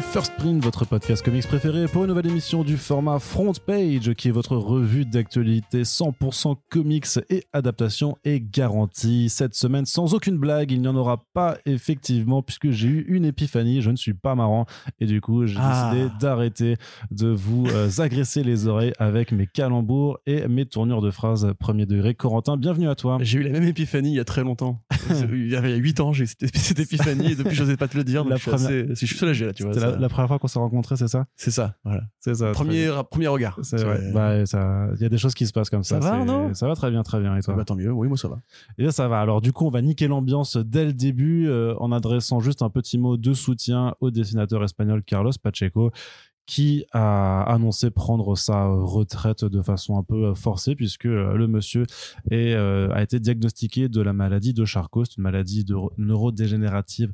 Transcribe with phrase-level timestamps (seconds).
[0.00, 4.28] First Print, votre podcast comics préféré pour une nouvelle émission du format Front Page, qui
[4.28, 9.28] est votre revue d'actualité 100% comics et adaptation est garantie.
[9.28, 13.24] Cette semaine, sans aucune blague, il n'y en aura pas effectivement, puisque j'ai eu une
[13.24, 14.66] épiphanie, je ne suis pas marrant,
[15.00, 15.90] et du coup j'ai Ah.
[15.92, 16.76] décidé d'arrêter
[17.10, 21.86] de vous euh, agresser les oreilles avec mes calembours et mes tournures de phrases premier
[21.86, 22.14] degré.
[22.14, 23.18] Corentin, bienvenue à toi.
[23.20, 24.80] J'ai eu la même épiphanie il y a très longtemps.
[25.32, 27.96] il y avait 8 ans, j'ai eu cette, épiphanie et depuis je n'osais pas te
[27.96, 28.24] le dire.
[28.24, 29.72] La je, suis première- assez- je suis soulagé là, tu vois.
[29.96, 31.26] La, première fois qu'on s'est rencontrés, c'est ça?
[31.36, 32.02] C'est ça, voilà.
[32.20, 32.52] C'est ça.
[32.52, 33.58] Premier, premier regard.
[33.62, 34.12] C'est C'est- vrai.
[34.12, 36.00] Bah, ça- il y a des choses qui se passent comme ça.
[36.00, 36.54] Ça va, non?
[36.54, 37.36] Ça va très bien, très bien.
[37.36, 37.54] Et toi?
[37.54, 38.38] Bah, tant mieux, oui, moi ça va.
[38.78, 39.20] Et là, ça va.
[39.20, 42.70] Alors, du coup, on va niquer l'ambiance dès le début euh, en adressant juste un
[42.70, 45.90] petit mot de soutien au dessinateur espagnol Carlos Pacheco
[46.48, 51.46] qui a annoncé prendre sa retraite de façon un peu euh, forcée puisque euh, le
[51.46, 51.84] monsieur
[52.32, 55.66] euh, a été diagnostiqué de la maladie de Charcot, c'est une maladie
[55.98, 57.12] neurodégénérative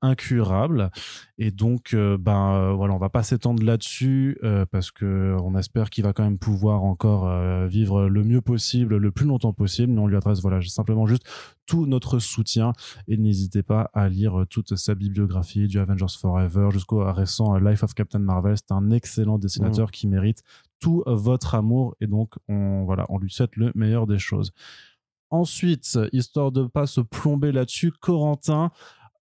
[0.00, 0.90] incurable.
[1.38, 4.38] Et donc euh, ben voilà on va pas s'étendre là-dessus
[4.70, 7.28] parce que on espère qu'il va quand même pouvoir encore
[7.66, 11.24] vivre le mieux possible le plus longtemps possible mais on lui adresse voilà simplement juste
[11.66, 12.72] tout notre soutien.
[13.08, 17.70] Et n'hésitez pas à lire euh, toute sa bibliographie du Avengers Forever jusqu'au récent euh,
[17.70, 18.56] Life of Captain Marvel.
[18.56, 20.42] C'est un excellent dessinateur qui mérite
[20.80, 21.96] tout euh, votre amour.
[22.00, 24.52] Et donc on voilà on lui souhaite le meilleur des choses.
[25.30, 28.70] Ensuite, histoire de pas se plomber là-dessus, Corentin,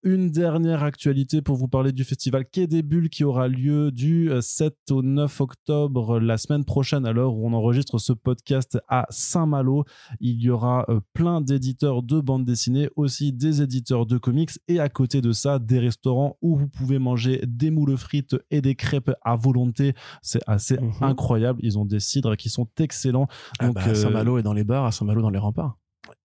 [0.04, 4.30] une dernière actualité pour vous parler du festival Quai des Bulles qui aura lieu du
[4.30, 8.78] euh, 7 au 9 octobre la semaine prochaine à l'heure où on enregistre ce podcast
[8.88, 9.84] à Saint-Malo.
[10.20, 14.80] Il y aura euh, plein d'éditeurs de bandes dessinées, aussi des éditeurs de comics et
[14.80, 18.74] à côté de ça, des restaurants où vous pouvez manger des moules frites et des
[18.74, 19.94] crêpes à volonté.
[20.22, 20.92] C'est assez Mhm.
[21.00, 21.60] incroyable.
[21.62, 23.28] Ils ont des cidres qui sont excellents.
[23.58, 25.78] Ah Donc, bah, euh, Saint-Malo est dans les bars, à Saint-Malo dans les remparts.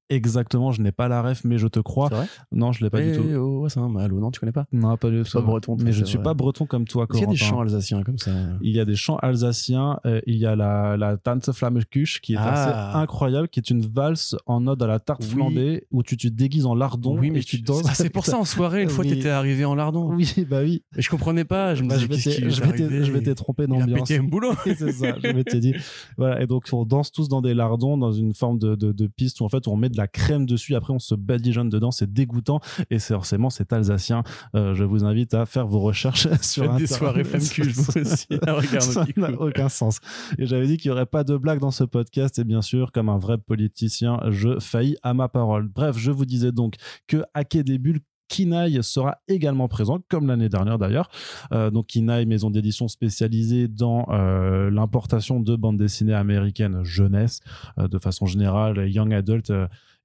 [0.09, 2.07] Exactement, je n'ai pas la ref, mais je te crois.
[2.09, 3.23] C'est vrai Non, je l'ai pas Eh du tout.
[3.39, 6.05] oh, Saint-Malo, non, tu connais pas Non, pas du C'est pas breton, Mais je ne
[6.05, 6.23] c'est suis vrai.
[6.23, 8.31] pas breton comme toi, qu'il y a des chants alsaciens comme ça?
[8.61, 9.99] Il y a des chants alsaciens.
[10.05, 12.51] euh, il y a la, la Tanze Flammekuche qui est Ah.
[12.93, 15.29] assez incroyable, qui est une valse en ode à la tarte Oui.
[15.29, 17.83] flambée où tu te déguises en lardon Oui, mais et tu tu- danses.
[17.87, 19.11] Ah, c'est pour ça en soirée, une fois Oui.
[19.11, 20.13] t'étais arrivé en lardon.
[20.13, 20.83] Oui, bah oui.
[20.97, 24.07] Et je comprenais pas, je me Bah, disais je m'étais- trompé Il a d'ambiance.
[24.07, 24.53] pété un boulot.
[24.63, 25.73] C'est ça, je m'étais dit.
[26.17, 29.45] Voilà, et donc on danse tous dans des lardons, dans une forme de piste où
[29.45, 32.59] en fait on met de la crème dessus, après on se badigeonne dedans, c'est dégoûtant
[32.89, 34.23] et c'est forcément c'est alsacien.
[34.55, 37.97] Euh, je vous invite à faire vos recherches sur Faites des soirées cul, je vous
[37.97, 38.27] aussi.
[38.45, 39.99] Ah, regarde, ça petit n'a aucun sens.
[40.37, 42.91] Et j'avais dit qu'il n'y aurait pas de blague dans ce podcast, et bien sûr,
[42.91, 45.67] comme un vrai politicien, je faillis à ma parole.
[45.67, 46.75] Bref, je vous disais donc
[47.07, 51.09] que Quai des Bulles, Kinaï sera également présent, comme l'année dernière d'ailleurs.
[51.51, 57.39] Euh, donc Kinaï, maison d'édition spécialisée dans euh, l'importation de bandes dessinées américaines jeunesse,
[57.79, 59.51] euh, de façon générale, young adult,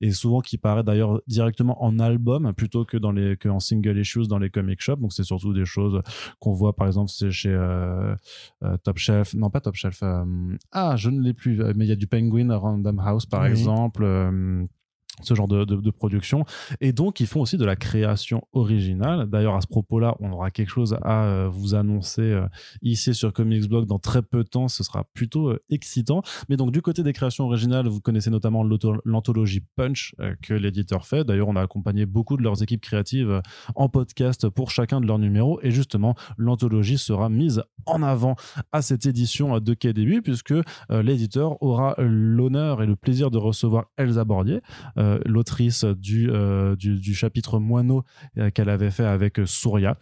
[0.01, 3.99] et souvent qui paraît d'ailleurs directement en album plutôt que dans les que en single
[3.99, 4.99] issues dans les comic shops.
[5.01, 6.01] Donc c'est surtout des choses
[6.41, 7.57] qu'on voit par exemple c'est chez
[8.83, 10.25] Top Shelf, non pas Top Shelf, euh,
[10.73, 13.43] ah je ne l'ai plus, mais il y a du Penguin à Random House par
[13.43, 13.51] Oui.
[13.51, 14.05] exemple.
[15.21, 16.45] Ce genre de, de, production.
[16.81, 19.29] Et donc ils font aussi de la création originale.
[19.29, 22.47] D'ailleurs à ce propos là on aura quelque chose à euh, vous annoncer euh,
[22.81, 24.69] ici sur Comics Blog dans très peu de temps.
[24.69, 26.23] Ce sera plutôt euh, excitant.
[26.49, 28.65] Mais donc du côté des créations originales vous connaissez notamment
[29.05, 31.25] l'anthologie Punch que l'éditeur fait.
[31.25, 33.43] D'ailleurs on a accompagné beaucoup de leurs équipes créatives
[33.75, 35.61] en podcast pour chacun de leurs numéros.
[35.63, 38.37] Et justement l'anthologie sera mise en avant
[38.73, 40.55] à cette édition de Quai Bulles, puisque
[40.91, 44.61] l'éditeur aura l'honneur et le plaisir de recevoir Elsa Bordier,
[45.03, 48.05] euh, l'autrice du, euh, du, du chapitre Moineau
[48.39, 49.97] euh, qu'elle avait fait avec Souria.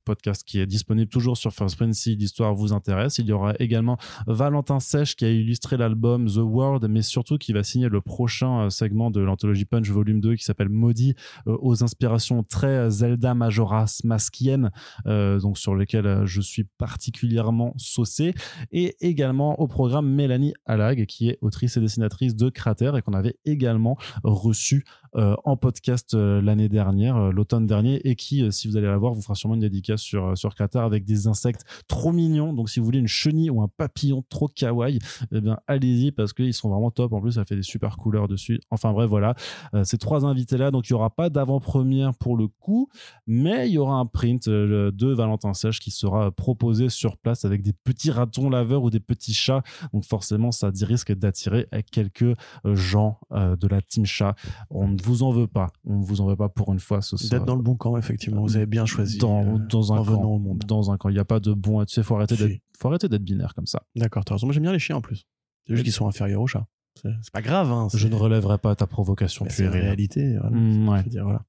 [0.00, 3.18] Euh, podcast qui est disponible toujours sur First Print si l'histoire vous intéresse.
[3.18, 7.52] Il y aura également Valentin Sèche qui a illustré l'album The World, mais surtout qui
[7.52, 11.14] va signer le prochain euh, segment de l'anthologie Punch volume 2 qui s'appelle Maudit,
[11.46, 14.70] euh, aux inspirations très Zelda Majora's Maskienne,
[15.06, 18.34] euh, donc sur lesquelles euh, je suis particulièrement saucé.
[18.72, 23.12] Et également au programme Mélanie Allag, qui est autrice et dessinatrice de Cratère et qu'on
[23.12, 24.84] avait également reçu
[25.16, 28.86] euh, en podcast euh, l'année dernière, euh, l'automne dernier, et qui, euh, si vous allez
[28.86, 32.12] la voir, vous fera sûrement une dédicace sur, euh, sur Cratère avec des insectes trop
[32.12, 32.52] mignons.
[32.52, 34.98] Donc, si vous voulez une chenille ou un papillon trop kawaii,
[35.32, 37.12] eh bien, allez-y parce qu'ils sont vraiment top.
[37.12, 38.60] En plus, ça fait des super couleurs dessus.
[38.70, 39.34] Enfin, bref, voilà.
[39.74, 42.88] Euh, ces trois invités-là, donc il n'y aura pas d'avant-première pour le coup,
[43.26, 47.44] mais il y aura un print euh, de Valentin Sèche qui sera proposé sur place
[47.44, 49.62] avec des petits ratons laveurs ou des petits chats.
[49.92, 54.34] Donc, forcément, ça risque d'attirer quelques gens euh, de la team chat.
[54.70, 55.68] On ne vous en veut pas.
[55.84, 57.00] On ne vous en veut pas pour une fois.
[57.30, 58.42] D'être dans le bon camp, effectivement.
[58.42, 59.18] Vous avez bien choisi.
[59.18, 60.22] dans, dans un camp.
[60.24, 60.58] au monde.
[60.66, 61.08] Dans un camp.
[61.08, 61.84] Il n'y a pas de bon.
[61.84, 63.82] Tu sais, faut arrêter d'être, faut arrêter d'être binaire comme ça.
[63.96, 64.46] D'accord, t'as raison.
[64.46, 65.26] Moi, j'aime bien les chiens en plus.
[65.66, 66.66] C'est juste qu'ils sont inférieurs aux chats.
[67.02, 67.70] C'est pas grave.
[67.70, 70.36] Hein, Je ne relèverai pas ta provocation mais c'est la réalité.
[70.38, 70.56] Voilà.
[70.56, 70.98] Ouais.
[70.98, 71.42] Je veux dire, voilà.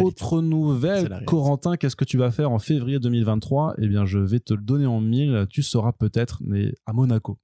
[0.00, 4.40] Autre nouvelle, Corentin, qu'est-ce que tu vas faire en février 2023 Eh bien, je vais
[4.40, 5.46] te le donner en mille.
[5.48, 7.38] Tu seras peut-être né à Monaco.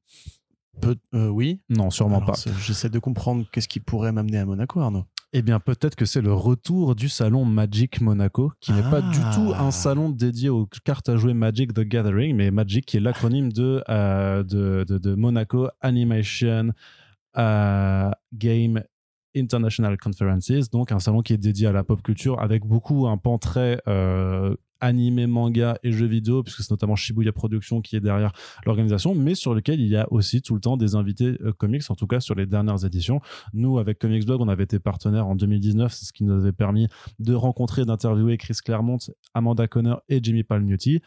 [1.15, 1.61] Euh, oui.
[1.69, 2.35] Non, sûrement pas.
[2.59, 5.05] J'essaie de comprendre qu'est-ce qui pourrait m'amener à Monaco, Arnaud.
[5.33, 9.21] Eh bien, peut-être que c'est le retour du salon Magic Monaco, qui n'est pas du
[9.33, 9.71] tout un ah.
[9.71, 13.85] salon dédié aux cartes à jouer Magic the Gathering, mais Magic qui est l'acronyme de,
[13.89, 16.73] euh, de, Monaco Animation
[17.39, 18.83] euh, Game
[19.37, 23.17] International Conferences, donc un salon qui est dédié à la pop culture avec beaucoup un
[23.17, 28.01] pan très euh, animé, manga et jeux vidéo, puisque c'est notamment Shibuya Productions qui est
[28.01, 28.33] derrière
[28.67, 31.83] l'organisation, mais sur lequel il y a aussi tout le temps des invités euh, comics,
[31.89, 33.21] en tout cas sur les dernières éditions.
[33.53, 36.53] Nous, avec Comics Blog, on avait été partenaires en 2019, c'est ce qui nous avait
[36.53, 36.89] permis
[37.19, 38.99] de rencontrer et d'interviewer Chris Claremont,
[39.35, 41.01] Amanda Conner et Jimmy Palmiotti.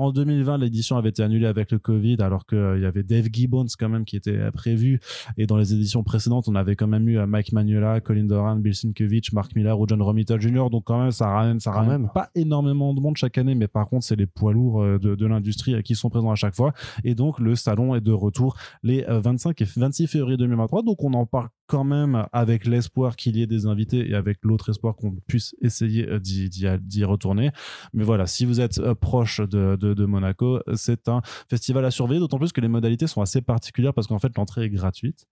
[0.00, 3.28] En 2020, l'édition avait été annulée avec le Covid, alors qu'il euh, y avait Dave
[3.32, 5.00] Gibbons quand même qui était euh, prévu.
[5.38, 8.56] Et dans les éditions précédentes, on avait quand même eu euh, Mike Manuela, Colin Doran,
[8.56, 10.68] Bill Sienkiewicz, Mark Miller ou John Romita Jr.
[10.70, 13.88] Donc quand même, ça ramène, ça ramène pas énormément de monde chaque année, mais par
[13.88, 16.72] contre, c'est les poids lourds de, de l'industrie qui sont présents à chaque fois.
[17.04, 20.82] Et donc, le salon est de retour les 25 et 26 février 2023.
[20.82, 24.38] Donc, on en parle quand même avec l'espoir qu'il y ait des invités et avec
[24.42, 27.50] l'autre espoir qu'on puisse essayer d'y retourner.
[27.92, 30.60] Mais voilà, si vous êtes proche de de, Monaco.
[30.74, 34.18] C'est un festival à surveiller, d'autant plus que les modalités sont assez particulières parce qu'en
[34.18, 35.26] fait, l'entrée est gratuite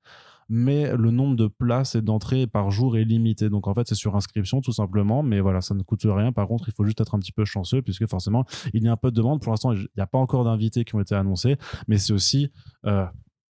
[0.49, 3.51] mais le nombre de places et d'entrées par jour est limité.
[3.51, 6.33] Donc en fait, c'est sur inscription tout simplement, mais voilà, ça ne coûte rien.
[6.33, 8.93] Par contre, il faut juste être un petit peu chanceux puisque forcément, il y a
[8.93, 9.43] un peu de demande.
[9.43, 11.57] Pour l'instant, il n'y a pas encore d'invités qui ont été annoncés,
[11.87, 12.51] mais c'est aussi
[12.87, 13.05] euh,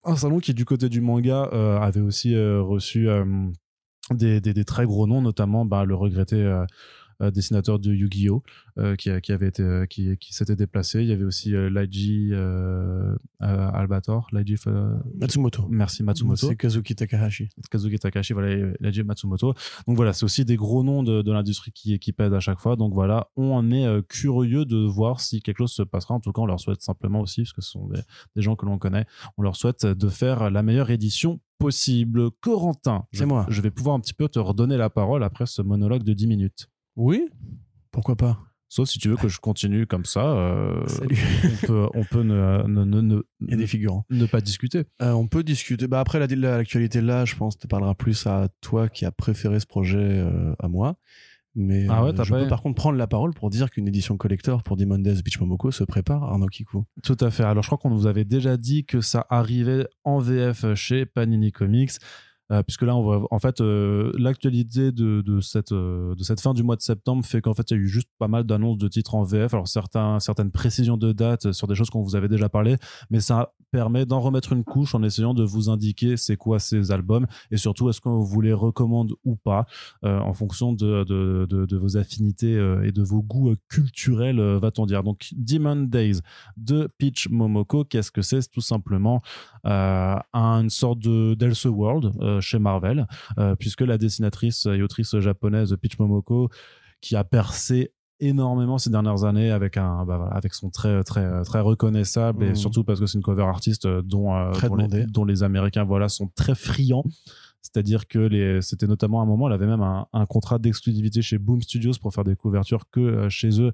[0.04, 3.08] un salon qui, du côté du manga, euh, avait aussi euh, reçu
[4.10, 6.36] des, très gros noms, notamment bah, le regretté
[7.20, 8.42] dessinateur de Yu-Gi-Oh
[8.78, 11.02] euh, qui, qui, avait été euh, qui, qui s'était déplacé.
[11.02, 12.32] Il y avait aussi Laiji
[13.40, 14.56] Albator, Laiji
[15.14, 15.66] Matsumoto.
[15.68, 16.48] Merci Matsumoto.
[16.48, 17.48] C'est Kazuki Takahashi.
[17.70, 19.54] Kazuki Takahashi, voilà Laiji Matsumoto.
[19.86, 22.60] Donc voilà, c'est aussi des gros noms de, de l'industrie qui, qui pèsent à chaque
[22.60, 22.76] fois.
[22.76, 26.14] Donc voilà, on est curieux de voir si quelque chose se passera.
[26.14, 28.00] En tout cas, on leur souhaite simplement aussi, parce que ce sont des,
[28.36, 29.06] des gens que l'on connaît,
[29.36, 32.30] on leur souhaite de faire la meilleure édition possible.
[32.40, 33.46] Corentin, c'est moi.
[33.48, 36.26] Je vais pouvoir un petit peu te redonner la parole après ce monologue de 10
[36.26, 36.68] minutes.
[36.98, 37.28] Oui,
[37.92, 38.40] pourquoi pas?
[38.68, 40.26] Sauf si tu veux que je continue comme ça.
[40.36, 40.84] Euh.
[41.44, 44.04] On peut, on peut ne, ne, ne, Il y a des figurants.
[44.10, 44.82] ne pas discuter.
[45.00, 45.86] Euh, on peut discuter.
[45.86, 49.66] Bah après, l'actualité là, je pense, te parlera plus à toi qui a préféré ce
[49.66, 50.96] projet euh, à moi.
[51.54, 54.62] Mais ah ouais, je peux par contre prendre la parole pour dire qu'une édition collector
[54.64, 56.84] pour Demon Days Beach Momoko se prépare, Arnaud Kikou.
[57.02, 57.44] Tout à fait.
[57.44, 61.52] Alors je crois qu'on vous avait déjà dit que ça arrivait en VF chez Panini
[61.52, 61.92] Comics.
[62.50, 66.62] Euh, puisque là, en fait, euh, l'actualité de, de, cette, euh, de cette fin du
[66.62, 68.88] mois de septembre fait qu'en fait, il y a eu juste pas mal d'annonces de
[68.88, 69.52] titres en VF.
[69.52, 72.76] Alors, certaines précisions de date sur des choses qu'on vous avait déjà parlé,
[73.10, 76.90] mais ça permet d'en remettre une couche en essayant de vous indiquer c'est quoi ces
[76.90, 79.66] albums et surtout est-ce qu'on vous les recommande ou pas
[80.02, 85.02] en fonction de, vos affinités et de vos goûts culturels, va-t-on dire.
[85.02, 86.20] Donc, Demon Days
[86.56, 88.50] de Peach Momoko, qu'est-ce que c'est?
[88.50, 89.20] Tout simplement
[89.64, 93.06] une sorte de World chez Marvel,
[93.38, 96.48] euh, puisque la dessinatrice et autrice japonaise Peach Momoko,
[97.00, 101.60] qui a percé énormément ces dernières années avec un bah avec son très très très
[101.60, 102.56] reconnaissable et mmh.
[102.56, 104.50] surtout parce que c'est une cover artiste dont euh,
[105.06, 107.04] dont, les, américains voilà sont très friands
[107.62, 111.22] c'est-à-dire que les, c'était notamment à un moment, elle avait même un, un contrat d'exclusivité
[111.22, 113.72] chez Boom Studios pour faire des couvertures que euh, chez eux.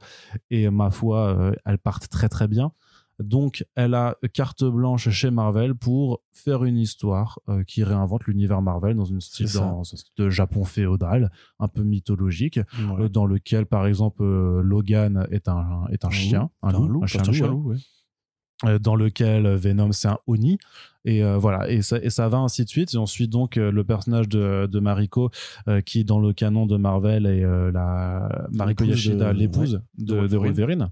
[0.51, 2.73] Et ma foi, elles partent très très bien.
[3.21, 8.61] Donc, elle a carte blanche chez Marvel pour faire une histoire euh, qui réinvente l'univers
[8.61, 9.47] Marvel dans une style,
[10.17, 12.59] de Japon féodal, un peu mythologique,
[12.99, 17.07] euh, dans lequel, par exemple, euh, Logan est un, est un, chien, un, loup, un,
[17.07, 17.75] chien loup,
[18.81, 20.59] dans lequel Venom c'est un Oni.
[21.05, 21.71] Et euh, voilà.
[21.71, 22.95] Et ça, et ça va ainsi de suite.
[22.95, 25.31] Et ensuite donc euh, le personnage de, de Mariko
[25.69, 30.89] euh, qui dans le canon de Marvel est la Mariko Yashida l'épouse de, de, Wolverine.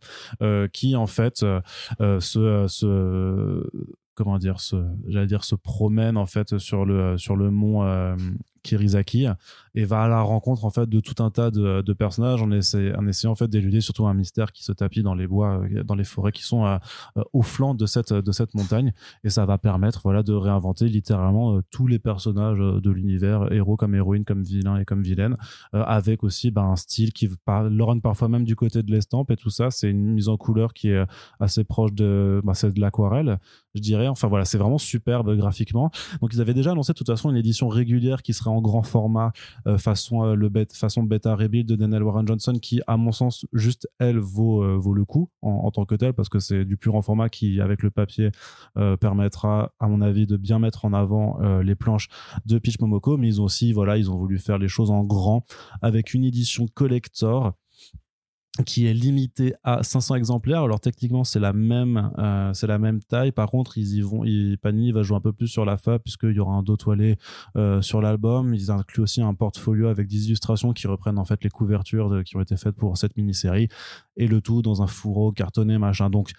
[0.72, 3.70] Qui en fait se, se
[4.14, 4.76] comment dire se
[5.08, 7.82] j'allais dire se promène en fait sur le sur le mont
[8.62, 9.26] Kirizaki
[9.74, 13.06] et va à la rencontre en fait de tout un tas de, personnages en, en
[13.06, 15.94] essayant en fait d'éluder surtout un mystère qui se tapit dans les bois, euh, dans
[15.94, 16.76] les forêts qui sont euh,
[17.16, 18.92] euh, au flanc de cette de cette montagne
[19.24, 23.94] et ça va permettre voilà de réinventer littéralement tous les personnages de l'univers, héros comme
[23.94, 25.36] héroïne, comme vilain et comme vilaine,
[25.72, 27.28] avec aussi bah, un style qui
[27.70, 29.70] leur parfois même du côté de l'estampe et tout ça.
[29.70, 31.04] C'est une mise en couleur qui est
[31.40, 33.38] assez proche de bah, c'est de l'aquarelle,
[33.74, 34.08] je dirais.
[34.08, 35.90] Enfin voilà, c'est vraiment superbe graphiquement.
[36.20, 38.82] Donc ils avaient déjà annoncé de toute façon une édition régulière qui sera en grand
[38.82, 39.32] format
[39.66, 43.12] euh, façon euh, le bet- façon beta rebuild de Daniel Warren Johnson qui à mon
[43.12, 46.38] sens juste elle vaut euh, vaut le coup en, en tant que telle parce que
[46.38, 48.30] c'est du plus grand format qui avec le papier
[49.00, 52.08] permettra à mon avis de bien mettre en avant les planches
[52.46, 55.04] de Pitch Momoko mais ils ont aussi voilà ils ont voulu faire les choses en
[55.04, 55.44] grand
[55.82, 57.52] avec une édition collector
[58.66, 60.62] qui est limitée à 500 exemplaires.
[60.62, 63.32] Alors techniquement, c'est la même, euh, c'est la même taille.
[63.32, 66.02] Par contre, ils y vont, ils, Panini va jouer un peu plus sur la fab
[66.02, 67.16] puisqu'il y aura un dos toilé
[67.56, 68.54] euh, sur l'album.
[68.54, 72.36] Ils incluent aussi un portfolio avec des illustrations qui reprennent en fait les couvertures qui
[72.36, 73.68] ont été faites pour cette mini-série
[74.18, 76.10] et le tout dans un fourreau cartonné machin.
[76.10, 76.32] Donc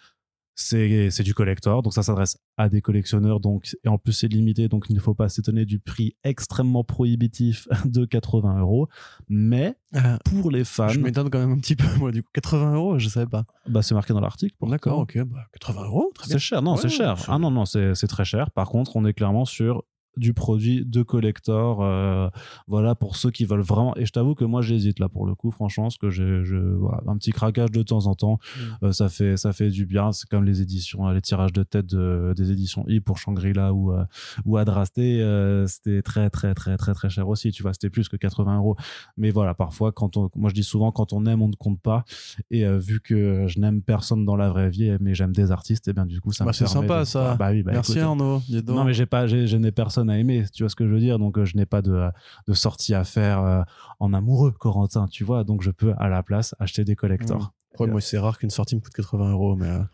[0.56, 4.68] c'est du collector, donc ça s'adresse à des collectionneurs, donc et en plus c'est limité,
[4.68, 8.88] donc il ne faut pas s'étonner du prix extrêmement prohibitif de 80 euros.
[9.28, 12.30] Mais Ah, pour les fans, je m'étonne quand même un petit peu, moi, du coup.
[12.34, 13.46] 80 euros, je savais pas.
[13.68, 14.56] bah, c'est marqué dans l'article.
[14.62, 15.18] D'accord, ok.
[15.24, 16.34] Bah, 80 euros, très bien.
[16.34, 17.16] C'est cher, non, Ouais, c'est cher.
[17.28, 18.52] Ah non, non, c'est très cher.
[18.52, 19.84] Par contre, on est clairement sur
[20.18, 22.30] du produit de collector euh,
[22.68, 25.34] voilà pour ceux qui veulent vraiment et je t'avoue que moi j'hésite là pour le
[25.36, 28.86] coup franchement parce que j'ai je, voilà, un petit craquage de temps en temps Mm.
[28.86, 31.64] euh, ça fait ça fait du bien c'est comme les éditions euh, les tirages de
[31.64, 34.04] tête de- des éditions I pour Shangri-La ou euh,
[34.46, 35.20] ou Adrasté
[35.68, 38.76] c'était très très très très très cher aussi tu vois c'était plus que 80 euros
[39.18, 41.80] mais voilà parfois quand on moi je dis souvent quand on aime on ne compte
[41.82, 42.04] pas
[42.52, 45.94] et vu que je n'aime personne dans la vraie vie mais j'aime des artistes et
[45.94, 47.36] bien du coup ça Bah, me c'est sympa, de- ça.
[47.36, 48.42] bah oui bah Merci écoute, Arnaud.
[48.68, 50.94] non mais j'ai pas j'ai- je n'ai personne à aimer tu vois ce que je
[50.94, 51.20] veux dire?
[51.20, 52.10] Donc euh, je n'ai pas de
[52.48, 53.62] de sortie à faire euh,
[54.00, 55.44] en amoureux Corentin tu vois?
[55.44, 58.76] Donc je peux à la place acheter des collectors Ouais, moi, c'est rare qu'une sortie
[58.76, 59.68] me coûte 80 euros, mais.
[59.68, 59.88] euh, Donc,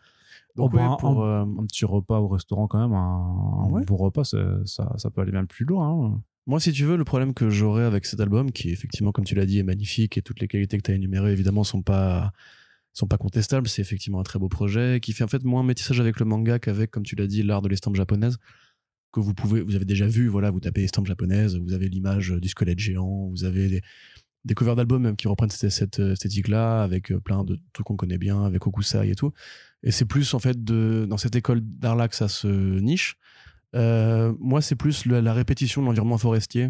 [0.58, 4.24] Oh, bah, ouais, pour, euh, un petit repas au restaurant quand même un, bon repas
[4.26, 6.22] ça peut aller même plus loin hein.
[6.48, 9.36] Moi, si tu veux, le problème que j'aurais avec cet album, qui effectivement, comme tu
[9.36, 12.32] l'as dit, est magnifique et toutes les qualités que tu as énumérées, évidemment, sont pas
[12.92, 13.68] sont pas contestables.
[13.68, 16.58] C'est effectivement un très beau projet qui fait en fait moins métissage avec le manga
[16.58, 18.40] qu'avec, comme tu l'as dit, l'art de l'estampe japonaise
[19.12, 20.28] que vous pouvez, vous avez déjà vu.
[20.28, 23.82] Voilà, vous tapez estampe japonaise, vous avez l'image du squelette géant, vous avez des,
[24.46, 28.18] des covers d'albums même qui reprennent cette, esthétique-là avec euh, plein de trucs qu'on connaît
[28.18, 29.32] bien, avec Okusai et tout.
[29.84, 33.16] Et c'est plus en fait de dans cette école d'art-là que ça se niche.
[33.76, 36.70] Euh, moi, c'est plus la répétition de l'environnement forestier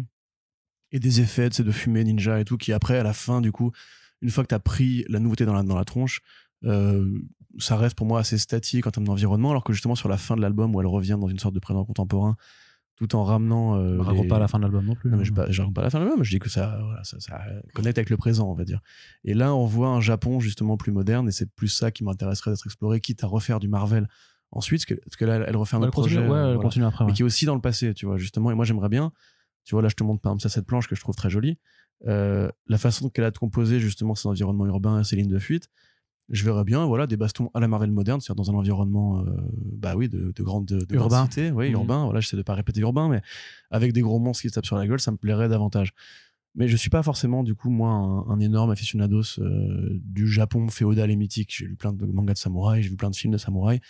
[0.92, 3.52] et des effets de, de fumée ninja et tout, qui après, à la fin, du
[3.52, 3.72] coup,
[4.20, 6.49] une fois que tu as pris la nouveauté dans la, dans la tronche, euh,
[7.58, 10.36] ça reste pour moi assez statique en termes d'environnement, alors que justement sur la fin
[10.36, 12.36] de l'album où elle revient dans une sorte de présent contemporain,
[12.96, 13.76] tout en ramenant.
[13.76, 15.44] Euh, On raconte les- pas à la fin de l'album non plus non, mais hein.
[15.46, 17.40] je je raconte pas la fin de l'album, je dis que ça, voilà, ça, ça
[17.74, 18.80] connecte avec le présent, on va dire.
[19.24, 22.50] Et là, on voit un Japon justement plus moderne, et c'est plus ça qui m'intéresserait
[22.50, 24.06] d'être exploré, quitte à refaire du Marvel
[24.52, 26.28] ensuite, parce que, parce que là, elle refait un Elle autre continue, projet.
[26.30, 27.16] ouais, elle voilà continue après mais ouais.
[27.16, 28.50] qui est aussi dans le passé, tu vois, justement.
[28.50, 29.12] Et moi, j'aimerais bien,
[29.64, 31.30] tu vois, là, je te montre par exemple ça, cette planche que je trouve très
[31.30, 31.58] jolie.
[32.06, 35.68] Euh, la façon qu'elle a de composer justement ces environnements urbains, ces lignes de fuite,
[36.30, 39.24] je verrais bien, voilà, des bastons à la Marvel moderne, c'est-à-dire dans un environnement, euh,
[39.76, 41.24] bah oui, de, de grande, de, Urbain.
[41.24, 41.72] cité, oui, Mhm.
[41.74, 42.04] urbain.
[42.04, 43.20] Voilà, j'essaie de pas répéter urbain, mais
[43.70, 45.92] avec des gros monstres qui se tapent sur la gueule, ça me plairait davantage.
[46.54, 50.68] Mais je suis pas forcément, du coup, moi, un, un énorme aficionados euh, du Japon
[50.68, 51.54] féodal et mythique.
[51.56, 53.80] J'ai lu plein de mangas de samouraï, j'ai vu plein de films de samouraï.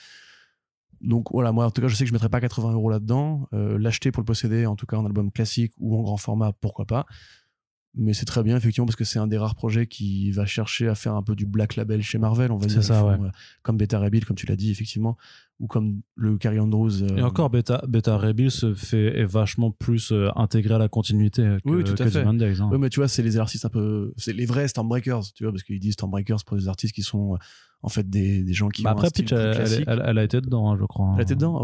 [1.01, 3.49] Donc voilà, moi en tout cas, je sais que je mettrais pas 80 euros là-dedans.
[3.55, 6.53] Euh, L'acheter pour le posséder, en tout cas en album classique ou en grand format,
[6.61, 7.07] pourquoi pas.
[7.97, 10.87] Mais c'est très bien, effectivement, parce que c'est un des rares projets qui va chercher
[10.87, 12.85] à faire un peu du black label chez Marvel, on va C'est dire.
[12.85, 13.15] ça, ouais.
[13.15, 13.31] euh,
[13.63, 15.17] comme Beta Bill, comme tu l'as dit, effectivement,
[15.59, 17.03] ou comme le Carrie Andrews.
[17.03, 18.19] euh, et encore Beta Beta
[18.49, 22.11] se fait est vachement plus euh, intégré à la continuité que, Oui, tout à que
[22.11, 22.25] fait.
[22.37, 22.71] Days, hein.
[22.71, 24.13] Ouais, mais tu vois, c'est les artistes un peu.
[24.17, 27.35] C'est les vrais Stormbreakers, tu vois, parce qu'ils disent Stormbreakers pour des artistes qui sont
[27.35, 27.39] euh,
[27.83, 30.19] en fait des, des gens qui Bah ont un après style Pitch elle, elle- elle
[30.19, 31.55] a été dedans hein, je crois Elle a été dedans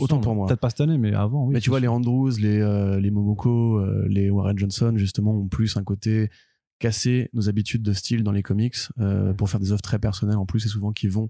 [0.00, 0.46] Autant- pour moi.
[0.46, 1.88] peut-être pas cette année mais avant oui mais tu vois, les.
[1.88, 6.30] Andrews, les, euh, les Momoko, euh, les Warren Johnson, justement, ont plus un côté
[6.78, 10.36] casser nos habitudes de style dans les comics euh, pour faire des œuvres très personnelles
[10.36, 11.28] en plus et souvent qui vont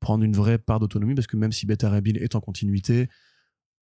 [0.00, 3.08] prendre une vraie part d'autonomie parce que même si Beta Ray Bill est en continuité,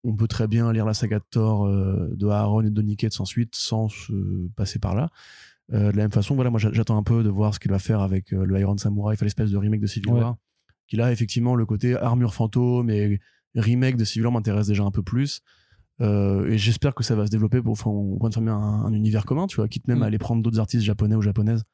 [0.04, 3.20] on peut très bien lire la saga de Thor de Aaron et de Donny Cates
[3.20, 4.12] ensuite sans se
[4.54, 5.10] passer par là.
[5.72, 7.70] Euh, de la même façon, voilà, moi j'a- j'attends un peu de voir ce qu'il
[7.70, 10.20] va faire avec euh, le Iron Samurai, enfin, l'espèce de remake de Civil Ouais.
[10.20, 10.36] War,
[10.88, 13.18] qui là effectivement le côté armure fantôme et
[13.54, 15.40] remake de Civil War m'intéresse déjà un peu plus.
[16.00, 19.46] Euh, et j'espère que ça va se développer pour de former un, un univers commun,
[19.46, 20.02] tu vois, quitte même Mm.
[20.02, 21.64] à aller prendre d'autres artistes japonais ou japonaises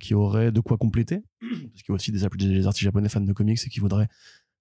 [0.00, 3.20] qui auraient de quoi compléter, parce qu'il y a aussi des, des artistes japonais fans
[3.20, 4.08] de comics et qui voudraient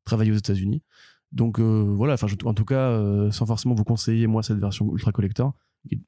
[0.06, 0.84] travailler aux États-Unis.
[1.32, 5.54] Donc voilà, enfin en tout cas, sans forcément vous conseiller moi cette version ultra collector,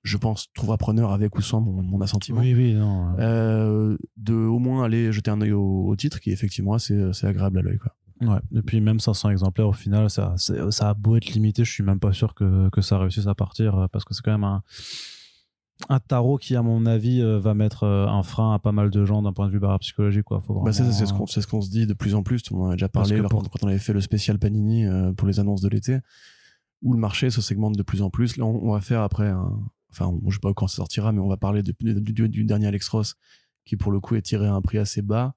[0.03, 2.39] je pense trouvera preneur avec ou sans mon, mon assentiment.
[2.41, 6.31] oui oui non Euh, de au moins aller jeter un œil au, au titre qui
[6.31, 7.79] effectivement assez agréable à l'œil.
[8.21, 8.37] Ouais.
[8.55, 11.71] Et puis même 500 exemplaires au final, ça, c'est- ça a beau être limité, je
[11.71, 14.31] suis même pas sûr que, que ça réussisse à partir euh, parce que c'est quand
[14.31, 14.61] même un,
[15.89, 18.89] un tarot qui, à mon avis, euh, va mettre euh, un frein à pas mal
[18.91, 20.23] de gens d'un point de vue barre psychologique.
[20.23, 20.39] Quoi.
[20.39, 22.41] Faut Bah, c'est c'est ce qu'on c'est ce se dit de plus en plus.
[22.51, 24.85] On en a déjà parlé que lors- pour- quand, on avait fait le spécial Panini
[24.85, 25.97] euh, pour les annonces de l'été,
[26.83, 28.37] où le marché se segmente de plus en plus.
[28.37, 29.59] Là, on, on va faire après un.
[29.89, 32.87] enfin, je sais pas quand ça sortira, mais on va parler du, du, dernier Alex
[32.89, 33.15] Ross,
[33.65, 35.35] qui pour le coup est tiré à un prix assez bas.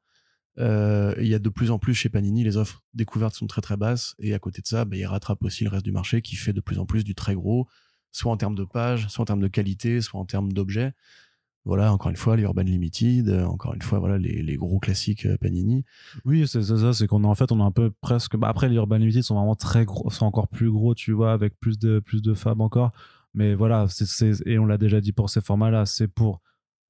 [0.58, 3.60] Euh, il y a de plus en plus chez Panini, les offres découvertes sont très
[3.60, 6.22] très basses, et à côté de ça, bah, il rattrape aussi le reste du marché
[6.22, 7.68] qui fait de plus en plus du très gros,
[8.10, 10.94] soit en termes de pages, soit en termes de qualité, soit en termes d'objets.
[11.66, 14.78] Voilà, encore une fois, les Urban Limited, euh, encore une fois, voilà, les, les gros
[14.78, 15.84] classiques euh, Panini.
[16.24, 18.36] Oui, c'est ça, c'est qu'on a en fait, on a un peu presque.
[18.36, 21.32] Bah, après, les Urban Limited sont vraiment très gros, sont encore plus gros, tu vois,
[21.32, 22.92] avec plus de, plus de fab encore.
[23.34, 23.86] Mais voilà,
[24.46, 26.40] et on l'a déjà dit pour ces formats-là, c'est pour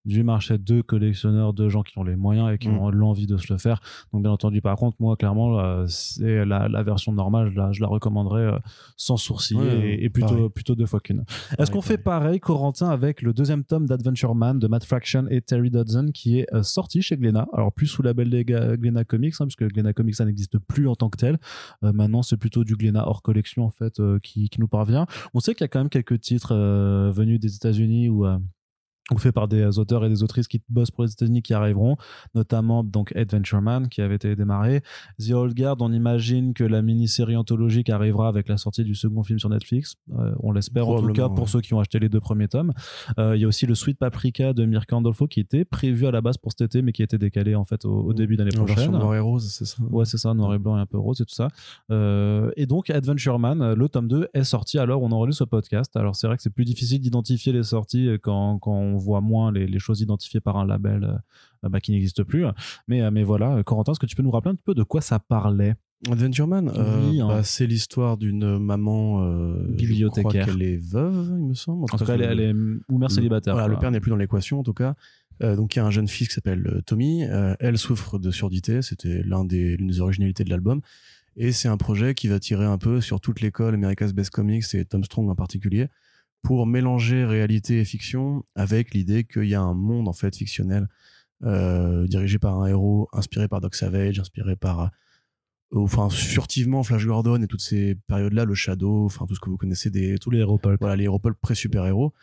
[0.07, 2.79] du marché de collectionneurs, de gens qui ont les moyens et qui mm.
[2.79, 3.81] ont l'envie de se le faire.
[4.13, 7.81] Donc, bien entendu, par contre, moi, clairement, euh, c'est la, la, version normale, là, je
[7.81, 8.59] la recommanderais euh,
[8.97, 11.25] sans sourciller et, plutôt, plutôt deux fois qu'une.
[11.59, 15.41] Est-ce qu'on fait pareil, Corentin, avec le deuxième tome d'Adventure Man de Matt Fraction et
[15.43, 19.05] Terry Dodson qui est euh, sorti chez Glénat Alors, plus sous la belle des Glénat
[19.05, 21.39] Comics, hein, puisque Glénat Comics, ça n'existe plus en tant que tel.
[21.83, 25.07] maintenant, c'est plutôt du Glénat hors collection, en fait, qui, qui, nous parvient.
[25.35, 26.55] On sait qu'il y a quand même quelques titres
[27.13, 28.25] venus des États-Unis ou
[29.13, 31.97] ou fait par des auteurs et des autrices qui bossent pour les États-Unis qui arriveront,
[32.35, 34.83] notamment donc Adventure Man qui avait été démarré,
[35.21, 39.23] The Old Guard, on imagine que la mini-série anthologique arrivera avec la sortie du second
[39.23, 42.09] film sur Netflix, euh, on l'espère en tout cas pour ceux qui ont acheté les
[42.09, 42.73] deux premiers tomes.
[43.19, 46.11] Euh, il y a aussi le Sweet Paprika de Mirka Andolfo qui était prévu à
[46.11, 48.51] la base pour cet été mais qui a été décalé en fait au, début d'année
[48.51, 48.91] prochaine.
[48.91, 49.77] Noir et rose, c'est ça.
[49.91, 51.49] Ouais, c'est ça, noir et blanc et un peu rose et tout ça.
[51.93, 55.97] Euh, et donc Adventure Man, le tome 2 est sorti alors on enregistre ce podcast.
[55.97, 59.53] Alors c'est vrai que c'est plus difficile d'identifier les sorties quand, quand on voit moins
[59.53, 61.05] les, choses identifiées par un label
[61.65, 62.45] euh, bah, qui n'existe plus.
[62.89, 64.83] Mais, euh, mais voilà, Corentin, est-ce que tu peux nous rappeler un petit peu de
[64.83, 65.75] quoi ça parlait?
[66.11, 67.29] Adventure Man, euh, hein.
[67.29, 69.27] bah, c'est l'histoire d'une maman
[69.69, 70.47] bibliothécaire.
[70.47, 71.85] qu'elle est veuve, il me semble.
[71.85, 73.69] En, tout cas, elle, est, ou mère célibataire.
[73.69, 74.95] le père n'est plus dans l'équation, en tout cas.
[75.41, 77.23] donc il y a un jeune fils qui s'appelle Tommy.
[77.23, 78.83] elle souffre de surdité.
[78.83, 80.83] C'était l'un des l'une des originalités de l'album.
[81.39, 84.75] Et c'est un projet qui va tirer un peu sur toute l'école America's Best Comics
[84.75, 85.89] et Tom Strong en particulier
[86.47, 90.87] pour mélanger réalité et fiction avec l'idée qu'il y a un monde en fait fictionnel
[91.43, 94.87] euh, dirigé par un héros inspiré par Doc Savage, inspiré par euh,
[95.73, 99.57] enfin furtivement Flash Gordon et toutes ces périodes-là, le Shadow, enfin tout ce que vous
[99.57, 100.79] connaissez des tous les héros pulp.
[100.79, 102.15] voilà les héros pulp pré super héros.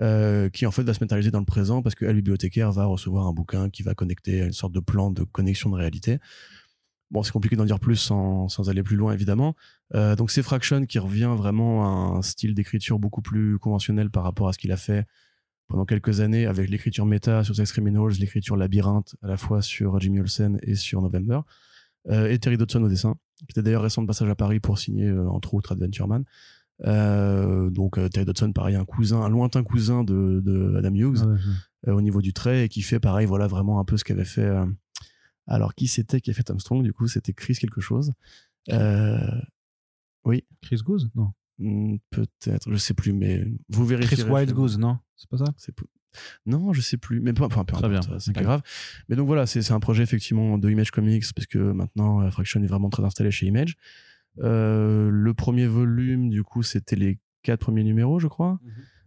[0.00, 2.86] Euh, qui en fait va se matérialiser dans le présent parce que la bibliothécaire va
[2.86, 6.18] recevoir un bouquin qui va connecter à une sorte de plan de connexion de réalité.
[7.12, 9.54] Bon, c'est compliqué d'en dire plus sans, sans, aller plus loin, évidemment.
[9.94, 14.22] Euh, donc, c'est Fraction qui revient vraiment à un style d'écriture beaucoup plus conventionnel par
[14.22, 15.04] rapport à ce qu'il a fait
[15.68, 20.00] pendant quelques années avec l'écriture méta sur Sex Criminals, l'écriture labyrinthe à la fois sur
[20.00, 21.40] Jimmy Olsen et sur November.
[22.08, 24.78] Euh, et Terry Dodson au dessin, qui était d'ailleurs récent de passage à Paris pour
[24.78, 26.24] signer, euh, entre autres, Adventure Man.
[26.82, 31.28] Donc Terry Dodson, pareil, un cousin, un lointain cousin de, de Adam Hughes
[31.86, 34.50] au niveau du trait et qui fait pareil, voilà vraiment un peu ce qu'avait fait
[35.46, 38.12] alors, qui c'était qui a fait Armstrong Du coup, c'était Chris quelque chose.
[38.70, 39.40] Euh,
[40.24, 40.44] oui.
[40.60, 41.10] Chris Goose?
[41.14, 41.32] Non.
[41.58, 44.16] Hmm, peut-être, je sais plus, mais vous vérifiez.
[44.16, 44.98] Chris Wild Goose, non?
[45.16, 45.44] C'est pas ça?
[46.46, 47.20] Non, je sais plus.
[47.20, 48.00] Mais peu, peu, Très bien.
[48.18, 48.62] C'est pas grave.
[49.08, 52.62] Mais donc voilà, c'est un projet effectivement de Image Comics parce que maintenant euh, Fraction
[52.62, 53.76] est vraiment très installé chez Image.
[54.40, 58.58] Euh, le premier volume, du coup, c'était les quatre premiers numéros, je crois.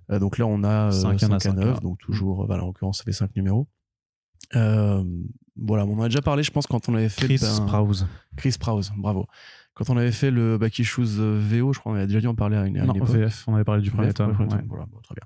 [0.10, 0.19] Mhm.
[0.19, 3.36] donc là, on a 5 à 9, donc toujours, voilà, en l'occurrence, ça fait 5
[3.36, 3.67] numéros.
[4.56, 5.04] Euh,
[5.56, 7.26] voilà, on en a déjà parlé, je pense, quand on avait fait.
[7.26, 8.06] Chris Sprouse.
[8.36, 9.28] Chris Sprouse, bravo.
[9.74, 12.28] Quand on avait fait le Backy Shoes euh, VO, je crois qu'on avait déjà dû
[12.28, 14.34] en parler à une, à non, VF, on avait parlé du premier tome.
[14.68, 15.26] Voilà, très bien.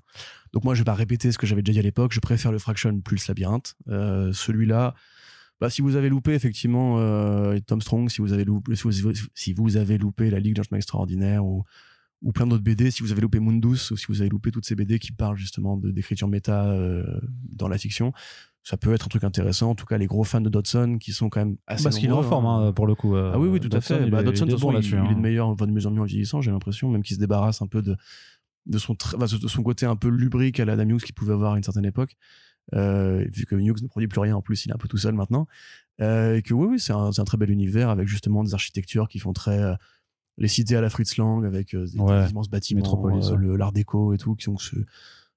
[0.52, 2.12] Donc moi, je vais pas répéter ce que j'avais déjà dit à l'époque.
[2.12, 3.76] Je préfère le Fraction plus le Labyrinthe.
[3.88, 4.94] Euh, Celui-là,
[5.60, 9.76] bah, si vous avez loupé effectivement euh, Tom Strong, si vous avez loupé, si vous,
[9.76, 11.64] avez loupé la Ligue Gentleman Extraordinaire ou,
[12.22, 14.66] ou plein d'autres BD, si vous avez loupé Mundus ou si vous avez loupé toutes
[14.66, 17.04] ces BD qui parlent justement d'écriture méta euh,
[17.52, 18.12] dans la fiction,
[18.62, 19.70] ça peut être un truc intéressant.
[19.70, 21.84] En tout cas, les gros fans de Dodson qui sont quand même assez.
[21.84, 23.16] Parce qu'il est en forme, hein, pour le coup.
[23.16, 24.08] Ah oui, oui, tout à fait.
[24.10, 25.14] Bah, Dodson, il, est, bon il, il, est de hein.
[25.14, 27.82] meilleur, de mieux en mieux en vieillissant, j'ai l'impression, même qu'il se débarrasse un peu
[27.82, 27.96] de,
[28.66, 31.54] de, son, de son côté un peu lubrique à la Adam Hughes qu'il pouvait avoir
[31.54, 32.16] à une certaine époque.
[32.74, 34.98] Euh, vu que Hughes ne produit plus rien en plus, il est un peu tout
[34.98, 35.46] seul maintenant.
[36.00, 39.08] Euh, et que oui, oui, c'est un, un, très bel univers avec justement des architectures
[39.08, 39.58] qui font très.
[39.58, 39.74] Euh,
[40.38, 43.20] les cités à la Fritz Lang avec des, des, immenses bâtiments,
[43.56, 44.56] l'art déco et tout, qui sont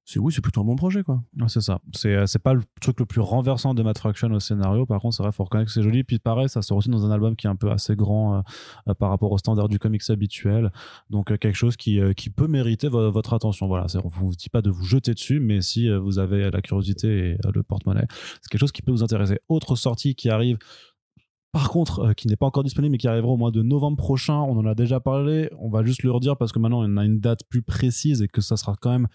[0.05, 1.23] c'est oui, c'est plutôt un bon projet quoi.
[1.47, 1.79] c'est ça.
[1.93, 4.85] C'est euh, c'est pas le truc le plus renversant de Matt Fraction au scénario.
[4.85, 6.03] Par contre, c'est vrai, faut reconnaître que c'est joli.
[6.03, 8.41] Puis pareil, ça sort aussi dans un album qui est un peu assez grand euh,
[8.89, 10.71] euh, par rapport au standard du comics habituel.
[11.09, 13.67] Donc quelque chose qui qui peut mériter votre attention.
[13.67, 17.31] Voilà, on vous dit pas de vous jeter dessus, mais si vous avez la curiosité
[17.31, 18.07] et le porte-monnaie,
[18.41, 19.39] c'est quelque chose qui peut vous intéresser.
[19.47, 20.57] Autre sortie qui arrive.
[21.53, 24.39] Par contre, qui n'est pas encore disponible, mais qui arrivera au mois de novembre prochain,
[24.39, 25.51] on en a déjà parlé.
[25.59, 28.27] On va juste le redire parce que maintenant on a une date plus précise et
[28.27, 29.07] que ça sera quand même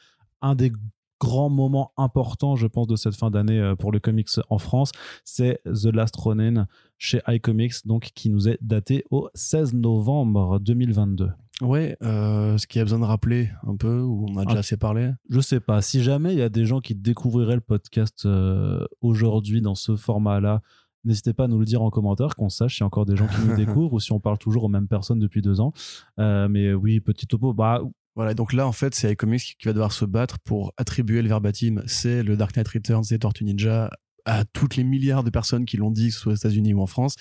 [0.42, 0.72] un des
[1.20, 4.92] grands moments importants, je pense, de cette fin d'année euh, pour le comics en France,
[5.24, 11.30] c'est The Last Ronin chez iComics, donc qui nous est daté au 16 novembre 2022.
[11.60, 14.58] Ouais, euh, ce qu'il y a besoin de rappeler un peu, ou on a déjà
[14.58, 14.60] Ah.
[14.60, 15.10] assez parlé?
[15.28, 15.82] Je sais pas.
[15.82, 19.96] Si jamais il y a des gens qui découvriraient le podcast euh, aujourd'hui dans ce
[19.96, 20.62] format-là,
[21.04, 23.16] n'hésitez pas à nous le dire en commentaire, qu'on sache s'il y a encore des
[23.16, 25.72] gens qui nous découvrent ou si on parle toujours aux mêmes personnes depuis deux ans.
[26.20, 27.52] Euh, mais oui, petit topo.
[27.54, 27.82] Bah,
[28.18, 31.28] Voilà, donc là, en fait, c'est iComics qui va devoir se battre pour attribuer le
[31.28, 31.84] verbatim.
[31.86, 33.90] C'est le Dark Knight Returns des Tortues Ninja
[34.24, 36.80] à toutes les milliards de personnes qui l'ont dit, que ce soit aux États-Unis ou
[36.80, 37.14] en France.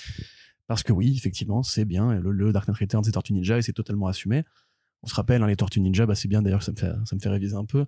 [0.65, 2.15] Parce que oui, effectivement, c'est bien.
[2.15, 4.43] Le, le Dark Knight Returns des Tortues Ninja et c'est totalement assumé.
[5.03, 7.15] On se rappelle, hein, les Tortues Ninja, bah, c'est bien d'ailleurs, ça me fait, ça
[7.15, 7.85] me fait réviser un peu.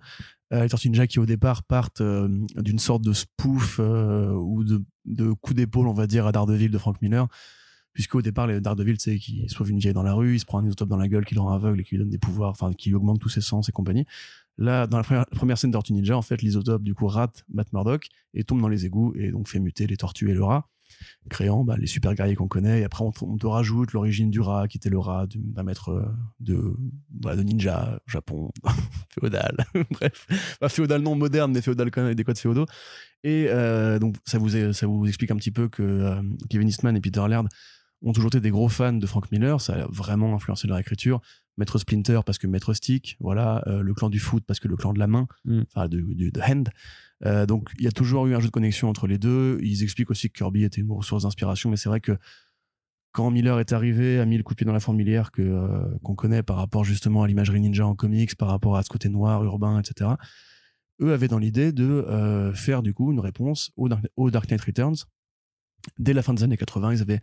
[0.52, 4.62] Euh, les Tortues Ninja qui au départ partent euh, d'une sorte de spoof euh, ou
[4.62, 7.26] de, de coup d'épaule, on va dire, à Daredevil de Frank Miller.
[7.92, 10.58] Puisqu'au départ, les Daredevil, c'est qui sauve une vieille dans la rue, il se prend
[10.60, 12.50] un isotope dans la gueule qui le rend aveugle et qui lui donne des pouvoirs,
[12.50, 14.06] enfin, qui lui augmente tous ses sens et compagnie.
[14.58, 17.44] Là, dans la première, première scène de Tortue Ninja, en fait, l'isotope, du coup, rate
[17.52, 20.44] Matt Murdock et tombe dans les égouts et donc fait muter les tortues et le
[20.44, 20.68] rat,
[21.30, 22.80] créant bah, les super guerriers qu'on connaît.
[22.80, 25.88] Et après, on, te- rajoute l'origine du rat, qui était le rat du- d'un maître
[25.88, 26.04] euh,
[26.40, 26.74] de,
[27.10, 28.50] bah, de ninja, Japon,
[29.18, 29.56] féodal.
[29.90, 30.26] Bref,
[30.60, 32.66] Bah, féodal non moderne, mais féodal quand même avec des codes féodaux.
[33.24, 36.96] Et euh, donc, ça vous, ça vous explique un petit peu que euh, Kevin Eastman
[36.96, 37.48] et Peter Laird
[38.02, 39.60] ont toujours été des gros fans de Frank Miller.
[39.60, 41.20] Ça a vraiment influencé leur écriture.
[41.56, 44.76] Maître Splinter parce que Maître Stick, voilà, euh, le clan du foot parce que le
[44.76, 45.62] clan de la main, Mm.
[45.66, 46.70] enfin de, de, de hand.
[47.26, 49.58] Euh, donc il y a toujours eu un jeu de connexion entre les deux.
[49.60, 52.16] Ils expliquent aussi que Kirby était une source d'inspiration, mais c'est vrai que
[53.12, 55.98] quand Miller est arrivé, a mis le coup de pied dans la fourmilière que euh,
[56.02, 59.08] qu'on connaît par rapport justement à l'imagerie ninja en comics, par rapport à ce côté
[59.10, 60.12] noir, urbain, etc.
[61.02, 64.60] Eux avaient dans l'idée de faire du coup une réponse au Dark, au Dark Knight
[64.62, 64.96] Returns.
[65.98, 67.20] Dès la fin des années 80, ils avaient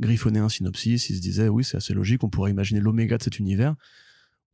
[0.00, 1.10] griffonné un synopsis.
[1.10, 3.74] Ils se disaient oui, c'est assez logique, on pourrait imaginer l'oméga de cet univers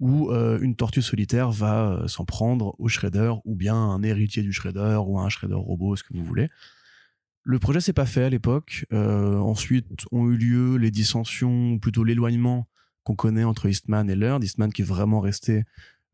[0.00, 4.42] où euh, une tortue solitaire va euh, s'en prendre au Shredder ou bien un héritier
[4.42, 6.48] du Shredder ou un Shredder robot, ce que vous voulez.
[7.44, 8.86] Le projet s'est pas fait à l'époque.
[8.92, 12.68] Euh, ensuite ont eu lieu les dissensions, plutôt l'éloignement
[13.04, 14.42] qu'on connaît entre Eastman et Laird.
[14.42, 15.64] Eastman qui est vraiment resté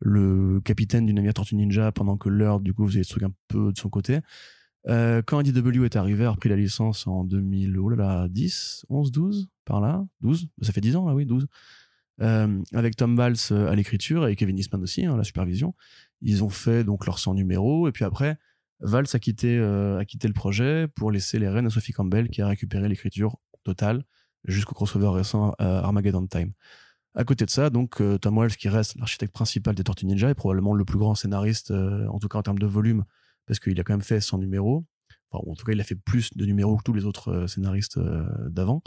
[0.00, 3.32] le capitaine du navire Tortue Ninja pendant que Laird du coup faisait des trucs un
[3.48, 4.20] peu de son côté.
[4.88, 8.86] Euh, quand IDW est arrivé, a repris la licence en 2000, oh là là, 10,
[8.88, 11.46] 11, 12, par là, 12, ça fait 10 ans là, oui, 12.
[12.22, 15.74] Euh, avec Tom Valls euh, à l'écriture et Kevin Eastman aussi, hein, la supervision.
[16.20, 18.38] Ils ont fait donc leur 100 numéros et puis après,
[18.80, 22.40] Valls a quitté, a quitté le projet pour laisser les rênes à Sophie Campbell qui
[22.40, 24.04] a récupéré l'écriture totale
[24.44, 26.52] jusqu'au crossover récent Armageddon Time.
[27.14, 30.34] À côté de ça, donc Tom Wells qui reste l'architecte principal des Tortues Ninja est
[30.34, 33.04] probablement le plus grand scénariste, en tout cas en termes de volume,
[33.50, 34.86] parce qu'il a quand même fait 100 numéros.
[35.32, 37.46] Enfin, en tout cas, il a fait plus de numéros que tous les autres euh,
[37.48, 38.80] scénaristes euh, d'avant.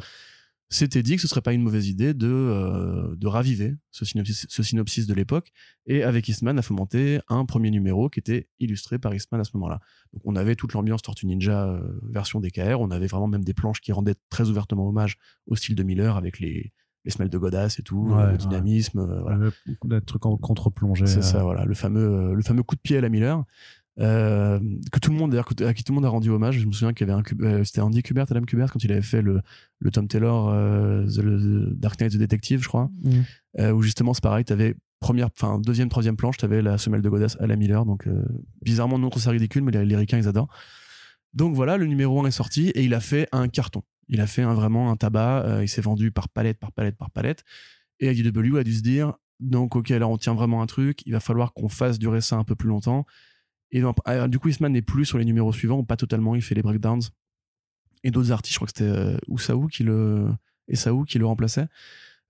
[0.70, 4.46] S'était dit que ce serait pas une mauvaise idée de, euh, de raviver ce synopsis,
[4.50, 5.52] ce synopsis de l'époque
[5.86, 9.52] et avec Eastman a fomenté un premier numéro qui était illustré par Eastman à ce
[9.56, 9.82] moment-là.
[10.14, 13.54] Donc on avait toute l'ambiance Tortue Ninja euh, version DKR, on avait vraiment même des
[13.54, 16.72] planches qui rendaient très ouvertement hommage au style de Miller avec les,
[17.06, 18.38] les semelles de Godas et tout, Ouais, le ouais.
[18.38, 19.52] dynamisme, euh, voilà.
[19.84, 21.06] Des trucs en contre-plongée.
[21.06, 23.44] C'est ça, voilà, le fameux, le fameux coup de pied à la Miller.
[24.00, 24.60] Euh,
[24.92, 26.58] que tout le monde d'ailleurs à qui tout le monde a rendu hommage.
[26.58, 28.92] Je me souviens qu'il y avait un euh, c'était Andy Kubert Adam Kubert quand il
[28.92, 29.42] avait fait le,
[29.80, 32.90] le Tom Taylor euh, the, the Dark Knight the Detective je crois.
[33.04, 33.12] Mm.
[33.60, 37.10] euh, où justement c'est pareil t'avais première enfin deuxième troisième planche t'avais la semelle de
[37.10, 37.86] Godas à la Miller.
[37.86, 38.08] Donc
[38.64, 40.54] bizarrement non c'est ridicule mais les, les ricains ils adorent.
[41.34, 43.84] Donc voilà le numéro 1 est sorti et il a fait un carton.
[44.10, 47.12] Il a fait un, vraiment un tabac il s'est vendu par palette par palette par
[47.12, 47.44] palette.
[48.00, 51.12] Et IDW a dû se dire donc ok alors on tient vraiment un truc il
[51.12, 53.06] va falloir qu'on fasse durer ça un peu plus longtemps
[53.74, 56.42] et euh, du coup Eastman n'est plus sur les numéros suivants ou pas totalement il
[56.42, 57.02] fait les breakdowns.
[58.04, 60.30] Et d'autres artistes je crois que c'était euh, Oussaou qui le
[61.08, 61.68] qui le remplaçait.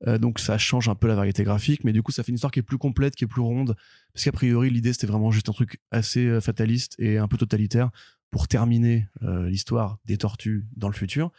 [0.08, 2.36] Euh, donc ça change un peu la variété graphique, mais du coup ça fait une
[2.36, 3.76] histoire qui est plus complète, qui est plus ronde,
[4.14, 7.92] parce qu'a priori l'idée c'était vraiment juste un truc assez fataliste et un peu totalitaire
[8.32, 11.32] pour terminer l'histoire des tortues dans le futur.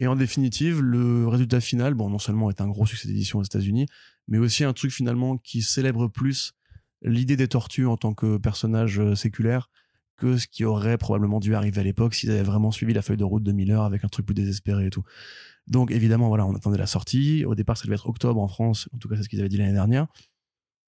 [0.00, 3.42] Et en définitive, le résultat final, bon, non seulement est un gros succès d'édition aux
[3.42, 3.86] États-Unis,
[4.28, 6.54] mais aussi un truc finalement qui célèbre plus
[7.02, 9.70] l'idée des tortues en tant que personnage euh, séculaire
[10.16, 13.16] que ce qui aurait probablement dû arriver à l'époque s'ils avaient vraiment suivi la feuille
[13.16, 15.04] de route de Miller avec un truc plus désespéré et tout.
[15.68, 17.44] Donc évidemment, voilà, on attendait la sortie.
[17.44, 18.88] Au départ, ça devait être octobre en France.
[18.92, 20.06] En tout cas, c'est ce qu'ils avaient dit l'année dernière.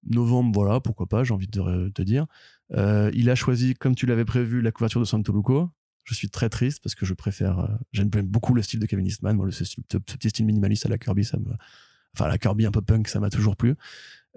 [0.09, 2.25] Novembre, voilà, pourquoi pas, j'ai envie de te- dire.
[2.73, 5.69] Euh, il a choisi, comme tu l'avais prévu, la couverture de Santoluco.
[6.03, 9.05] Je suis très triste parce que je préfère, euh, j'aime beaucoup le style de Kevin
[9.05, 9.39] Eastman.
[9.41, 9.63] Le, ce,
[9.99, 11.53] petit style minimaliste à la Kirby, ça me,
[12.15, 13.75] enfin, la Kirby un peu punk, ça m'a toujours plu.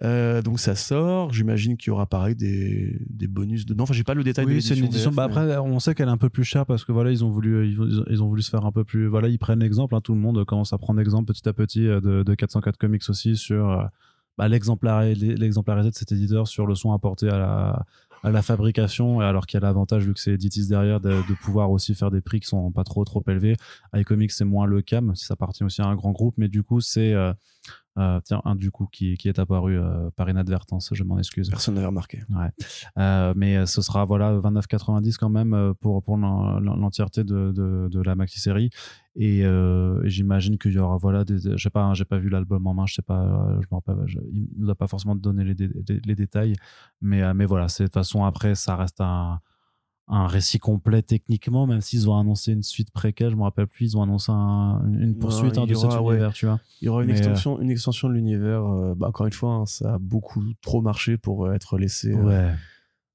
[0.02, 1.32] Euh, donc ça sort.
[1.32, 3.84] J'imagine qu'il y aura pareil des, des bonus dedans.
[3.84, 5.10] Enfin, j'ai pas le détail de Oui, c'est une édition.
[5.10, 7.10] VF, Bah, mais- après, on sait qu'elle est un peu plus chère parce que voilà,
[7.12, 9.06] ils ont voulu, ils ont, ils ont voulu se faire un peu plus.
[9.06, 9.94] Voilà, ils prennent l'exemple.
[9.94, 12.76] hein, tout le monde commence à prendre exemple petit à petit euh, de, de 404
[12.76, 13.84] Comics aussi sur euh,
[14.36, 17.86] bah, l'exemplari- l'exemplarité de cet éditeur sur le son apporté à la,
[18.24, 19.20] à la fabrication.
[19.20, 22.10] Alors qu'il y a l'avantage, vu que c'est Editis derrière, de, de pouvoir aussi faire
[22.10, 23.54] des prix qui sont pas trop trop élevés.
[23.94, 24.82] iComics, c'est moins le
[25.14, 26.34] si ça appartient aussi à un grand groupe.
[26.36, 27.32] Mais du coup, c'est euh,
[27.96, 31.48] Euh, tiens, un du coup qui, qui est apparu euh, par inadvertance, je m'en excuse.
[31.48, 32.22] Personne n'avait remarqué.
[32.30, 32.50] Ouais.
[32.98, 37.88] Euh, mais ce sera voilà 29,90 quand même pour pour l'en- l'en- l'entièreté de, de,
[37.88, 38.70] de la maxi série.
[39.16, 39.42] Et
[40.04, 42.86] j'imagine qu'il y aura voilà des, sais pas, hein, j'ai pas vu l'album en main,
[42.86, 45.70] je sais pas, je me rappelle, je- il nous a pas forcément donné les, dé-
[45.86, 46.54] les, détails,
[47.00, 49.38] mais mais voilà, c'est de toute façon après ça reste un
[50.06, 53.92] un récit complet techniquement, même s'ils ont annoncé une suite préquelle, je me rappelle plus,
[53.92, 56.14] ils ont annoncé un- une poursuite Non, hein, de cet aura, ouais.
[56.16, 56.60] univers, tu vois.
[56.82, 58.64] Il y aura une Mais, extension, une extension de l'univers.
[58.66, 62.12] euh, bah, encore une fois, hein, ça a beaucoup trop marché pour euh, être laissé
[62.14, 62.52] euh,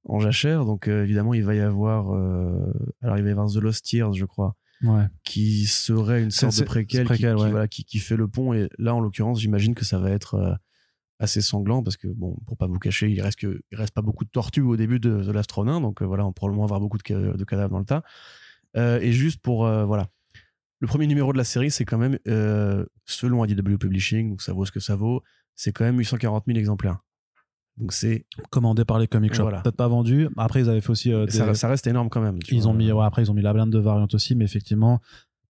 [0.06, 0.66] en jachère.
[0.66, 2.74] Donc euh, évidemment, il va y avoir, euh,
[3.04, 5.04] alors il va y avoir The Lost Tears, je crois, Ouais.
[5.24, 8.54] qui serait une sorte de préquel, qui, voilà, qui, qui fait le pont.
[8.54, 10.54] Et là, en l'occurrence, j'imagine que ça va être euh,
[11.20, 14.02] assez sanglant parce que bon, pour pas vous cacher, il reste que, il reste pas
[14.02, 16.64] beaucoup de tortues au début de The Last Ronin, donc euh, voilà, on va probablement
[16.64, 18.04] avoir beaucoup de, ca- de cadavres dans le tas.
[18.78, 20.08] Euh, et juste pour euh, voilà,
[20.80, 22.18] le premier numéro de la série, c'est quand même
[23.06, 25.22] selon IDW Publishing, donc ça vaut ce que ça vaut,
[25.56, 27.00] c'est quand même 840 000 exemplaires.
[27.78, 29.62] Donc c'est Commandé par les comic shops, Voilà.
[29.62, 30.28] peut-être pas vendu.
[30.38, 32.38] Après ils avaient fait aussi des- ça, ça reste énorme quand même.
[32.52, 32.72] Ils vois.
[32.72, 35.00] ont mis, ouais, après, ils ont mis la blinde de variante aussi, mais effectivement,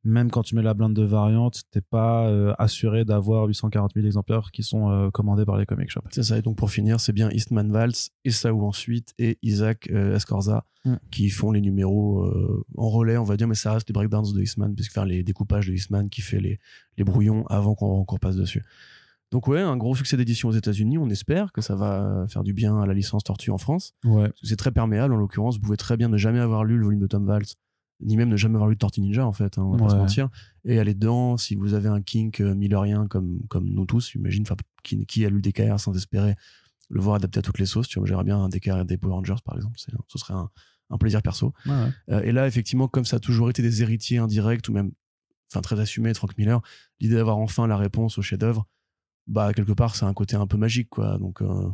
[0.03, 4.05] même quand tu mets la blinde de variante, t'es pas euh, assuré d'avoir 840 000
[4.05, 6.07] exemplaires qui sont euh, commandés par les comic shops.
[6.11, 6.37] C'est ça.
[6.37, 10.95] Et donc pour finir, c'est bien Eastman Valls, Esaú ensuite et Isaac euh, Escorza Mm.
[11.11, 12.25] qui font les numéros
[12.77, 15.23] en relais, on va dire, mais ça reste les breakdowns de Eastman, puisque faire les
[15.23, 16.57] découpages de Eastman qui fait les,
[16.97, 18.63] les brouillons avant qu'on qu'on passe dessus.
[19.31, 20.97] Donc ouais, un gros succès d'édition aux États-Unis.
[20.97, 23.93] On espère que ça va faire du bien à la licence Tortue en France.
[24.03, 24.29] Ouais.
[24.29, 25.55] Parce que C'est très perméable en l'occurrence.
[25.55, 27.45] Vous pouvez très bien ne jamais avoir lu le volume de Tom Valls,
[28.01, 29.57] ni même ne jamais avoir lu de Tortue Ninja en fait.
[29.57, 30.29] hein, on va pas se mentir.
[30.65, 34.43] Et aller dedans, si vous avez un kink euh, millerien comme comme nous tous, j'imagine.
[34.43, 36.35] Enfin, qui, qui a lu DKR sans espérer
[36.89, 37.87] le voir adapté à toutes les sauces.
[37.87, 39.77] Tu vois, j'aimerais bien un DKR des Power Rangers par exemple.
[39.77, 40.49] Ce serait un,
[40.89, 41.53] un plaisir perso.
[41.65, 41.89] Ouais, ouais.
[42.09, 44.91] Euh, et là, effectivement, comme ça a toujours été des héritiers indirects ou même,
[45.51, 46.61] enfin, très assumés de Frank Miller,
[46.99, 48.65] l'idée d'avoir enfin la réponse au chef-d'œuvre,
[49.27, 51.19] bah, quelque part, c'est un côté un peu magique, quoi.
[51.19, 51.69] Donc, euh,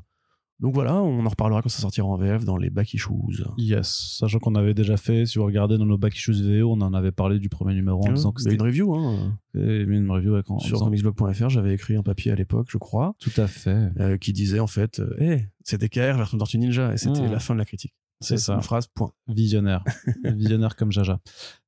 [0.60, 3.10] donc voilà, on en reparlera quand ça sortira en VF dans les back issues.
[3.58, 6.82] Yes, sachant qu'on avait déjà fait, si vous regardez dans nos back issues VO, on
[6.82, 9.38] en avait parlé du premier numéro en Ouais, disant que c'était une review, hein.
[9.54, 13.32] une review avec en, Sur comicsblog.fr, j'avais écrit un papier à l'époque, je crois, Tout
[13.38, 13.90] à fait.
[14.00, 17.32] euh, qui disait en fait, euh, hey, c'est DKR version Tortue Ninja, et c'était Mm.
[17.32, 17.94] la fin de la critique.
[18.22, 18.56] C'est ça.
[18.56, 19.12] Une phrase, point.
[19.28, 19.84] Visionnaire.
[20.24, 21.20] Visionnaire comme Jaja.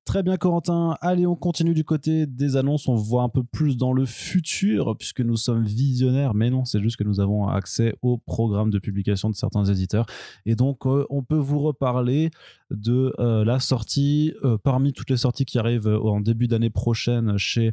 [0.08, 0.96] Très bien, Corentin.
[1.02, 2.88] Allez, on continue du côté des annonces.
[2.88, 6.34] On voit un peu plus dans le futur, puisque nous sommes visionnaires.
[6.34, 10.06] Mais non, c'est juste que nous avons accès au programme de publication de certains éditeurs.
[10.46, 12.32] Et donc, euh, on peut vous reparler
[12.72, 17.38] de euh, la sortie, euh, parmi toutes les sorties qui arrivent en début d'année prochaine
[17.38, 17.72] chez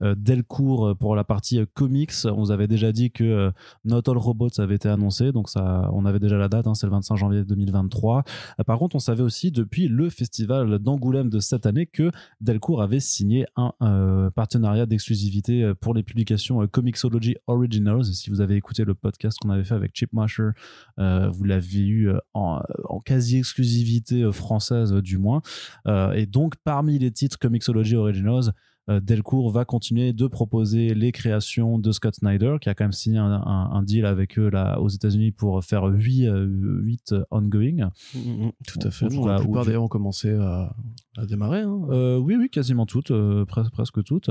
[0.00, 2.12] Delcourt euh, pour la partie euh, comics.
[2.24, 3.50] On vous avait déjà dit que euh,
[3.84, 6.86] Not All Robots avait été annoncé, donc ça, on avait déjà la date, hein, c'est
[6.86, 8.24] le 25 janvier 2023.
[8.60, 12.82] Euh, Par contre, on savait aussi depuis le festival d'Angoulême de cette année que Delcourt
[12.82, 18.04] avait signé un euh, partenariat d'exclusivité euh, pour les publications euh, Comixology Originals.
[18.04, 20.50] Si vous avez écouté le podcast qu'on avait fait avec Chip Masher,
[20.98, 22.60] euh, vous l'avez eu euh, en,
[23.04, 25.42] quasi-exclusivité euh, française euh, du moins.
[25.86, 28.50] Euh, et donc, parmi les titres Comixology Originals, euh,
[28.88, 33.18] Delcourt va continuer de proposer les créations de Scott Snyder, qui a quand même signé
[33.18, 37.90] un, un- un deal avec eux là, aux États-Unis pour faire 8, ongoing.
[38.14, 39.06] Mm, mm, tout à fait.
[39.16, 40.74] Bon, la plupart d'ailleurs ont commencé à,
[41.16, 41.60] à démarrer.
[41.62, 41.80] hein.
[41.90, 44.28] Euh, oui, oui, quasiment toutes, euh, pres- presque toutes.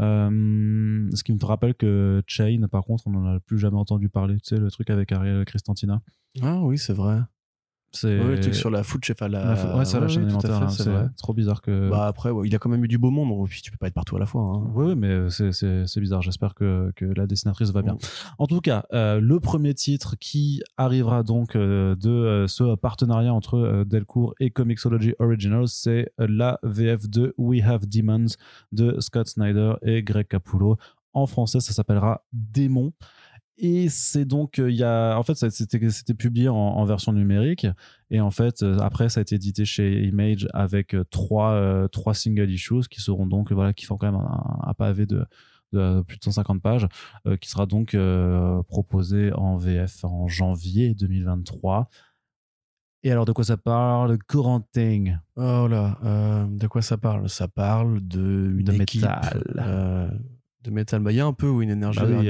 [0.00, 4.08] Euh, ce qui me rappelle que Chain, par contre, on n'en a plus jamais entendu
[4.08, 4.36] parler.
[4.36, 6.00] Tu sais, le truc avec Ariel Christantina.
[6.42, 7.18] Ah oui, c'est vrai.
[7.92, 9.54] C'est Ouais, le truc sur la food chef à la.
[9.54, 10.62] la ouais, c'est la chaîne alimentaire.
[10.62, 11.90] hein, c'est trop bizarre que.
[11.90, 13.76] Bah après, ouais, il a quand même eu du beau monde, donc puis tu peux
[13.78, 14.42] pas être partout à la fois.
[14.42, 14.70] hein.
[14.74, 16.22] Oui, mais c'est- c'est bizarre.
[16.22, 17.94] J'espère que, que la dessinatrice va bien.
[17.94, 17.98] Mm.
[18.38, 23.34] En tout cas, euh, le premier titre qui arrivera donc euh, de euh, ce partenariat
[23.34, 28.26] entre euh, Delcourt et Comixology Originals, c'est euh, la VF de We Have Demons
[28.72, 30.76] de Scott Snyder et Greg Capullo.
[31.12, 32.92] En français, ça s'appellera Démon.
[33.62, 37.66] Et c'est donc, euh, il y a, en fait, c'était publié en, en version numérique.
[38.10, 41.86] Et en fait, euh, après, ça a été édité chez Image avec euh, trois, euh,
[41.86, 45.26] trois single issues qui seront donc, voilà, qui font quand même un, un pavé de,
[45.74, 46.88] de plus de 150 pages,
[47.26, 51.90] euh, qui sera donc euh, proposé en VF en janvier 2023.
[53.02, 55.20] Et alors, de quoi ça parle Corentin?
[55.36, 57.28] Oh là, euh, de quoi ça parle?
[57.28, 60.20] Ça parle de une De équipe, métal.
[60.62, 61.02] De métal.
[61.02, 62.28] Bah, il y a un peu oui, une énergie Bah oui,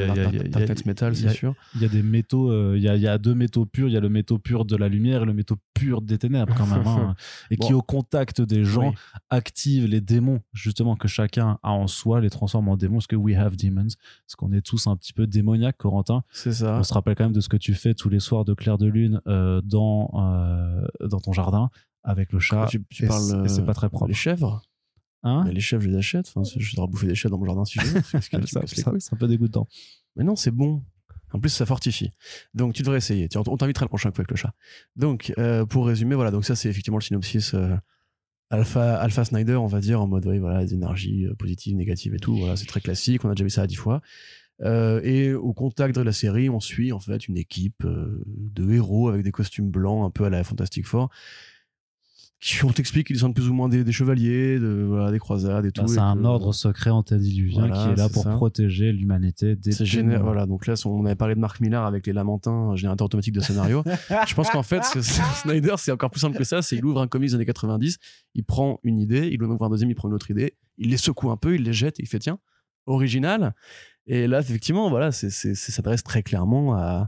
[0.86, 1.54] Metal, c'est sûr.
[1.74, 3.88] Il y a des métaux, euh, il y, a, il y a deux métaux purs.
[3.88, 6.54] Il y a le métaux pur de la lumière et le métaux pur des ténèbres,
[6.56, 6.86] quand même.
[6.86, 7.14] hein.
[7.50, 8.94] et qui, au contact des gens, Oui.
[9.30, 13.16] activent les démons, justement, que chacun a en soi, les transforme en démons, parce que
[13.16, 13.86] we have demons,
[14.26, 16.22] parce qu'on est tous un petit peu démoniaques, Corentin.
[16.30, 16.78] C'est ça.
[16.78, 18.78] On se rappelle quand même de ce que tu fais tous les soirs de clair
[18.78, 21.70] de lune euh, dans, euh, dans ton jardin
[22.02, 22.66] avec le chat.
[22.70, 24.08] tu, tu et parles c'est- euh, pas très propre.
[24.08, 24.62] Les chèvres?
[25.22, 26.32] Hein Mais Les chèvres, je les achète.
[26.34, 28.00] Enfin, je devrais bouffer des chèvres dans mon jardin si je veux.
[28.98, 29.68] C'est un peu dégoûtant.
[30.16, 30.82] Mais non, c'est bon.
[31.32, 32.10] En plus, ça fortifie.
[32.54, 33.28] Donc, tu devrais essayer.
[33.36, 34.52] On t'invitera le prochain coup avec le chat.
[34.96, 36.30] Donc, euh, pour résumer, voilà.
[36.30, 37.76] Donc, ça, c'est effectivement le synopsis euh,
[38.50, 42.14] Alpha, Alpha Snyder, on va dire, en mode, oui, voilà, des énergies euh, positives, négatives
[42.14, 42.36] et tout.
[42.36, 43.24] Voilà, c'est très classique.
[43.24, 44.00] On a déjà vu ça à dix fois.
[44.62, 49.08] Euh, et au contact de la série, on suit en fait une équipe de héros
[49.08, 51.10] avec des costumes blancs, un peu à la Fantastic Four,
[52.40, 55.66] qui on t'explique qu'ils sont plus ou moins des, des chevaliers, de, voilà, des croisades
[55.66, 55.82] et tout.
[55.82, 58.30] Bah, c'est et un que- ordre secret antédiluvien Voilà, qui est là c'est pour ça.
[58.30, 60.22] protéger l'humanité des C'est génial.
[60.22, 63.40] Voilà, donc là, on avait parlé de Marc Millar avec les Lamentins, générateur automatique de
[63.40, 63.84] scénario.
[64.26, 64.82] Je pense qu'en fait,
[65.42, 66.62] Snyder, c'est encore plus simple que ça.
[66.62, 67.98] C'est il ouvre un comics des années 90,
[68.34, 70.88] il prend une idée, il en ouvre un deuxième, il prend une autre idée, il
[70.88, 72.38] les secoue un peu, il les jette et il fait tiens,
[72.86, 73.54] original.
[74.06, 77.06] Et là, effectivement, voilà, c'est, c'est, c'est- ça s'adresse très clairement à,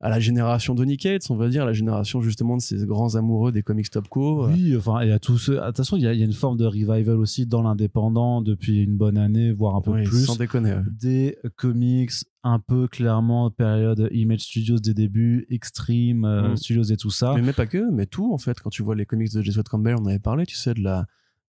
[0.00, 3.50] à la génération Donny Cates, on va dire, la génération justement de ces grands amoureux
[3.50, 4.46] des comics Top Co.
[4.48, 5.56] Oui, enfin, et à tous ceux.
[5.56, 7.62] De toute façon, il y, a il y a une forme de revival aussi dans
[7.62, 10.26] l'indépendant depuis une bonne année, voire un peu Oui, plus.
[10.26, 10.72] sans déconner.
[10.74, 10.82] ouais.
[11.00, 12.10] Des comics
[12.44, 16.56] un peu clairement période Image Studios des débuts, Extreme euh, Mm.
[16.56, 17.32] Studios et tout ça.
[17.34, 18.60] Mais, mais pas que, mais tout en fait.
[18.60, 19.50] Quand tu vois les comics de J.
[19.68, 21.06] Campbell, on avait parlé, tu sais, de la,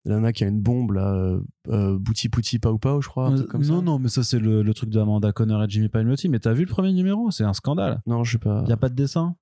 [0.08, 3.28] de la nana qui a une bombe là, euh, Bouti Pouti Pau Pau, je crois.
[3.28, 3.82] un truc comme non, ça.
[3.84, 6.30] non, mais ça, c'est le, le truc de Amanda Conner et Jimmy Palmiotti.
[6.30, 7.30] Mais t'as vu le premier numéro?
[7.30, 8.02] C'est un scandale.
[8.08, 8.62] Non, je sais pas.
[8.64, 9.36] Il n'y a pas de dessin?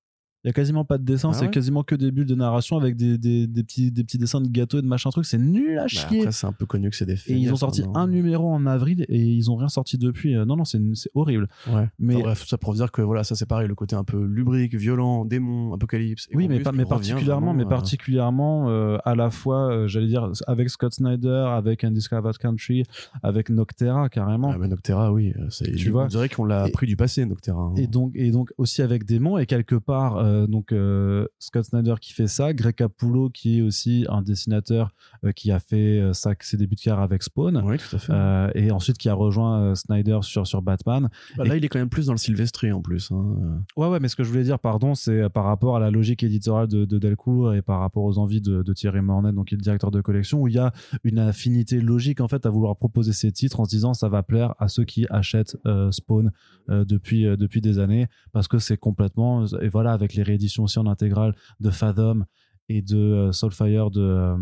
[0.44, 1.30] Il y a quasiment pas de dessin.
[1.30, 4.04] Ah c'est ouais quasiment que des bulles de narration avec des, des, des petits, des
[4.04, 5.24] petits dessins de gâteaux et de machin truc.
[5.26, 6.20] C'est nul à Bah, chier.
[6.20, 7.36] après, c'est un peu connu que c'est des et faits.
[7.36, 10.36] ils ont sorti un numéro en avril et ils ont rien sorti depuis.
[10.36, 10.78] Euh, Non, non, c'est
[11.14, 11.48] horrible.
[11.72, 11.88] Ouais.
[11.98, 14.24] Mais Enfin, bref, ça pour dire que voilà, ça c'est pareil, le côté un peu
[14.24, 16.28] lubrique, violent, démon, apocalypse.
[16.30, 20.06] et oui, mais, pas- mais particulièrement, mais euh, particulièrement euh, à la fois, euh, j'allais
[20.06, 22.84] dire, avec Scott Snyder, avec Undiscovered Country,
[23.24, 24.52] avec Noctera carrément.
[24.54, 25.32] Ah, mais Noctera, oui.
[25.76, 26.06] Tu on vois.
[26.06, 27.58] dirait qu'on l'a Et- pris du passé, Noctera.
[27.60, 27.74] hein.
[27.76, 31.94] Et donc, et donc aussi avec Démon et quelque part euh, donc euh, Scott Snyder
[32.00, 34.90] qui fait ça, Greg Capullo qui est aussi un dessinateur
[35.24, 38.12] euh, qui a fait ça, ses débuts de carrière avec Spawn Oui, tout à fait.
[38.54, 41.08] et ensuite qui a rejoint Snyder sur sur Batman.
[41.36, 43.10] Bah, là, il est quand même plus dans le Sylvestri en plus.
[43.10, 43.62] hein.
[43.76, 46.22] Ouais ouais, mais ce que je voulais dire pardon, c'est par rapport à la logique
[46.22, 49.54] éditoriale de, de Delcourt et par rapport aux envies de, de Thierry Mornet donc qui
[49.54, 50.72] est le directeur de collection où il y a
[51.04, 54.22] une affinité logique en fait à vouloir proposer ces titres en se disant ça va
[54.22, 55.56] plaire à ceux qui achètent
[55.90, 56.32] Spawn
[56.68, 60.86] depuis depuis des années parce que c'est complètement et voilà avec les rééditions aussi en
[60.86, 62.24] intégrale de Fathom
[62.68, 64.36] et de euh, Soulfire de euh,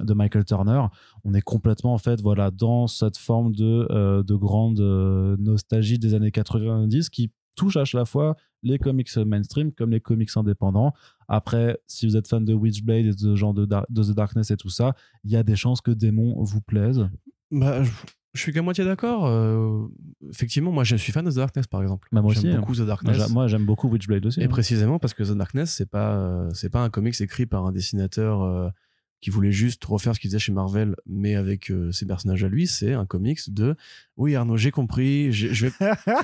[0.00, 0.82] de Michael Turner.
[1.24, 4.80] On est complètement en fait voilà dans cette forme de euh, de grande
[5.38, 10.30] nostalgie des années 90 qui touche à la fois les comics mainstream comme les comics
[10.36, 10.92] indépendants.
[11.28, 14.70] Après si vous êtes fan de Witchblade et de genre de The Darkness et tout
[14.70, 17.08] ça il y a des chances que Démon vous plaise.
[17.50, 17.82] Bah,
[18.34, 19.26] je, suis qu'à moitié d'accord.
[19.26, 19.86] euh,
[20.30, 22.08] effectivement, moi, je suis fan de The Darkness, par exemple.
[22.12, 22.60] Bah, moi aussi, J'aime hein.
[22.60, 23.30] beaucoup The Darkness.
[23.30, 24.48] moi j'aime beaucoup Witchblade aussi Et hein.
[24.48, 27.72] précisément parce que The Darkness, c'est pas, euh, c'est pas un comics écrit par un
[27.72, 28.68] dessinateur euh,
[29.22, 32.48] qui voulait juste refaire ce qu'il faisait chez Marvel, mais avec euh, ses personnages à
[32.48, 32.66] lui.
[32.66, 33.76] C'est un comics de,
[34.16, 35.32] oui Arnaud, j'ai compris.
[35.32, 35.72] Je, vais,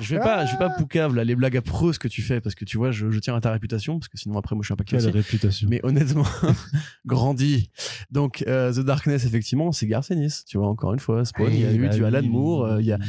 [0.01, 2.55] je vais pas, je vais pas poucave là les blagues affreuses que tu fais parce
[2.55, 4.67] que tu vois, je, je tiens à ta réputation parce que sinon après moi je
[4.67, 6.25] suis un paquet réputation Mais honnêtement,
[7.05, 7.71] grandi.
[8.11, 10.43] Donc euh, The Darkness, effectivement, c'est Garcenis.
[10.45, 11.51] Tu vois encore une fois, Spawn.
[11.51, 12.21] Il y a eu du Alan.
[12.21, 12.65] Moore.
[12.65, 12.99] euh, il y a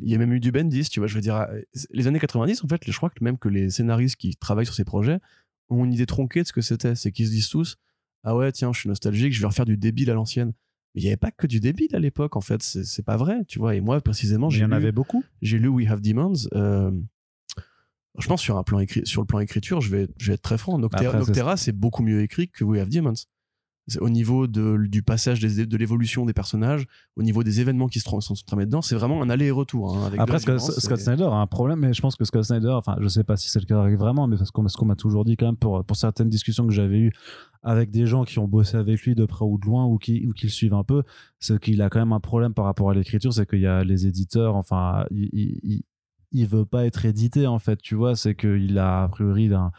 [0.00, 2.18] il y a même eu du Bendis, tu vois, je veux dire, euh, les années
[2.18, 5.18] 90, en fait, je crois que même que les scénaristes qui travaillent sur ces projets
[5.70, 6.94] ont une idée tronquée de ce que c'était.
[6.94, 7.76] C'est qu'ils se disent tous,
[8.24, 10.52] ah ouais, tiens, je suis nostalgique, je vais refaire du débile à l'ancienne.
[10.94, 13.44] Mais il n'y avait pas que du débile à l'époque, en fait, c'est pas vrai,
[13.46, 13.74] tu vois.
[13.74, 16.32] Et moi, précisément, il j'ai y en lu, avait beaucoup j'ai lu We Have Demons.
[16.54, 16.90] euh,
[18.18, 20.42] je pense sur un plan écrit, sur le plan écriture, je vais, je vais être
[20.42, 20.78] très franc.
[20.78, 23.14] Noctera, Noctera, c'est beaucoup mieux écrit que We Have Demons.
[24.00, 28.00] Au niveau de, du passage des- de l'évolution des personnages, au niveau des événements qui
[28.00, 29.94] se sont tramés dedans, c'est vraiment un aller et retour.
[29.94, 30.38] hein, Après,
[30.80, 33.36] Scott, Snyder a un problème, mais je pense que Scott Snyder, enfin, je sais pas
[33.36, 35.56] si c'est le cas vraiment, mais parce qu'on ce qu'on m'a toujours dit quand même
[35.56, 37.12] pour, pour certaines discussions que j'avais eues
[37.62, 40.26] avec des gens qui ont bossé avec lui de près ou de loin ou qui,
[40.26, 41.02] ou qui le suivent un peu,
[41.38, 43.84] c'est qu'il a quand même un problème par rapport à l'écriture, c'est qu'il y a
[43.84, 45.82] les éditeurs, enfin, il, il, il-
[46.36, 49.70] il veut pas être édité, en fait, tu vois, c'est qu'il a a priori d'un-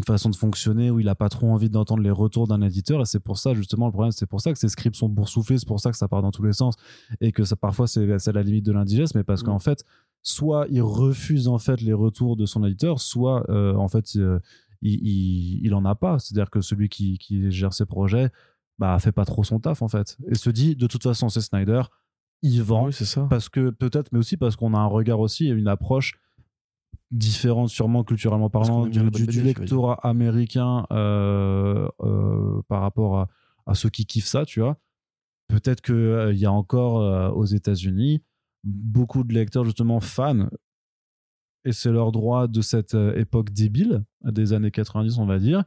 [0.00, 3.02] une façon de fonctionner où il a pas trop envie d'entendre les retours d'un éditeur
[3.02, 5.58] et c'est pour ça justement le problème c'est pour ça que ces scripts sont boursouflés
[5.58, 6.74] c'est pour ça que ça part dans tous les sens
[7.20, 9.46] et que ça parfois c'est c'est la limite de l'indigeste mais parce Mm.
[9.46, 9.84] qu'en fait
[10.22, 14.38] soit il refuse en fait les retours de son éditeur soit euh, en fait euh,
[14.82, 17.84] il, il, il en a pas c'est à dire que celui qui, qui gère ses
[17.86, 18.30] projets
[18.78, 21.42] bah fait pas trop son taf en fait et se dit de toute façon c'est
[21.42, 21.82] Snyder
[22.42, 23.26] il vend Oui, ça.
[23.28, 26.14] parce que peut-être mais aussi parce qu'on a un regard aussi et une approche
[27.10, 29.00] différente sûrement culturellement parlant du,
[29.42, 33.28] lectorat américain euh, euh, par rapport à,
[33.66, 34.76] à ceux qui kiffent ça tu vois.
[35.48, 38.22] Peut-être que euh, il y a encore euh, aux États-Unis
[38.64, 40.48] beaucoup de lecteurs justement fans
[41.64, 45.64] et c'est leur droit de cette euh, époque débile des années 90 on va dire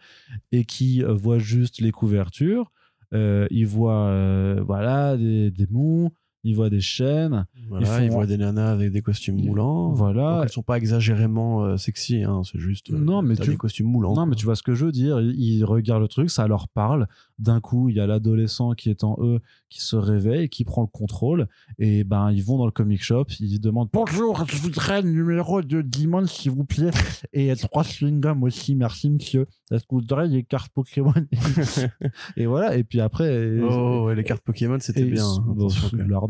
[0.52, 2.72] et qui euh, voient juste les couvertures
[3.14, 6.12] euh, ils voient euh, voilà des démons
[6.44, 7.46] ils voient des chaînes.
[7.70, 9.92] Voilà, Ils voient des nanas avec des costumes moulants.
[9.92, 10.36] Voilà.
[10.36, 12.92] Donc, elles sont pas exagérément euh, sexy, hein, c'est juste.
[12.92, 14.14] euh, Non, mais t'as tu- des costumes moulants.
[14.16, 15.20] Non, mais tu vois ce que je veux dire.
[15.22, 17.08] Ils, ils regardent le truc, ça leur parle.
[17.40, 19.40] D'un coup, il y a l'adolescent qui est en eux
[19.70, 21.48] qui se réveille, qui prend le contrôle.
[21.80, 25.62] Et ben, ils vont dans le comic shop, ils demandent Bonjour, je voudrais le numéro
[25.62, 26.92] de Dimon, s'il vous plaît.
[27.34, 29.48] Et trois chewing-gums aussi, merci monsieur.
[29.72, 31.14] Est-ce que vous voudrez les cartes Pokémon?
[32.38, 32.76] Et voilà.
[32.78, 33.60] Et puis après.
[33.62, 35.26] Oh, ouais, les cartes Pokémon, c'était et- bien.
[35.26, 35.44] hein.
[35.48, 35.70] bon,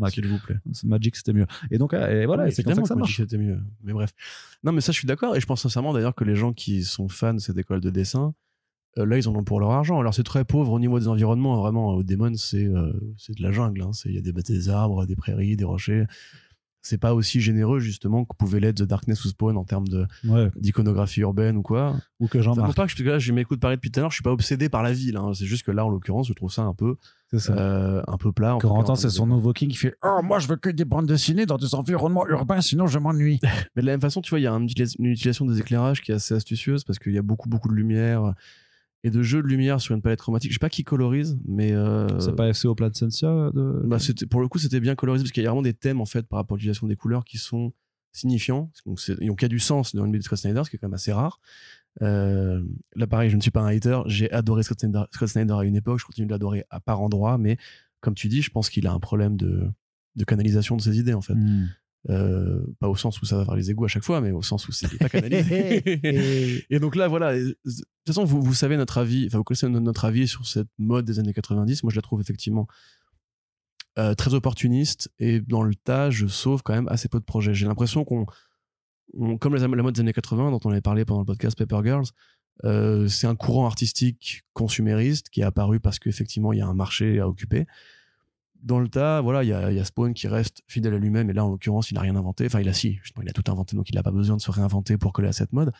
[0.04, 0.14] L'arnaque.
[0.14, 0.56] S'il vous plaît.
[0.84, 1.46] Magic, c'était mieux.
[1.70, 3.18] Et donc, ah, et voilà, c'est comme ça que ça marche.
[3.18, 3.60] Magic, c'était mieux.
[3.82, 4.10] Mais bref.
[4.62, 5.36] Non, mais ça, je suis d'accord.
[5.36, 7.90] Et je pense sincèrement d'ailleurs que les gens qui sont fans de cette école de
[7.90, 8.34] dessin,
[8.98, 9.98] euh, là, ils en ont pour leur argent.
[9.98, 11.60] Alors, c'est très pauvre au niveau des environnements.
[11.60, 12.92] Vraiment, au Demon, c'est euh,
[13.28, 13.82] de la jungle.
[13.82, 13.90] hein.
[14.04, 16.06] Il y a des, des arbres, des prairies, des rochers.
[16.86, 20.06] C'est pas aussi généreux, justement, que pouvait l'être The Darkness ou Spawn en termes de-
[20.28, 20.50] Ouais.
[20.54, 21.96] d'iconographie urbaine ou quoi.
[22.20, 22.76] Ou que Enfin, Jean-Marc.
[22.76, 24.82] pas que je, je m'écoute parler depuis tout à l'heure, je suis pas obsédé par
[24.82, 25.16] la ville.
[25.16, 25.32] hein.
[25.34, 26.96] C'est juste que là, en l'occurrence, je trouve ça un peu,
[27.38, 27.54] ça.
[27.54, 28.58] euh, un peu plat.
[28.60, 31.46] Corentin, c'est son nouveau king qui fait Oh, moi, je veux que des bandes dessinées
[31.46, 33.40] dans des environnements urbains, sinon je m'ennuie.
[33.76, 36.12] Mais de la même façon, tu vois, il y a une utilisation des éclairages qui
[36.12, 38.34] est assez astucieuse parce qu'il y a beaucoup, beaucoup de lumière
[39.04, 40.50] et de jeux de lumière sur une palette chromatique.
[40.50, 42.94] Je sais pas qui colorise, mais euh, C'est pas FC au plat de
[43.86, 46.00] bah, c'était- pour le coup, c'était bien colorisé parce qu'il y a vraiment des thèmes
[46.00, 47.72] en fait par rapport à l'utilisation des couleurs qui sont
[48.12, 50.70] signifiants, donc, donc il y a du sens dans une BD de Scott Snyder, ce
[50.70, 51.40] qui est quand même assez rare.
[52.02, 52.62] Euh,
[52.96, 53.98] là, pareil, je ne suis pas un hater.
[54.06, 55.98] J'ai adoré Scott Snyder, Scott Snyder à une époque.
[56.00, 57.56] Je continue de l'adorer à part endroit, mais
[58.00, 59.68] comme tu dis, je pense qu'il a un problème de,
[60.16, 61.34] de canalisation de ses idées en fait.
[61.34, 61.66] Hmm.
[62.10, 64.42] Euh, pas au sens où ça va vers les égouts à chaque fois, mais au
[64.42, 66.66] sens où c'est pas canalisé.
[66.70, 67.34] et donc là, voilà.
[67.34, 70.46] De toute façon, vous, vous savez notre avis, enfin, vous connaissez no- notre avis sur
[70.46, 71.82] cette mode des années 90.
[71.82, 72.66] Moi, je la trouve effectivement
[73.98, 77.54] euh, très opportuniste et dans le tas, je sauve quand même assez peu de projets.
[77.54, 78.26] J'ai l'impression qu'on,
[79.16, 81.56] on- comme la, la mode des années 80 dont on avait parlé pendant le podcast
[81.56, 82.06] Paper Girls,
[82.64, 86.74] euh, c'est un courant artistique consumériste qui est apparu parce qu'effectivement, il y a un
[86.74, 87.66] marché à occuper
[88.64, 91.44] dans le tas, voilà, il y a, Spawn qui reste fidèle à lui-même, et là,
[91.44, 92.46] en l'occurrence, il n'a rien inventé.
[92.46, 94.50] Enfin, il a si, il a tout inventé, donc il n'a pas besoin de se
[94.50, 95.70] réinventer pour coller à cette mode.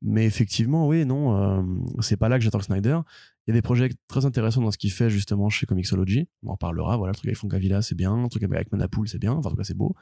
[0.00, 1.62] Mais effectivement, oui, non, euh,
[2.00, 2.98] c'est pas là que j'attends Snyder.
[3.46, 6.28] Il y a des projets très intéressants dans ce qu'il fait, justement, chez Comixology.
[6.42, 8.22] On en parlera, voilà, le truc avec Frank Avila, c'est bien.
[8.22, 9.32] Le truc avec Manapool, c'est bien.
[9.32, 9.94] Enfin, en tout cas, c'est beau.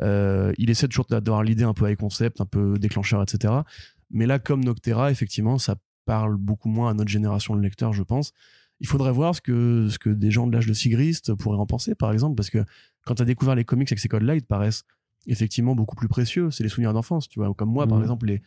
[0.00, 3.54] Euh, il essaie toujours d'avoir l'idée un peu high concept, un peu déclencheur, etc.
[4.10, 8.04] Mais là, comme Noctera, effectivement, ça parle beaucoup moins à notre génération de lecteurs, je
[8.04, 8.32] pense
[8.80, 11.66] il faudrait voir ce que, ce que des gens de l'âge de Sigrist pourraient en
[11.66, 12.64] penser, par exemple, parce que
[13.04, 14.84] quand tu as découvert les comics avec ces codes-là, ils te paraissent
[15.26, 16.50] effectivement beaucoup plus précieux.
[16.50, 17.52] C'est les souvenirs d'enfance, tu vois.
[17.54, 18.02] Comme moi, par Mhm.
[18.04, 18.42] exemple, les...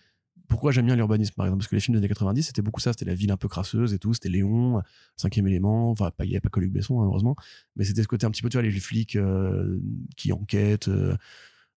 [0.47, 1.59] pourquoi j'aime bien l'urbanisme, par exemple?
[1.61, 2.91] Parce que les films des années 90, c'était beaucoup ça.
[2.93, 4.13] C'était la ville un peu crasseuse et tout.
[4.13, 4.81] C'était Léon,
[5.15, 5.91] cinquième élément.
[5.91, 7.35] Enfin, pas- il n'y avait pas que Luc Besson, hein, heureusement.
[7.75, 9.79] Mais c'était ce côté un petit peu, tu vois, les flics euh,
[10.15, 10.87] qui enquêtent.
[10.89, 11.15] euh,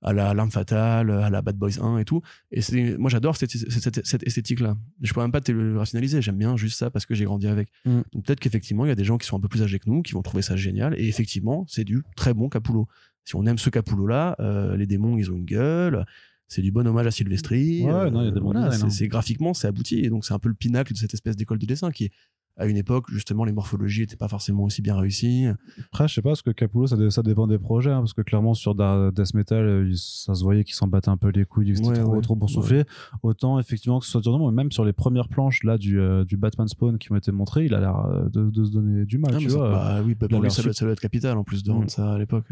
[0.03, 2.23] à la L'arme fatale, à la Bad Boys 1 et tout.
[2.51, 4.77] Et c'est, moi, j'adore cette, cette, cette esthétique-là.
[5.01, 6.21] Je peux même pas te le rationaliser.
[6.21, 7.69] J'aime bien juste ça parce que j'ai grandi avec.
[7.85, 8.01] Mm.
[8.13, 9.89] Donc peut-être qu'effectivement, il y a des gens qui sont un peu plus âgés que
[9.89, 10.99] nous, qui vont trouver ça génial.
[10.99, 12.89] Et effectivement, c'est du très bon Capullo.
[13.25, 16.05] Si on aime ce Capullo-là, euh, les démons, ils ont une gueule.
[16.49, 17.83] C'est du bon hommage à Sylvestri.
[17.85, 20.01] Ouais, euh, non, il y a des bons voilà, designs, c'est, c'est graphiquement, c'est abouti.
[20.01, 22.13] Et donc, c'est un peu le pinacle de cette espèce d'école de dessin qui est,
[22.57, 25.47] à une époque, justement, les morphologies n'étaient pas forcément aussi bien réussies.
[25.87, 28.23] Après, je sais pas, parce que Capullo, ça, ça dépend des projets, hein, parce que
[28.23, 31.45] clairement, sur Da- Death Metal, euh, ça se voyait qu'il s'en battait un peu les
[31.45, 32.21] couilles, c'était Ouais, trop, ouais.
[32.21, 32.85] trop boursouflé.
[33.23, 36.37] Autant, effectivement, que ce soit mais même sur les premières planches là, du, euh, du
[36.37, 39.19] Batman Spawn qui m'ont été montrées, il a l'air euh, de, de se donner du
[39.19, 39.71] mal, Ah, tu mais ça- vois.
[39.71, 41.89] bah oui, bah, pour lui, ça doit, ça doit être capital en plus de Mm.
[41.89, 42.45] ça à l'époque.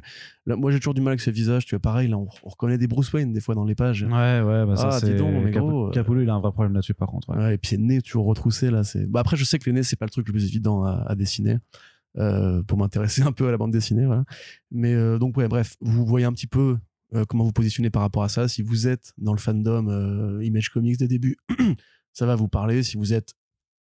[0.47, 1.67] Moi, j'ai toujours du mal avec ses visages.
[1.67, 4.03] Tu vois, pareil, là, on, on reconnaît des Bruce Wayne des fois dans les pages.
[4.03, 5.17] Ouais, ouais, bah ça, Ah, c'est.
[5.53, 5.93] Cap-.
[5.93, 7.29] Capullo, il a un vrai problème là-dessus, par contre.
[7.31, 7.37] ouais.
[7.37, 8.83] Ouais, et puis c'est nez toujours retroussé là.
[8.85, 9.07] C'est.
[9.11, 11.15] Bah, après, je sais que les nez c'est pas le truc le plus évident à,
[11.15, 11.59] dessiner
[12.17, 14.09] euh, pour m'intéresser un peu à la bande dessinée.
[14.71, 16.79] Mais euh, donc ouais, bref, vous voyez un petit peu
[17.15, 18.49] euh, comment vous positionnez par rapport à ça.
[18.49, 21.37] Si vous êtes dans le fandom Image Comics des débuts,
[22.13, 22.83] ça va vous parler.
[22.83, 23.35] Si vous êtes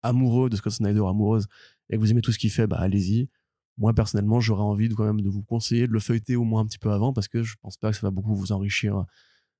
[0.04, 1.48] amoureux de Scott Snyder, amoureuse,
[1.90, 3.30] et que vous aimez tout ce qu'il fait, bah allez-y.
[3.78, 6.62] Moi personnellement, j'aurais envie de quand même de vous conseiller de le feuilleter au moins
[6.62, 9.06] un petit peu avant parce que je pense pas que ça va beaucoup vous enrichir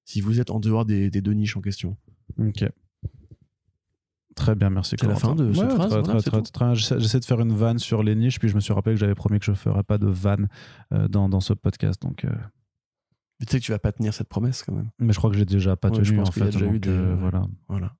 [0.06, 1.98] si vous êtes en dehors des, des deux niches en question.
[2.38, 2.66] Ok.
[4.36, 4.96] Très bien, merci.
[5.00, 6.52] C'est la fin de cette Ouais, phrase, très, voilà, très, c'est très, tout.
[6.52, 9.00] très- J'essaie de faire une vanne sur les niches, puis je me suis rappelé que
[9.00, 10.48] j'avais promis que je ferais pas de vanne
[10.94, 12.02] euh, dans, dans ce podcast.
[12.02, 12.30] Donc, euh,
[13.40, 14.90] Mais tu sais que tu vas pas tenir cette promesse quand même.
[15.00, 16.52] mais je crois que j'ai déjà pas Ouais, tenu je pense en qu'il y a
[16.52, 16.58] fait.
[16.60, 17.94] déjà eu des- euh, voilà, Voilà.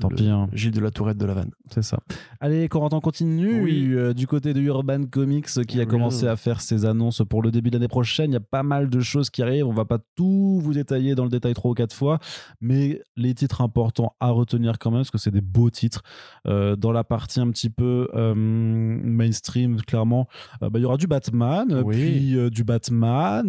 [0.00, 0.26] Tant pis.
[0.28, 0.48] hein.
[0.52, 1.50] Gilles de la Tourette de la Vanne.
[1.70, 1.98] C'est ça.
[2.40, 3.92] Allez, Corentin continue Oui.
[3.94, 5.88] euh, du côté de Urban Comics euh, qui a Oui.
[5.88, 8.30] commencé à faire ses annonces pour le début de l'année prochaine.
[8.30, 9.66] Il y a pas mal de choses qui arrivent.
[9.66, 12.18] On va pas tout vous détailler dans le détail trois ou quatre fois,
[12.60, 16.02] mais les titres importants à retenir quand même parce que c'est des beaux titres.
[16.46, 20.28] Euh, dans la partie un petit peu euh, mainstream, clairement,
[20.60, 21.96] bah, il y aura du Batman, Oui.
[21.96, 23.46] puis du Batman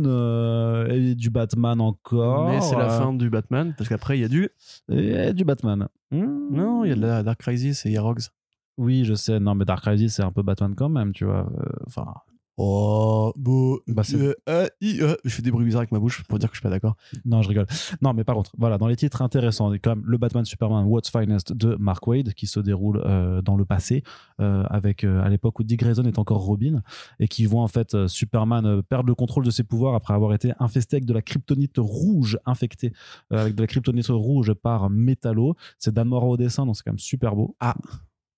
[0.89, 2.49] et du Batman encore.
[2.49, 4.49] Mais c'est la fin du Batman, parce qu'après, il y a du.
[4.91, 5.87] et du Batman.
[6.11, 6.34] Hmm.
[6.51, 8.31] Non, il y a de la Dark Crisis et il.
[8.77, 9.39] Oui, je sais.
[9.39, 11.49] Non, mais Dark Crisis, c'est un peu Batman quand même, tu vois.
[11.59, 12.13] Euh, Enfin,
[12.57, 13.81] Oh, beau.
[13.87, 15.15] Bah, euh, euh, euh.
[15.25, 16.95] Je fais des bruits bizarres avec ma bouche pour dire que je suis pas d'accord.
[17.25, 17.67] Non, je rigole.
[18.01, 20.17] Non, mais par contre, voilà, dans les titres intéressants, il y a quand même le
[20.17, 23.03] Batman Superman What's Finest de Mark Wade qui se déroule
[23.43, 24.03] dans le passé,
[24.39, 26.81] avec à l'époque où Dick Grayson est encore Robin,
[27.19, 30.53] et qui voit en fait Superman perdre le contrôle de ses pouvoirs après avoir été
[30.59, 32.93] infesté avec de la kryptonite rouge, infecté
[33.31, 35.55] euh, avec de la kryptonite rouge par Metallo.
[35.77, 37.55] C'est Dan Mora au dessin, donc c'est quand même super beau.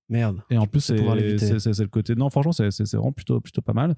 [0.10, 0.42] Merde.
[0.50, 2.16] Et en plus, c'est le côté.
[2.16, 3.96] Non, franchement, c'est vraiment plutôt, plutôt pas mal.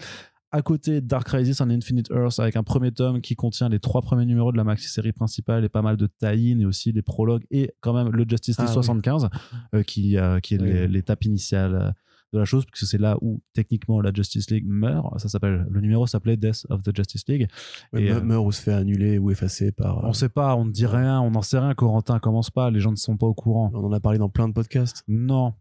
[0.52, 4.02] À côté, Dark Crisis on Infinite Earth avec un premier tome qui contient les trois
[4.02, 7.44] premiers numéros de la maxi-série principale et pas mal de tie-in et aussi des prologues
[7.52, 8.84] et quand même le Justice League Ah oui.
[8.84, 9.30] 75
[9.76, 10.74] euh, qui, euh, qui est Oui.
[10.74, 11.92] l'é- l'étape initiale euh,
[12.34, 15.20] de la chose parce que c'est là où techniquement la Justice League meurt.
[15.20, 17.48] Ça s'appelle le numéro s'appelait Death of the Justice League.
[17.94, 20.00] Ouais, Et, euh, meurt ou se fait annuler ou effacer par.
[20.04, 21.76] euh, On sait pas, on ne dit rien, on n'en sait rien.
[21.76, 23.70] Corentin commence pas, les gens ne sont pas au courant.
[23.76, 25.04] on en a parlé dans plein de podcasts.
[25.08, 25.54] Non,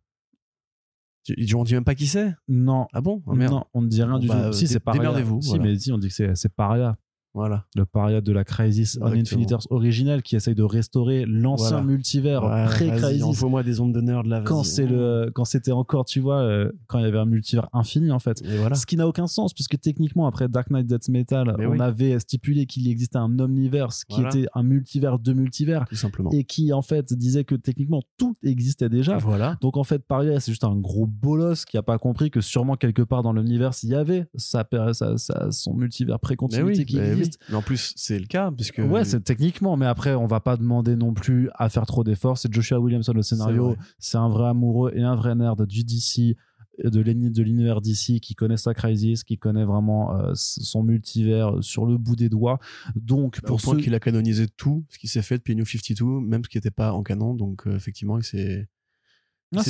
[1.37, 2.33] Tu- On dit même pas qui c'est?
[2.49, 2.87] Non.
[2.93, 3.23] Ah bon?
[3.27, 4.53] Ah, non, on ne dit rien Bon, du bah, tout.
[4.55, 5.01] Si, c'est Paria.
[5.01, 5.65] démerdez-vous, Si, voilà.
[5.65, 6.97] mais si, on dit que c'est- c'est Paria.
[7.35, 7.65] Voilà.
[7.77, 9.07] le paria de la Crisis on.
[9.07, 11.85] Infinite Earth qui essaye de restaurer l'ancien Voilà.
[11.87, 14.43] multivers Ouais, vas-y, pré-Crisis Envoie-moi des ondes de nerd là.
[14.45, 17.69] quand c'est le quand c'était encore tu vois euh, quand il y avait un multivers
[17.73, 18.75] infini en fait voilà.
[18.77, 21.81] ce qui n'a aucun sens puisque techniquement après Dark Knight Death Metal Mais on oui.
[21.81, 24.37] avait stipulé qu'il existait un omniverse qui Voilà.
[24.37, 26.31] était un multivers de multivers Tout simplement.
[26.33, 29.57] et qui en fait disait que techniquement tout existait déjà Voilà.
[29.61, 32.77] donc en fait, Paria, c'est juste un gros bolos qui a pas compris que sûrement
[32.77, 36.99] quelque part dans l'univers, il y avait sa, sa- sa- son multivers pré-continuité oui, qui
[37.49, 38.79] mais en plus, c'est le cas, puisque.
[38.79, 42.39] Ouais, c'est techniquement, mais après, on va pas demander non plus à faire trop d'efforts.
[42.39, 43.77] C'est Joshua Williamson le scénario.
[43.99, 46.37] C'est un vrai amoureux et un vrai nerd du DC,
[46.85, 51.57] de l'uni- de l'univers DC, qui connaît sa crisis, qui connaît vraiment euh, son multivers
[51.61, 52.61] sur le bout des doigts.
[52.95, 56.05] Donc, Pour pour ceux qu'il a canonisé tout ce qui s'est fait depuis New 52,
[56.21, 57.35] même ce qui n'était pas en canon.
[57.35, 58.69] Donc, euh, effectivement, c'est.
[59.57, 59.63] Ah,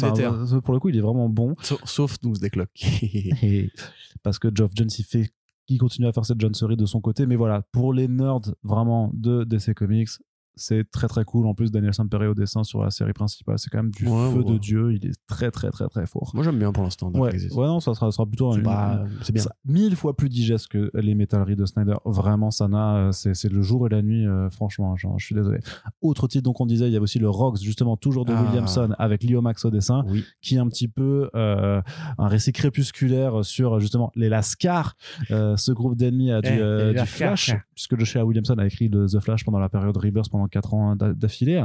[0.64, 1.54] pour le coup, il est vraiment bon.
[1.62, 2.68] Sauf, sauf Doomsday Clock.
[4.22, 5.30] Parce que Geoff Jones il fait
[5.68, 7.26] il continue à faire cette Joneserie de son côté.
[7.26, 10.10] Mais voilà pour les nerds vraiment de DC Comics
[10.58, 13.70] c'est très très cool en plus Daniel Sampere au dessin sur la série principale c'est
[13.70, 16.30] quand même du Ouais, feu ouais, de dieu il est très très très très fort
[16.34, 17.10] Moi, j'aime bien pour l'instant.
[17.12, 19.42] Ouais, ouais non ça sera, ça sera plutôt pas- c'est bien.
[19.42, 23.50] ça- mille fois plus digeste que les métalleries de Snyder vraiment ça n'a euh, c'est
[23.50, 25.58] le jour et la nuit euh, franchement genre, je suis désolé
[26.02, 28.42] autre titre donc on disait il y a aussi le Rocks justement toujours de Ah.
[28.42, 30.24] Williamson avec Leo Max au dessin Oui.
[30.42, 31.80] qui est un petit peu euh,
[32.18, 34.94] un récit crépusculaire sur justement les Lascars,
[35.30, 36.56] euh, ce groupe d'ennemis du, Eh,
[36.90, 37.06] du Lascars.
[37.06, 40.74] Flash, puisque Joshua Williamson a écrit le The Flash pendant la période Rebirth pendant 4
[40.74, 41.64] ans d'a- d'affilée.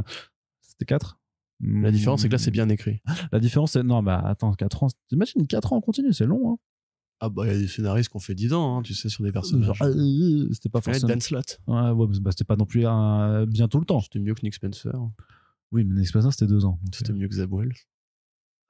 [0.62, 1.20] C'était 4
[1.62, 3.02] La différence, c'est que là, c'est bien écrit.
[3.32, 3.84] La différence, c'est.
[3.84, 4.88] Non, bah attends, 4 ans.
[5.08, 6.54] T'imagines 4 ans en continu, c'est long.
[6.54, 6.58] Hein.
[7.20, 9.08] Ah, bah, il y a des scénaristes qui ont fait 10 ans, hein, tu sais,
[9.08, 9.66] sur des personnages.
[9.78, 11.08] Genre, euh, c'était pas Ouais, forcément.
[11.08, 11.62] Dan Slott?
[11.68, 14.02] Ouais, ouais, mais bah, c'était pas non plus un- bien tout le temps.
[14.02, 14.92] C'était mieux que Nick Spencer.
[15.72, 16.80] Oui, mais l'expérience, c'était 2 ans.
[16.92, 17.72] C'était mieux que Zeb Wells.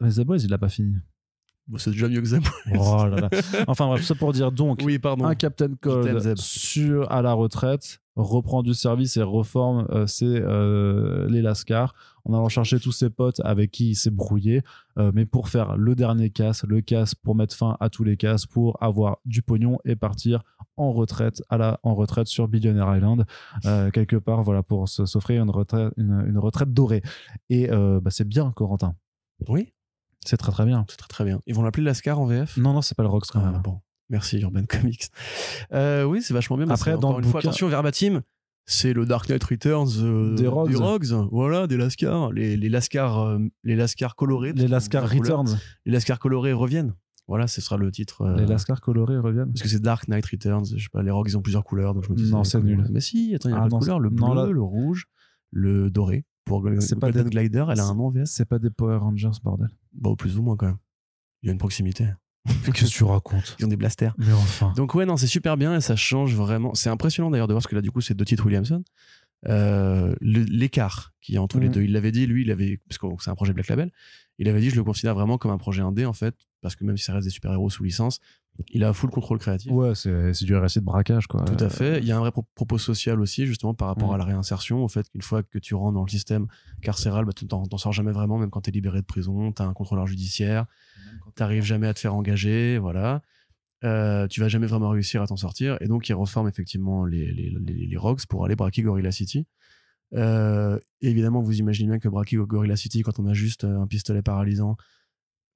[0.01, 0.95] Mais il l'a pas fini.
[1.65, 2.43] Bon, c'est déjà mieux que Zeb.
[2.77, 3.29] Oh là là.
[3.67, 4.81] Enfin bref, ça pour dire donc.
[4.83, 5.25] Oui, pardon.
[5.25, 11.27] un Captain Cold sur à la retraite reprend du service et reforme euh, ses, euh,
[11.29, 11.93] les Lascars
[12.25, 14.61] en allant chercher tous ses potes avec qui il s'est brouillé.
[14.97, 18.15] Euh, mais pour faire le dernier casse le casse pour mettre fin à tous les
[18.15, 20.41] casses pour avoir du pognon et partir
[20.77, 23.25] en retraite à la en retraite sur Billionaire Island.
[23.65, 27.01] Euh, quelque part voilà pour s'offrir une retraite une, une retraite dorée.
[27.49, 28.95] Et bah, c'est bien Corentin.
[29.47, 29.73] Oui,
[30.23, 30.85] c'est très très bien.
[30.87, 31.39] C'est très très bien.
[31.47, 33.61] Ils vont l'appeler Lascar en VF non non c'est pas le quand Ah, même.
[33.61, 33.79] bon.
[34.09, 35.09] Merci Urban Comics.
[35.71, 36.65] Euh, oui, c'est vachement bien.
[36.65, 38.21] mais Après, dans encore le une fois, bouquin- attention, verbatim,
[38.65, 41.27] c'est le Dark Knight Returns euh, Des Rogues.
[41.31, 42.31] Voilà, des Lascars.
[42.31, 44.53] Les, les Lascars, euh, les Lascars colorés.
[44.53, 45.39] les couleur.
[45.39, 46.93] Returns Les Lascars colorés reviennent.
[47.27, 48.21] Voilà, ce sera le titre.
[48.23, 50.65] euh, les Lascars colorés reviennent Parce que c'est Dark Knight Returns.
[50.75, 51.93] Je sais pas, les Rogues, ils ont plusieurs couleurs.
[51.93, 52.85] Donc je me disais, Non, c'est nul.
[52.91, 53.99] Mais si, attends, il y a Ah, pas de non, couleur.
[53.99, 55.05] Le bleu, non, là- le rouge,
[55.51, 56.25] le doré.
[56.45, 58.25] Pour Golden, C'est pas Golden des- Glider, elle a un nom en VS.
[58.25, 59.69] C'est pas des Power Rangers, bordel.
[59.93, 60.77] Bah, au plus ou moins quand même.
[61.41, 62.05] Il y a une proximité.
[62.73, 64.13] Qu'est-ce que tu racontes Ils ont des blasters.
[64.17, 64.73] Mais enfin.
[64.75, 66.73] Donc ouais, non, c'est super bien et ça change vraiment.
[66.73, 68.83] C'est impressionnant d'ailleurs de voir parce que là, du coup, c'est deux titres Williamson.
[69.47, 71.81] Euh, L'écart qu'il y a entre les deux.
[71.83, 73.91] Il l'avait dit, lui, il avait, parce que c'est un projet Black Label,
[74.39, 76.83] il avait dit, je le considère vraiment comme un projet indé en fait, parce que
[76.83, 78.19] même si ça reste des super-héros sous licence,
[78.71, 79.71] il a full contrôle créatif.
[79.71, 81.43] Ouais, c'est c'est du récit de braquage, quoi.
[81.43, 81.99] Tout à fait.
[81.99, 84.15] Il y a un vrai pro- propos social aussi, justement, par rapport Mhm.
[84.15, 86.47] à la réinsertion, au fait qu'une fois que tu rentres dans le système
[86.81, 89.51] carcéral, bah, tu t'en t'en sors jamais vraiment, même quand tu es libéré de prison,
[89.51, 90.65] tu as un contrôleur judiciaire,
[91.35, 93.21] t'arrives jamais à te faire engager, voilà.
[93.83, 95.77] Euh, tu vas jamais vraiment réussir à t'en sortir.
[95.81, 97.97] Et donc, ils reforment effectivement les, les, les, les
[98.29, 99.45] pour aller braquer Gorilla City.
[100.13, 103.87] Euh, évidemment, vous imaginez bien que braquer Gorilla City, quand on a juste euh, un
[103.87, 104.77] pistolet paralysant,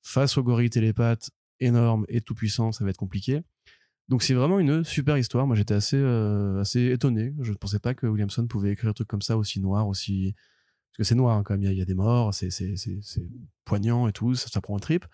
[0.08, 1.30] face au gorille télépathe
[1.60, 3.41] énorme et tout puissant, ça va être compliqué.
[4.08, 5.45] Donc, c'est vraiment une super histoire.
[5.47, 7.34] Moi, j'étais assez, euh, assez étonné.
[7.41, 10.34] Je ne pensais pas que Williamson pouvait écrire un truc comme ça, aussi noir, aussi.
[10.97, 12.49] que c'est noir hein, quand même, il y, a- des morts, c'est
[13.66, 15.05] poignant et tout, ça, prend un trip.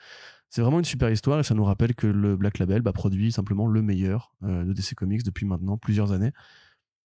[0.49, 3.31] C'est vraiment une super histoire et ça nous rappelle que le Black Label bah, produit
[3.31, 6.31] simplement le meilleur euh, de DC Comics depuis maintenant plusieurs années.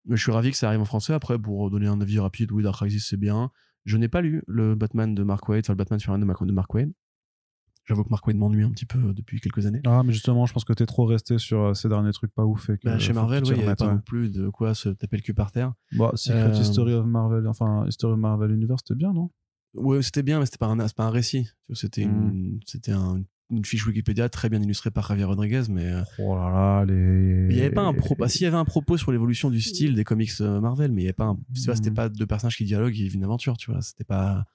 [0.05, 1.13] Mais je suis ravi que ça arrive en français.
[1.13, 3.49] Après, pour donner un avis rapide, oui, Dark Crisis, c'est bien.
[3.85, 6.73] Je n'ai pas lu le Batman de Mark Waid, enfin le Batman Mark, de Mark
[6.73, 6.91] Waid.
[7.87, 9.81] J'avoue que Waid m'ennuie un petit peu depuis quelques années.
[9.85, 12.43] Ah, mais justement, je pense que t'es trop resté sur euh, ces derniers trucs pas
[12.45, 12.69] ouf.
[12.69, 14.89] Et que, Bah, chez Marvel, oui, il n'y avait pas non plus de quoi se
[14.89, 15.73] taper le cul par terre.
[15.93, 19.29] Bon, Secret Euh, History of Marvel, enfin, History of Marvel Universe, c'était bien, non?
[19.73, 21.47] Ouais, c'était bien, mais c'était pas un, pas un récit.
[21.73, 22.29] C'était Hmm.
[22.29, 26.35] une, c'était un- une fiche Wikipédia très bien illustrée par Javier Rodriguez, mais euh, Oh
[26.35, 27.47] là là, les.
[27.49, 28.19] il n'y avait pas un propos.
[28.19, 31.03] Bah, s'il y avait un propos sur l'évolution du style des comics euh, Marvel, mais
[31.03, 31.25] il y avait pas.
[31.27, 31.93] Un, vois, c'était Hmm.
[31.93, 33.55] pas deux personnages qui dialoguent et vivent une aventure.
[33.55, 34.45] Tu vois, c'était pas.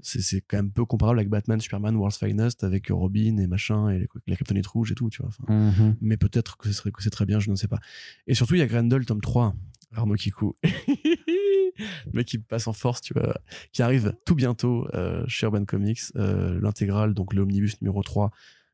[0.00, 3.88] C'est, c'est quand même peu comparable avec Batman, Superman, World's Finest, avec Robin et machin
[3.90, 5.10] et les kryptonites rouges et tout.
[5.10, 5.28] Tu vois.
[5.30, 5.96] Enfin, Mhm.
[6.00, 7.80] mais peut-être que, ce serait, que c'est très bien, je ne sais pas.
[8.26, 9.54] Et surtout, il y a Grendel, tome 3,
[9.92, 10.54] Arnaud Kikou.
[10.62, 10.70] le
[12.12, 13.36] mec qui passe en force, tu vois,
[13.72, 18.30] qui arrive tout bientôt euh, chez Urban Comics, euh, l'intégrale, donc le omnibus numéro 3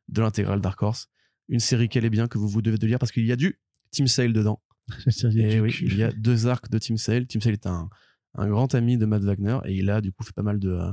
[0.08, 1.08] de l'intégrale Dark Horse.
[1.48, 3.36] Une série qu'elle est bien, que vous vous devez de lire parce qu'il y a
[3.36, 3.58] du
[3.90, 4.60] Team Sale dedans.
[5.36, 7.26] Et oui, il y a deux arcs de Team Sale.
[7.26, 7.88] Team Sale est un,
[8.34, 10.70] un grand ami de Matt Wagner et il a du coup fait pas mal de,
[10.70, 10.90] euh,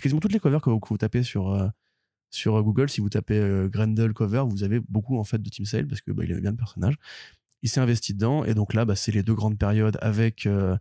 [0.00, 1.68] quasiment toutes les covers que vous, que vous tapez sur euh,
[2.30, 2.88] sur Google.
[2.88, 6.00] Si vous tapez euh, Grendel cover, vous avez beaucoup en fait de Team Sale parce
[6.00, 6.96] que bah, il aimait bien le personnage.
[7.62, 10.76] Il s'est investi dedans et donc là, bah, c'est les deux grandes périodes avec euh,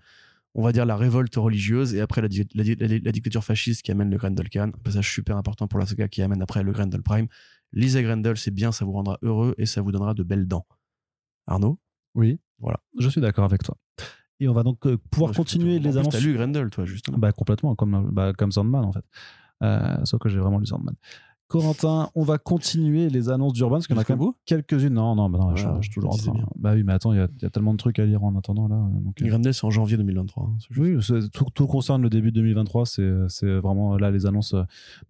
[0.53, 3.43] on va dire la révolte religieuse et après la, di- la di- la- la dictature
[3.43, 6.41] fasciste qui amène le Grendel Khan, un passage super important pour la saga qui amène
[6.41, 7.28] après le Grendel Prime.
[7.73, 10.65] Lisez Grendel, c'est bien, ça vous rendra heureux et ça vous donnera de belles dents.
[11.45, 11.80] Arnaud?
[12.15, 12.39] Oui.
[12.59, 12.80] Voilà.
[12.99, 13.78] Je suis d'accord avec toi.
[14.40, 16.14] Et on va donc euh, pouvoir Parce continuer les annonces.
[16.14, 17.18] T'as lu Grendel, toi, justement.
[17.18, 19.06] Bah, complètement, comme, bah, comme Sandman, en fait.
[19.64, 20.96] Euh, sauf que j'ai vraiment lu Sandman.
[21.48, 24.93] Corentin, on va continuer les annonces d'Urban, parce en a quand même quelques-unes.
[24.93, 26.32] Non, non, bah non, je, Voilà, je suis toujours en train.
[26.34, 26.45] bien.
[26.58, 28.24] Bah oui, mais attends, il y, a- il y a tellement de trucs à lire
[28.24, 28.76] en attendant, là.
[29.04, 30.43] Donc, euh, Grendel, c'est en janvier 2023.
[30.43, 31.10] hein, c'est juste.
[31.10, 34.56] Oui, tout, tout concerne le début 2023, c'est vraiment là les annonces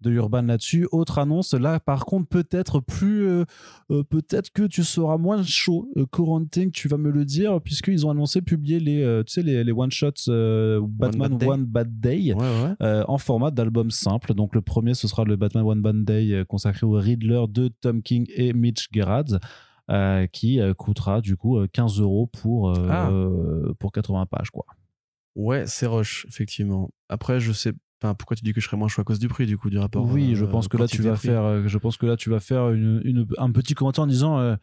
[0.00, 0.86] de Urban là-dessus.
[0.92, 3.44] Autre annonce, là par contre peut-être plus, euh,
[3.90, 8.06] euh, peut-être que tu seras moins chaud, euh, Corentin, tu vas me le dire, puisqu'ils
[8.06, 11.46] ont annoncé publier les, tu sais, les, les one shots euh, Batman Bad Day.
[11.48, 12.34] One Bad Day.
[12.34, 13.02] Ouais, ouais.
[13.08, 14.34] en format d'album simple.
[14.34, 17.68] Donc le premier, ce sera le Batman One Bad Day euh, consacré au Riddler de
[17.80, 19.38] Tom King et Mitch Gerads.
[19.90, 23.10] euh, qui euh, coûtera du coup euh, 15 euros pour, euh, Ah.
[23.78, 24.66] pour 80 pages quoi.
[25.34, 26.90] Ouais, c'est rush, effectivement.
[27.08, 29.28] Après, je sais pas pourquoi tu dis que je serais moins chaud à cause du
[29.28, 30.04] prix, du coup, du rapport.
[30.04, 32.68] Oui, je pense que là tu vas faire, je pense que là tu vas faire
[32.70, 34.56] une, une- un petit commentaire en disant,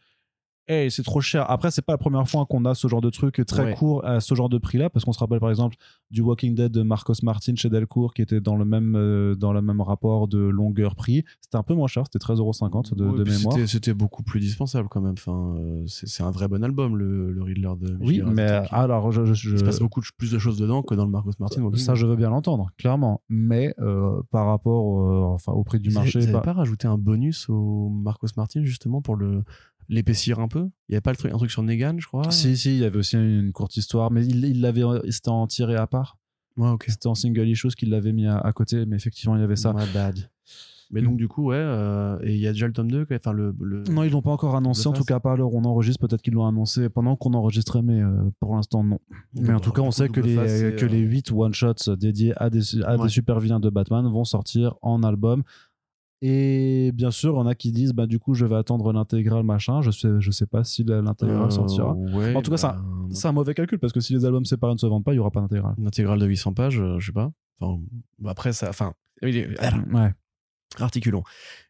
[0.68, 1.50] hey, c'est trop cher.
[1.50, 3.74] Après, c'est pas la première fois qu'on a ce genre de truc très Ouais.
[3.74, 5.76] court à ce genre de prix-là, parce qu'on se rappelle par exemple
[6.10, 9.52] du Walking Dead de Marcos Martin chez Delcourt qui était dans le même euh, dans
[9.52, 11.24] le même rapport de longueur prix.
[11.40, 13.56] C'était un peu moins cher, c'était 13,50€ de, Ouais, de mémoire.
[13.66, 15.14] c'était- beaucoup plus dispensable quand même.
[15.16, 19.10] Enfin, euh, c'est un vrai bon album, le, le Riddler de Oui, Michel mais alors
[19.12, 21.10] je, je- je- Il se passe beaucoup de- plus de choses dedans que dans le
[21.10, 21.62] Marcos Martin.
[21.62, 22.00] Walking ça Dead.
[22.02, 23.22] je veux bien l'entendre, clairement.
[23.28, 26.86] Mais euh, par rapport au, enfin, au prix du marché, Ils bah- n'avaient pas rajouté
[26.88, 29.42] un bonus au Marcos Martin justement pour le
[29.88, 30.60] l'épaissir un peu.
[30.88, 32.30] Il n'y avait pas le truc, un truc sur Negan, je crois.
[32.30, 35.46] Si, si, il y avait aussi une courte histoire, mais il il l'avait, c'était en
[35.46, 36.18] tiré à part.
[36.56, 36.84] Ouais, ok.
[36.88, 39.56] C'était en single issue qu'il l'avait mis à, à côté, mais effectivement, il y avait
[39.56, 39.72] ça.
[39.72, 40.18] My bad.
[40.92, 43.16] Mais donc, du coup, ouais, euh, et il y a déjà le tome 2, quoi,
[43.16, 45.64] enfin, le, le- Non, ils l'ont pas encore annoncé, en tout cas pas où on
[45.64, 46.06] enregistre.
[46.06, 49.00] Peut-être qu'ils l'ont annoncé pendant qu'on enregistrait, mais euh, pour l'instant, non.
[49.34, 52.60] Mais en tout cas, on sait que les, que les 8 one-shots dédiés à des,
[52.84, 53.02] à Ouais.
[53.02, 55.42] des super vilains de Batman vont sortir en album.
[56.22, 59.82] Et bien sûr, on a qui disent, bah, du coup, je vais attendre l'intégrale, machin.
[59.82, 61.90] Je sais, je sais pas si l'intégrale sortira.
[61.92, 64.44] Euh, Ouais, En tout cas, bah, C'est un mauvais calcul parce que si les albums
[64.46, 65.74] séparés ne se vendent pas, il y aura pas d'intégrale.
[65.78, 67.30] Une intégrale de 800 pages, euh, je sais pas.
[67.60, 67.80] Enfin,
[68.18, 68.68] bah, après, ça.
[68.70, 69.48] Enfin, il est-
[69.92, 70.12] Ouais.
[70.78, 71.22] articulons.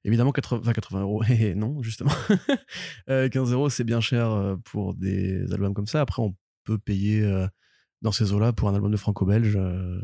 [0.05, 1.23] Évidemment, 80, enfin, 80 euros.
[1.25, 2.11] Hé, non, justement.
[3.09, 6.01] Euh, 15 euros, c'est bien cher euh, pour des albums comme ça.
[6.01, 6.35] Après, on
[6.65, 7.47] peut payer euh,
[8.03, 10.01] dans ces eaux-là pour un album de franco-belge, euh,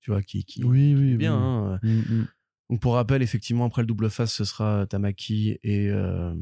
[0.00, 1.34] tu vois, qui, qui Oui, oui, bien.
[1.36, 1.74] oui.
[1.74, 1.80] hein.
[1.82, 2.26] Mm, mm.
[2.72, 6.34] Donc, pour rappel, effectivement, après le double face, ce sera Tamaki et, euh,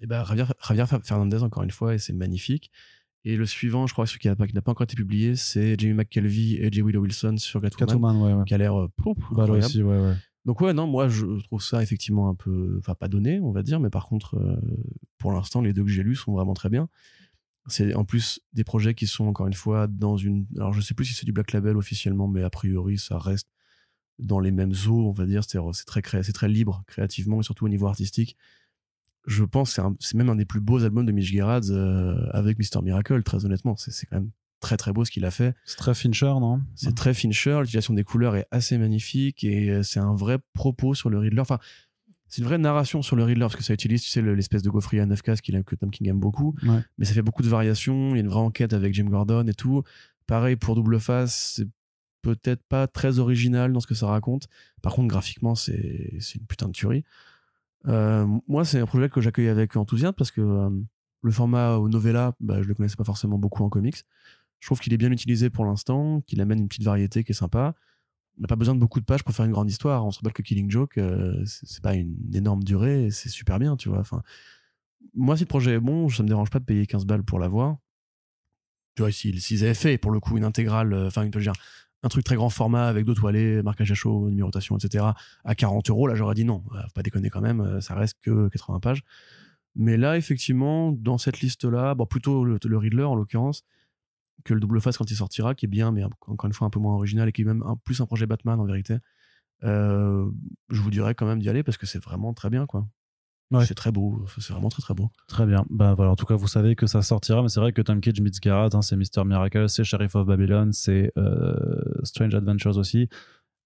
[0.00, 2.72] et bah, Javier, Javier Fernandez, encore une fois, et c'est magnifique.
[3.24, 5.36] Et le suivant, je crois, celui qui n'a pas, qui n'a pas encore été publié,
[5.36, 6.82] c'est Jamie McKelvey et J.
[6.82, 8.44] Willow Wilson sur Catwoman, Catwoman, ouais, ouais.
[8.46, 8.88] qui a l'air euh,
[9.30, 10.14] Bah, aussi, ouais.
[10.44, 13.62] Donc ouais, non, moi je trouve ça effectivement un peu, enfin pas donné, on va
[13.62, 14.56] dire, mais par contre, euh,
[15.18, 16.88] pour l'instant, les deux que j'ai lus sont vraiment très bien.
[17.68, 20.94] C'est en plus des projets qui sont encore une fois dans une, alors je sais
[20.94, 23.48] plus si c'est du Black Label officiellement, mais a priori ça reste
[24.18, 25.42] dans les mêmes eaux, on va dire.
[25.44, 28.36] C'est très cré- c'est très libre créativement et surtout au niveau artistique.
[29.26, 32.58] Je pense que c'est même un des plus beaux albums de Mitch Gerads euh, avec
[32.58, 33.22] Mr Miracle.
[33.24, 35.54] Très honnêtement, c'est quand même très très beau ce qu'il a fait.
[35.64, 36.62] C'est très Fincher, non?
[36.76, 40.94] C'est très Fincher, l'utilisation des couleurs est assez magnifique et euh, c'est un vrai propos
[40.94, 41.40] sur le Riddler.
[41.40, 41.58] Enfin,
[42.28, 44.62] c'est une vraie narration sur le Riddler parce que ça utilise, tu sais, le- l'espèce
[44.62, 46.54] de gaufrier à 9 cases qu'il a- que Tom King aime beaucoup.
[46.62, 46.80] Ouais.
[46.98, 48.10] Mais ça fait beaucoup de variations.
[48.10, 49.82] Il y a une vraie enquête avec Jim Gordon et tout.
[50.28, 51.68] Pareil pour Double Face, c'est
[52.26, 54.48] peut-être pas très original dans ce que ça raconte.
[54.82, 57.04] Par contre, graphiquement, c'est une putain de tuerie.
[57.86, 60.70] Euh, moi, c'est un projet que j'accueille avec enthousiasme parce que euh,
[61.22, 64.02] le format au novella, bah, je le connaissais pas forcément beaucoup en comics.
[64.58, 67.36] Je trouve qu'il est bien utilisé pour l'instant, qu'il amène une petite variété qui est
[67.36, 67.76] sympa.
[68.38, 70.04] On n'a pas besoin de beaucoup de pages pour faire une grande histoire.
[70.04, 73.76] On se rappelle que Killing Joke, euh, c'est pas une énorme durée, c'est super bien,
[73.76, 74.00] tu vois.
[74.00, 74.22] Enfin,
[75.14, 77.38] moi, si le projet est bon, ça me dérange pas de payer 15 balles pour
[77.38, 77.76] l'avoir.
[78.96, 81.52] Tu vois, s'ils avaient fait pour le coup une intégrale, enfin, dire,
[82.02, 85.04] un truc très grand format avec deux toilettes, marquage à chaud, numérotation, etc.
[85.44, 88.18] à 40 euros, là j'aurais dit non, faut pas déconner quand même, euh, ça reste
[88.22, 89.02] que 80 pages.
[89.74, 93.62] Mais là, effectivement, dans cette liste-là, bon, plutôt le, Riddler en l'occurrence,
[94.44, 96.70] que le double face quand il sortira, qui est bien, mais encore une fois un
[96.70, 98.96] peu moins original et qui est même plus un projet Batman en vérité.
[99.64, 100.30] Euh,
[100.70, 102.86] je vous dirais quand même d'y aller parce que c'est vraiment très bien, quoi.
[103.62, 105.08] C'est très beau, c'est vraiment très très beau.
[105.28, 105.64] Très bien.
[105.70, 108.00] Ben voilà, en tout cas, vous savez que ça sortira, mais c'est vrai que Tom
[108.00, 109.24] Cage meets Garrett, hein, c'est Mr.
[109.24, 111.54] Miracle, c'est Sheriff of Babylon, c'est euh,
[112.02, 113.08] Strange Adventures aussi.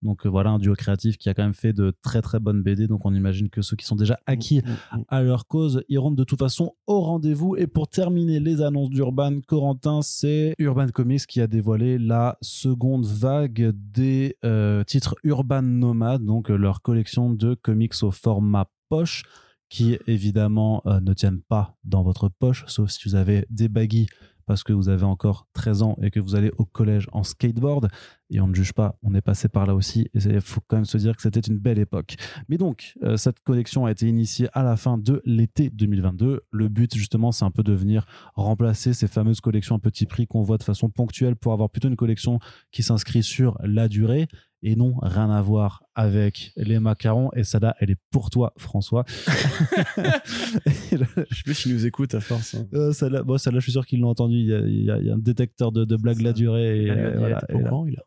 [0.02, 2.62] Donc euh, voilà, un duo créatif qui a quand même fait de très très bonnes
[2.62, 2.86] BD.
[2.86, 5.04] Donc on imagine que ceux qui sont déjà acquis mm, mm, mm.
[5.08, 7.56] à leur cause iront de toute façon au rendez-vous.
[7.56, 13.04] Et pour terminer les annonces d'Urban, Corentin, c'est Urban Comics qui a dévoilé la seconde
[13.04, 19.22] vague des euh, titres Urban Nomad, donc leur collection de comics au format poche
[19.70, 24.08] qui évidemment euh, ne tiennent pas dans votre poche, sauf si vous avez des baggy
[24.50, 27.88] parce que vous avez encore 13 ans et que vous allez au collège en skateboard.
[28.30, 30.08] Et on ne juge pas, on est passé par là aussi.
[30.12, 32.16] Et il faut quand même se dire que c'était une belle époque.
[32.48, 36.40] Mais donc, euh, cette collection a été initiée à la fin de l'été 2022.
[36.50, 40.26] Le but, justement, c'est un peu de venir remplacer ces fameuses collections à petit prix
[40.26, 42.40] qu'on voit de façon ponctuelle pour avoir plutôt une collection
[42.72, 44.26] qui s'inscrit sur la durée
[44.62, 47.30] et non, rien à voir avec les macarons.
[47.34, 49.04] Et là, elle est pour toi, François.
[49.08, 52.54] je sais plus s'il nous écoute à force.
[52.54, 52.66] Hein.
[52.74, 54.36] Euh, là, bon, là, je suis sûr qu'il l'a entendu.
[54.36, 56.80] Il y, a, un détecteur de, de blagues la durée.
[56.80, 57.40] Et, il, a, il, a,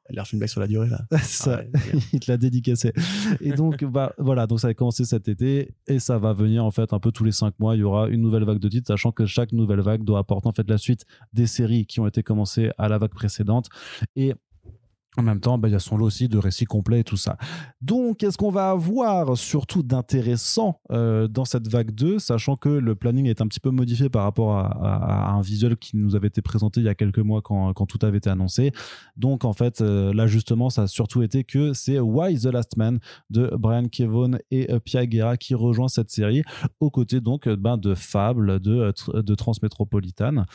[0.10, 1.06] il, a, fait une blague sur la durée, là.
[1.22, 1.80] ça, ah
[2.14, 2.94] il te l'a dédicacé.
[3.42, 6.72] Et donc, bah, voilà, donc ça a commencé cet été et ça va venir en
[6.72, 7.76] fait un peu tous les cinq mois.
[7.76, 10.48] Il y aura une nouvelle vague de titres, sachant que chaque nouvelle vague doit apporter
[10.48, 13.70] en fait la suite des séries qui ont été commencées à la vague précédente.
[14.16, 14.34] Et
[15.18, 17.18] en même temps, bah, il y a son lot aussi de récits complets et tout
[17.18, 17.38] ça.
[17.82, 22.96] Donc, qu'est-ce qu'on va avoir surtout d'intéressant euh, dans cette vague 2, sachant que le
[22.96, 26.42] planning est un petit peu modifié par rapport à, un visuel qui nous avait été
[26.42, 28.72] présenté il y a quelques mois quand, tout avait été annoncé.
[29.18, 33.00] Donc, en fait, euh, l'ajustement, ça a surtout été que c'est Why the Last Man
[33.30, 35.04] de Brian Kevon et euh, Pia
[35.38, 36.44] qui rejoint cette série,
[36.80, 40.46] aux côtés donc ben, de Fable, de, de Transmétropolitane.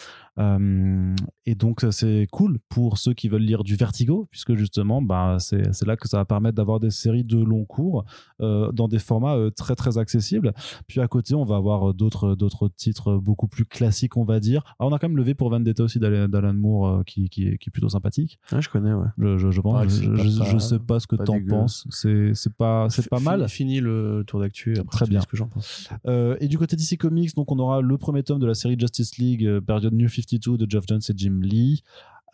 [1.46, 5.86] et donc, c'est cool pour ceux qui veulent lire du Vertigo, puisque justement, bah, c'est
[5.86, 8.04] là que ça va permettre d'avoir des séries de long cours
[8.40, 10.52] euh, dans des formats euh, très très accessibles.
[10.86, 14.62] Puis à côté, on va avoir d'autres d'autres titres beaucoup plus classiques, on va dire.
[14.78, 17.68] on a quand même levé pour Vendetta aussi d'Alan Moore, euh, qui, qui, est, qui,
[17.68, 18.38] est, plutôt sympathique.
[18.50, 19.06] je connais, ouais.
[19.18, 19.88] Je, je, pense.
[19.88, 21.86] je, sais pas ce que t'en penses.
[21.90, 23.48] C'est pas c'est pas mal.
[23.48, 24.76] Fini le tour d'actu.
[24.90, 25.20] Très bien.
[25.20, 25.88] Ce que j'en pense.
[26.06, 29.18] et du côté DC Comics, donc on aura le premier tome de la série Justice
[29.18, 31.82] League, période New 52 de Geoff Jones et Jim Lee.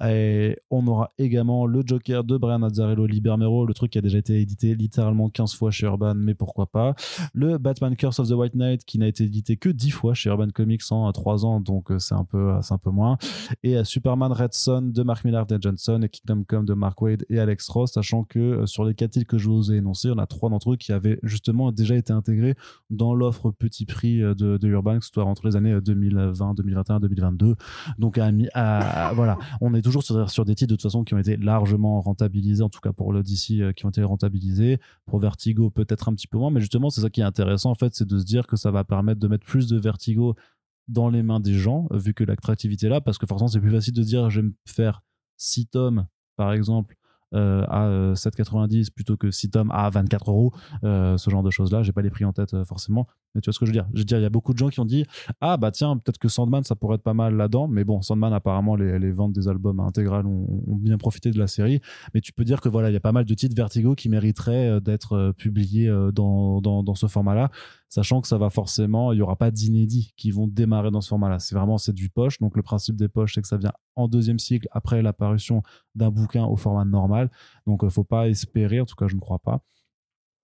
[0.06, 4.18] Et on aura également le Joker de Brian Azzarello Libermero, le truc qui a déjà
[4.18, 6.94] été édité littéralement 15 fois chez Urban, mais pourquoi pas.
[7.32, 10.30] Le Batman Curse of the White Knight qui n'a été édité que 10 fois chez
[10.30, 13.18] Urban Comics en 3 ans, donc euh, c'est un peu, c'est un peu moins.
[13.62, 17.00] Et euh, Superman Red Son de Mark Millar et Johnson et Kingdom Come de Mark
[17.00, 19.76] Wade et Alex Ross, sachant que euh, sur les 4 titres que je vous ai
[19.76, 22.54] énoncés, on a 3 d'entre eux qui avaient justement déjà été intégrés
[22.90, 27.54] dans l'offre petit prix de, de Urban, soit entre les années 2020, 2021, 2022.
[27.98, 31.36] Donc à, voilà, on est toujours sur, des titres de toute façon qui ont été
[31.36, 34.80] largement rentabilisés, en tout cas pour DC, euh, qui ont été rentabilisés.
[35.06, 37.74] Pour Vertigo, peut-être un petit peu moins, mais justement, c'est ça qui est intéressant, en
[37.74, 40.34] fait, c'est de se dire que ça va permettre de mettre plus de Vertigo
[40.88, 43.70] dans les mains des gens, vu que l'attractivité est là, parce que forcément, c'est plus
[43.70, 45.02] facile de dire, je vais me faire
[45.36, 46.06] 6 tomes,
[46.36, 46.96] par exemple,
[47.34, 51.82] euh, à 7,90 euh, plutôt que 6 tomes à 24 euros, ce genre de choses-là.
[51.82, 53.86] J'ai pas les prix en tête forcément, mais tu vois ce que je veux dire?
[53.94, 55.04] Je veux dire, il y a beaucoup de gens qui ont dit
[55.40, 57.68] Ah, bah tiens, peut-être que Sandman, ça pourrait être pas mal là-dedans.
[57.68, 61.80] Mais bon, Sandman, apparemment, les, ventes des albums intégrales ont, bien profité de la série.
[62.14, 64.08] Mais tu peux dire que voilà, il y a pas mal de titres Vertigo qui
[64.08, 67.50] mériteraient euh, d'être euh, publiés euh, dans, dans, ce format-là,
[67.88, 71.08] sachant que ça va forcément, il y aura pas d'inédits qui vont démarrer dans ce
[71.08, 71.38] format-là.
[71.38, 72.38] C'est vraiment, c'est du poche.
[72.38, 75.62] Donc le principe des poches, c'est que ça vient en deuxième cycle après l'apparition
[75.94, 77.30] d'un bouquin au format normal.
[77.66, 79.62] Donc faut pas espérer, en tout cas, je ne crois pas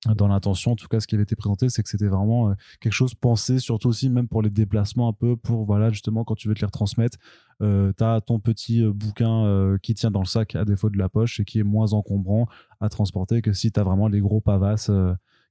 [0.07, 2.55] dans l'intention, en tout cas, ce qui avait été présenté, c'est que c'était vraiment euh,
[2.81, 6.35] quelque chose pensé, surtout aussi même pour les déplacements un peu, pour voilà, justement, quand
[6.35, 7.19] tu veux te les retransmettre,
[7.63, 10.89] euh, tu as ton petit euh, bouquin euh, qui tient dans le sac à défaut
[10.89, 12.47] de la poche et qui est moins encombrant
[12.81, 14.91] à transporter que si tu as vraiment les gros pavasses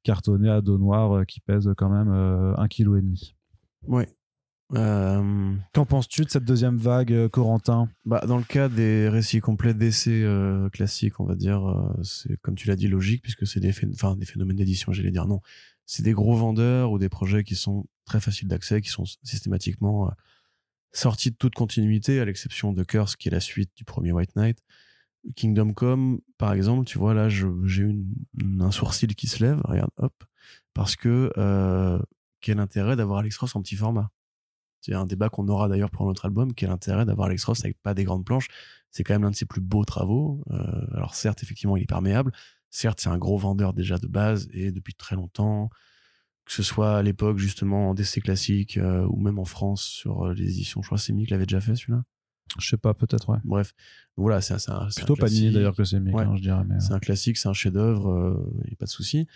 [0.03, 3.35] cartonnés à dos noir qui pèsent quand même un kilo et demi.
[3.87, 4.07] Ouais.
[4.75, 7.89] Euh, Qu'en penses-tu de cette deuxième vague, euh, Corentin?
[8.05, 12.37] Bah, dans le cas des récits complets d'essais euh, classiques, on va dire, euh, c'est
[12.41, 15.41] comme tu l'as dit logique puisque c'est des, des phénomènes d'édition, j'allais dire non.
[15.85, 20.11] C'est des gros vendeurs ou des projets qui sont très faciles d'accès, qui sont systématiquement
[20.91, 24.35] sortis de toute continuité, à l'exception de Curse qui est la suite du premier White
[24.35, 24.59] Knight.
[25.35, 27.89] Kingdom Come, par exemple, tu vois là, j'ai
[28.59, 30.13] un sourcil qui se lève, regarde, hop,
[30.75, 31.31] parce que
[32.39, 34.11] quel intérêt d'avoir Alex Ross en petit format?
[34.81, 36.53] C'est un débat qu'on aura d'ailleurs pour notre album.
[36.53, 38.47] Quel intérêt d'avoir Alex Ross avec pas des grandes planches?
[38.91, 40.43] C'est quand même l'un de ses plus beaux travaux.
[40.51, 42.31] Euh, alors certes, effectivement, il est perméable.
[42.69, 45.69] Certes, c'est un gros vendeur déjà de base et depuis très longtemps.
[46.45, 50.27] Que ce soit à l'époque justement en DC classique euh, ou même en France sur
[50.27, 50.81] euh, les éditions.
[50.81, 52.03] Je crois c'est l'avait déjà fait celui-là?
[52.57, 53.37] Je sais pas, peut-être, ouais.
[53.43, 53.73] Bref,
[54.17, 56.23] voilà, c'est un, Plutôt Panini d'ailleurs que c'est Ouais.
[56.23, 56.63] hein, je dirais.
[56.67, 56.79] Mais...
[56.79, 59.27] C'est un classique, c'est un chef-d'œuvre, il n'y a pas de souci.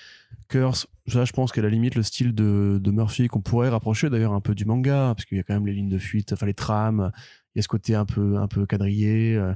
[0.48, 4.10] Curse, ça, je pense qu'à la limite, le style de, de Murphy, qu'on pourrait rapprocher
[4.10, 6.34] d'ailleurs un peu du manga, parce qu'il y a quand même les lignes de fuite,
[6.34, 7.12] enfin les trames,
[7.56, 9.54] il y a ce côté un peu, un peu quadrillé, euh,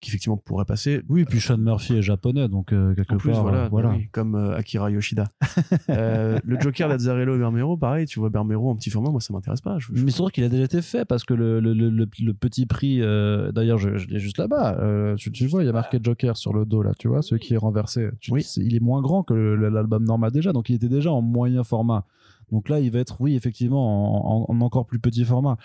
[0.00, 1.02] qui effectivement pourrait passer.
[1.08, 3.90] Oui, puis Sean Murphy est japonais, donc euh, quelque plus, part, voilà, euh, voilà.
[3.90, 5.28] oui, comme euh, Akira Yoshida.
[5.90, 9.32] Euh, le Joker d'Azzarello et Bermero, pareil, tu vois Bermero en petit format, moi ça
[9.32, 9.78] m'intéresse pas.
[9.78, 11.88] Je- je- Mais c'est vrai qu'il a déjà été fait parce que le, le, le,
[11.90, 15.14] le- le petit prix, d'ailleurs, je, je l'ai juste là-bas.
[15.16, 17.40] tu, tu vois, il y a marqué Joker sur le dos là, tu vois, celui
[17.40, 18.08] qui est renversé.
[18.20, 18.46] Tu- Oui.
[18.58, 22.04] il est moins grand que l'album normal déjà, donc il était déjà en moyen format.
[22.52, 25.56] Donc là, il va être, oui, effectivement, en, en- en encore plus petit format.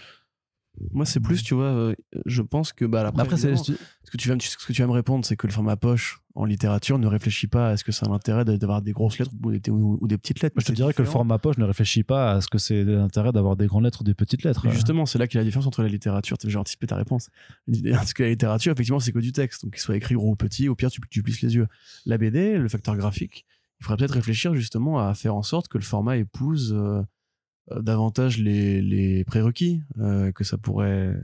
[0.91, 1.93] Moi, c'est plus, tu vois, euh,
[2.26, 3.74] je pense que bah, après, Après, c'est, ce
[4.11, 6.19] que tu vas me, ce que tu vas me répondre, c'est que le format poche
[6.36, 9.30] en littérature ne réfléchit pas à est-ce que ça a l'intérêt d'avoir des grosses lettres
[9.43, 10.55] ou des, ou- ou des petites lettres.
[10.57, 12.84] Je te C'est dirais que le format poche ne réfléchit pas à ce que c'est
[12.84, 14.61] l'intérêt d'avoir des grandes lettres ou des petites lettres.
[14.65, 16.38] Mais Justement, c'est là qu'il y a la différence entre la littérature.
[16.43, 17.30] J'ai anticipé ta réponse.
[17.91, 19.63] Parce que la littérature, effectivement, c'est que du texte.
[19.63, 21.67] Donc, qu'il soit écrit gros ou petit, au pire, tu, tu plisses les yeux.
[22.07, 23.45] La BD, le facteur graphique,
[23.80, 27.03] il faudrait peut-être réfléchir justement à faire en sorte que le format épouse euh,
[27.72, 31.16] davantage les, les prérequis euh, que ça pourrait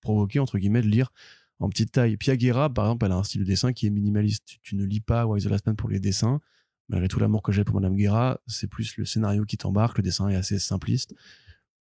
[0.00, 1.12] provoquer, entre guillemets, de lire
[1.58, 2.16] en petite taille.
[2.16, 4.44] Pia Guerra, par exemple, elle a un style de dessin qui est minimaliste.
[4.44, 6.40] Tu, tu ne lis pas Wise the Last Man pour les dessins.
[6.88, 9.96] Malgré tout l'amour que j'ai pour Madame Guerra, c'est plus le scénario qui t'embarque.
[9.96, 11.14] Le dessin est assez simpliste.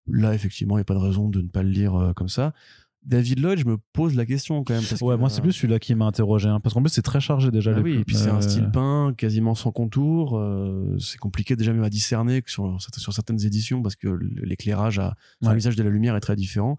[0.07, 2.29] Là, effectivement, il n'y a pas de raison de ne pas le lire euh, comme
[2.29, 2.53] ça.
[3.05, 4.83] David Lloyd, je me pose la question quand même.
[4.87, 6.47] Parce Ouais, que, moi, c'est euh, plus celui-là qui m'a interrogé.
[6.47, 7.71] hein, parce qu'en plus, c'est très chargé déjà.
[7.71, 10.37] ah les oui, plus- et puis c'est euh, un style peint quasiment sans contour.
[10.37, 14.07] euh, c'est compliqué déjà même à discerner que sur, sur certaines éditions parce que
[14.41, 15.53] l'éclairage, a, Ouais.
[15.53, 16.77] l'usage de la lumière est très différent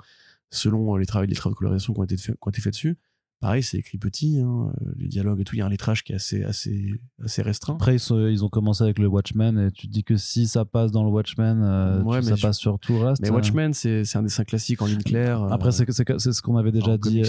[0.51, 2.61] selon euh, les travaux, les travaux de colorisation qui ont été faits, qui ont été
[2.63, 2.97] faits dessus.
[3.45, 5.55] Pareil, c'est écrit petit, hein, euh, les dialogues et tout.
[5.55, 7.75] Il y a un lettrage qui est assez, assez, assez restreint.
[7.75, 10.93] Après, ils, ont commencé avec le Watchmen et tu te dis que si ça passe
[10.93, 13.21] dans le Watchmen, euh, Ouais, ça passe sur tout le reste.
[13.21, 13.35] Mais euh.
[13.35, 15.43] Watchmen, c'est un dessin classique en ligne claire.
[15.43, 17.23] euh, Après, c'est ce qu'on avait déjà dit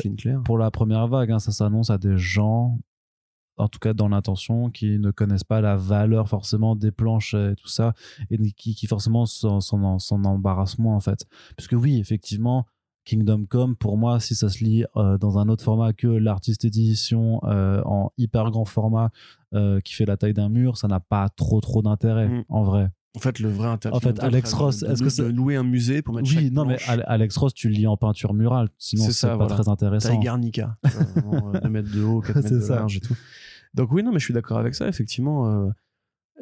[0.45, 1.31] pour la première vague.
[1.31, 2.79] hein, ça s'annonce à des gens,
[3.57, 7.55] en tout cas dans l'intention, qui ne connaissent pas la valeur forcément des planches et
[7.57, 7.93] tout ça,
[8.31, 9.59] et qui, qui forcément s'en
[10.23, 11.25] embarrassent moins en fait.
[11.57, 12.67] Parce que oui, effectivement,
[13.05, 16.65] Kingdom Come, pour moi, si ça se lit euh, dans un autre format que l'artiste
[16.65, 19.11] édition euh, en hyper grand format
[19.53, 22.43] euh, qui fait la taille d'un mur, ça n'a pas trop trop d'intérêt Mm.
[22.49, 22.89] en vrai.
[23.15, 23.95] En fait, le vrai intérêt.
[23.95, 26.65] En fait, Alex Ross, est-ce que c'est c'est- louer un musée pour mettre Oui, non,
[26.65, 29.53] mais planche Alex Ross, tu le lis en peinture murale, sinon C'est c'est pas voilà.
[29.55, 30.09] très intéressant.
[30.09, 32.75] taille Garnica, tu vois, vraiment, euh, 2 mètres de haut, 4 mètres C'est de ça.
[32.75, 33.15] large et tout.
[33.73, 35.69] Donc oui, non, mais je suis d'accord avec ça, effectivement.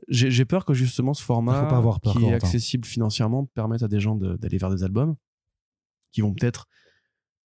[0.08, 4.16] j'ai peur que justement ce format peur, qui est accessible financièrement permette à des gens
[4.16, 5.16] de- d'aller vers des albums
[6.14, 6.68] qui vont peut-être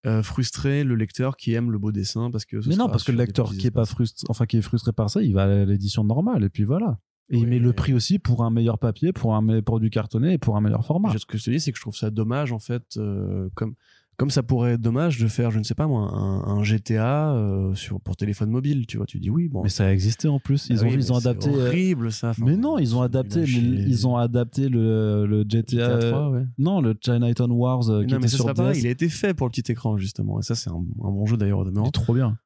[0.06, 3.12] euh, frustrer le lecteur qui aime le beau dessin parce que Mais non, parce que
[3.12, 5.64] le lecteur qui est pas frustré, enfin qui est frustré par ça, il va à
[5.64, 6.98] l'édition normale et puis voilà.
[7.30, 10.34] Et il met le prix aussi pour un meilleur papier, pour un pour du cartonné
[10.34, 11.16] et pour un meilleur format.
[11.16, 13.74] Ce que je te dis, c'est que je trouve ça dommage, en fait, euh, comme,
[14.22, 17.32] comme ça pourrait être dommage de faire, je ne sais pas moi, un, un GTA
[17.32, 19.04] euh, sur, pour téléphone mobile, tu vois.
[19.06, 19.64] Tu dis oui, bon.
[19.64, 20.68] Mais ça a existé en plus.
[20.70, 21.48] Ils Ah ont, oui, ils ont c'est adapté.
[21.50, 22.28] euh, horrible ça.
[22.30, 23.40] Enfin, mais non, ils ont adapté.
[23.40, 23.46] le-.
[23.48, 25.96] Ils ont adapté le, le GTA.
[25.96, 26.44] GTA 3, ouais.
[26.56, 28.78] Non, le Chinatown Wars euh, Mais qui non, mais était ça sur DS.
[28.78, 31.26] il a été fait pour le petit écran justement, et ça c'est un, un bon
[31.26, 32.38] jeu d'ailleurs est trop bien.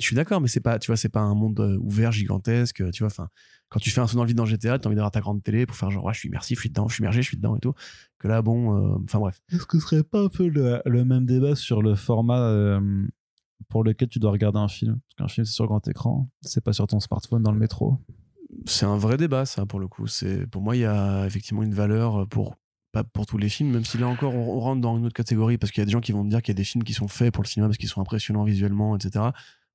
[0.00, 2.82] Je suis d'accord, mais c'est pas, tu vois, c'est pas un monde euh, ouvert gigantesque,
[2.90, 3.08] tu vois.
[3.08, 3.28] Enfin,
[3.68, 5.42] quand tu fais un saut dans le vide dans GTA, t'as envie d'avoir ta grande
[5.42, 7.28] télé pour faire genre, ouais, je suis immersif, je suis dedans, je suis immergé, je
[7.28, 7.74] suis dedans et tout.
[8.18, 9.40] Que là, bon, euh, enfin bref.
[9.52, 13.06] Est-ce que ce serait pas un peu le, le même débat sur le format euh,
[13.68, 14.98] pour lequel tu dois regarder un film?
[15.06, 17.98] Parce qu'un film c'est sur grand écran, c'est pas sur ton smartphone dans le métro.
[18.66, 21.62] c'est un vrai débat ça pour le coup c'est pour moi il y a effectivement
[21.62, 22.56] une valeur pour
[22.92, 25.14] pas pour tous les films même si là encore on, on rentre dans une autre
[25.14, 26.64] catégorie parce qu'il y a des gens qui vont te dire qu'il y a des
[26.64, 29.26] films qui sont faits pour le cinéma parce qu'ils sont impressionnants visuellement etc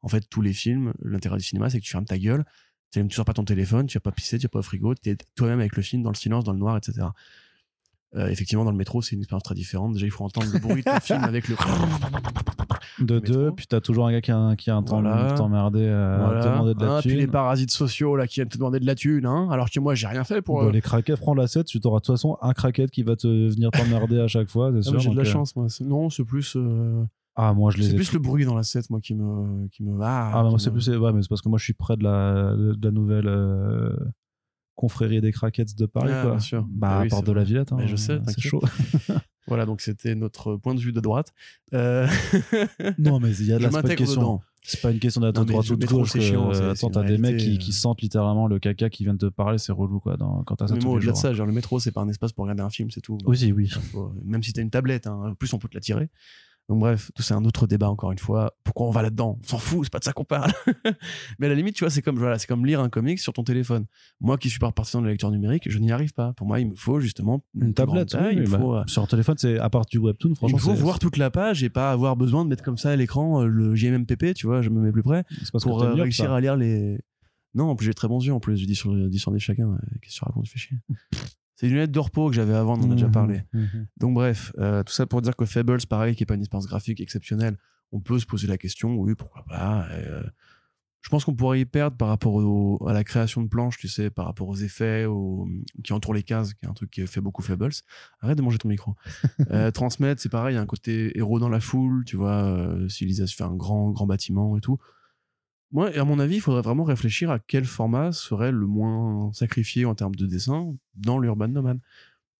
[0.05, 2.45] en fait tous les films l'intérêt du cinéma c'est que tu fermes ta gueule
[2.93, 4.95] tu ne sors pas ton téléphone tu vas pas pisser tu vas pas au frigo
[4.95, 7.07] tu es toi-même avec le film dans le silence dans le noir etc
[8.15, 9.91] Euh, effectivement, dans le métro, c'est une expérience très différente.
[9.91, 11.55] Déjà, il faut entendre le bruit de ton film avec le.
[12.99, 15.33] De deux, puis t'as toujours un gars qui a, qui a un temps Voilà.
[15.33, 16.41] t'emmerder, euh, Voilà.
[16.41, 17.19] te demander de la Hein, puis thune.
[17.19, 19.95] les parasites sociaux là qui viennent te demander de la thune, hein, alors que moi
[19.95, 20.61] j'ai rien fait pour.
[20.61, 23.03] Bon, euh, les craquettes, prends la 7, tu t'auras de toute façon un craquette qui
[23.03, 25.67] va te venir t'emmerder à chaque fois, c'est ah, j'ai de la euh, chance, moi.
[25.81, 26.55] Non, c'est plus.
[27.35, 29.67] Ah, moi je les C'est plus le bruit dans la 7, moi, qui me.
[29.67, 29.99] Qui me...
[30.01, 30.89] Ah, Ah, moi c'est me- plus.
[30.89, 33.93] Ouais, mais c'est parce que moi je suis près de la, de la nouvelle euh,
[34.75, 36.31] confrérie des craquettes de Paris, Ah, quoi.
[36.31, 36.61] bien sûr.
[36.63, 37.43] Bah, Bah à oui, Porte c'est de la.
[37.43, 37.71] Villette.
[37.73, 38.61] hein, Mais je sais, c'est chaud.
[39.47, 41.31] Voilà, donc c'était notre point de vue de droite.
[41.75, 42.07] Euh...
[42.97, 44.21] non, mais il y a de la c'est pas une question.
[44.21, 44.41] dedans.
[44.63, 46.09] C'est pas une question d'être à mais droite ou de gauche.
[46.13, 49.03] c'est que, chiant, euh, Attends, t'as des mecs qui, qui sentent littéralement le caca qui
[49.03, 51.17] vient de te parler, c'est relou, quoi, dans, quand t'as ça Mais moi, au-delà de
[51.17, 53.19] ça, genre, le métro, c'est pas un espace pour regarder un film, c'est tout.
[53.27, 53.71] Oui, oui.
[54.23, 56.09] Même si t'as une tablette, hein, en plus on peut te la tirer.
[56.67, 58.55] Donc bref, tout c'est un autre débat encore une fois.
[58.63, 59.37] Pourquoi on va là-dedans?
[59.39, 60.51] On s'en fout, c'est pas de ça qu'on parle.
[61.39, 63.33] Mais à la limite, tu vois, c'est comme voilà, c'est comme lire un comic sur
[63.33, 63.85] ton téléphone.
[64.19, 66.33] Moi qui suis pas partisan de la lecture numérique, je n'y arrive pas.
[66.33, 68.75] Pour moi, il me faut justement Une plus tablette, grande taille, oui, il bah, faut,
[68.75, 70.57] euh, sur un téléphone, c'est à part du webtoon, il franchement.
[70.57, 72.95] me faut voir toute la page et pas avoir besoin de mettre comme ça à
[72.95, 75.23] l'écran euh, le JMMPP, tu vois, je me mets plus près
[75.61, 76.99] pour euh, réussir à lire les.
[77.53, 79.39] Non, en plus j'ai très bons yeux en plus, je dis sur, 10 sur 10
[79.39, 79.77] chacun.
[80.01, 80.77] Qu'est-ce que tu racontes, tu fais chier.
[81.55, 83.41] C'est une lunette de repos que j'avais avant, on en a déjà Mhm, parlé.
[83.53, 83.87] mhm.
[83.97, 86.67] Donc bref, euh, tout ça pour dire que Fables, pareil, qui est pas une expérience
[86.67, 87.57] graphique exceptionnelle,
[87.91, 89.87] on peut se poser la question, oui, pourquoi pas.
[89.91, 90.23] euh,
[91.01, 93.87] je pense qu'on pourrait y perdre par rapport au- à la création de planches, tu
[93.87, 95.47] sais, par rapport aux effets au-
[95.83, 97.69] qui entourent les cases, qui est un truc qui fait beaucoup Fables.
[98.21, 98.95] Arrête de manger ton micro.
[99.51, 102.43] Euh, transmettre, c'est pareil, il y a un côté héros dans la foule, tu vois,
[102.45, 104.79] euh, civilisation, fait un grand, grand bâtiment et tout.
[105.75, 109.83] Moi, à mon avis, il faudrait vraiment réfléchir à quel format serait le moins sacrifié
[109.83, 111.81] en termes de dessin dans l'Urban Nomad.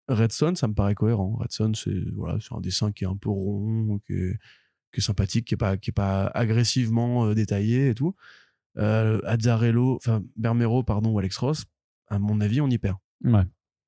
[0.07, 1.35] Red Son, ça me paraît cohérent.
[1.35, 5.55] Red Son, c'est voilà, un dessin qui est un peu rond, qui est, sympathique, qui
[5.55, 8.15] est pas, pas agressivement euh, détaillé et tout.
[8.77, 11.65] Euh, Azzarello, enfin Bermero, pardon, ou Alex Ross,
[12.07, 12.95] à mon avis, on y perd.
[13.25, 13.43] Ouais.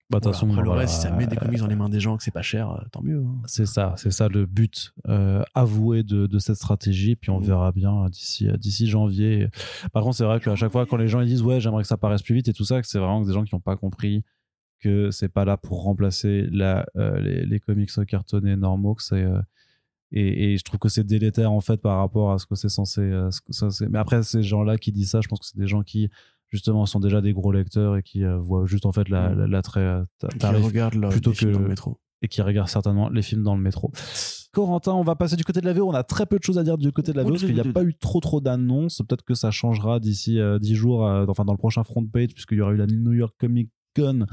[0.09, 1.67] Bah, de toute Voilà, façon, après, le reste, si ça met des euh, comics dans
[1.67, 3.21] les mains des gens, que c'est pas cher, euh, tant mieux.
[3.25, 3.41] hein.
[3.45, 7.17] C'est ça, c'est ça le but euh, avoué de, de cette stratégie.
[7.17, 7.43] Puis on Mm.
[7.43, 9.49] verra bien d'ici d'ici janvier.
[9.91, 11.89] Par contre, c'est vrai qu'à chaque fois, quand les gens ils disent ouais, j'aimerais que
[11.89, 13.75] ça paraisse plus vite et tout ça, que c'est vraiment des gens qui n'ont pas
[13.75, 14.23] compris
[14.79, 18.95] que c'est pas là pour remplacer la, euh, les, les comics cartonnés normaux.
[18.95, 19.41] Que c'est euh,
[20.13, 22.69] et, et je trouve que c'est délétère en fait par rapport à ce que c'est
[22.69, 23.01] censé.
[23.31, 25.57] ce que ça, c'est- Mais après, ces gens-là qui disent ça, je pense que c'est
[25.57, 26.09] des gens qui
[26.49, 29.45] justement sont déjà des gros lecteurs et qui euh, voient juste en fait la- Mm.
[29.45, 31.99] la- euh, Qui tarif regarde le, plutôt les films que- dans le métro.
[32.21, 33.91] et qui regardent certainement les films dans le métro.
[34.53, 35.87] Corentin, on va passer du côté de la VO.
[35.87, 37.53] On a très peu de choses à dire du côté de la VO parce qu'il
[37.53, 39.01] n'y a pas eu trop trop d'annonces.
[39.07, 42.29] Peut-être que ça changera d'ici euh, 10 jours, euh, enfin dans le prochain front page,
[42.33, 44.25] puisqu'il y aura eu la New York Comic Con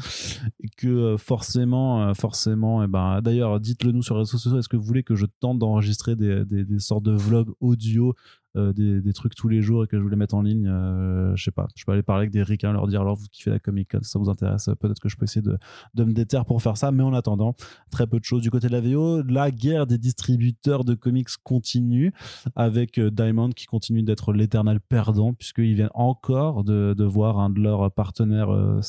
[0.62, 4.58] et que euh, forcément, euh, forcément, et ben, d'ailleurs, dites-le nous sur les réseaux sociaux.
[4.58, 8.14] Est-ce que vous voulez que je tente d'enregistrer des, des, des sortes de vlogs audio,
[8.56, 11.34] euh, des, trucs tous les jours et que je vous les mette en ligne euh,
[11.36, 11.68] Je sais pas.
[11.76, 13.98] Je peux aller parler avec des ricains, leur dire alors vous kiffez la Comic Con,
[14.02, 14.70] ça vous intéresse.
[14.80, 15.58] Peut-être que je peux essayer de,
[15.94, 17.54] de me déterre pour faire ça, mais en attendant,
[17.90, 19.22] très peu de choses du côté de la VO.
[19.22, 22.12] La guerre des distributeurs de comics continue
[22.56, 27.60] avec euh, Diamond qui continue d'être l'éternel perdant puisqu'ils viennent encore de, voir un de
[27.60, 28.80] leurs partenaires euh,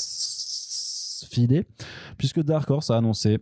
[1.30, 1.66] filer
[2.18, 3.39] puisque Dark Horse a annoncé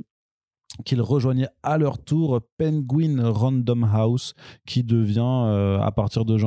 [0.85, 4.33] qu'ils rejoignaient à leur tour Penguin Random House
[4.65, 6.37] qui devient euh, à partir de,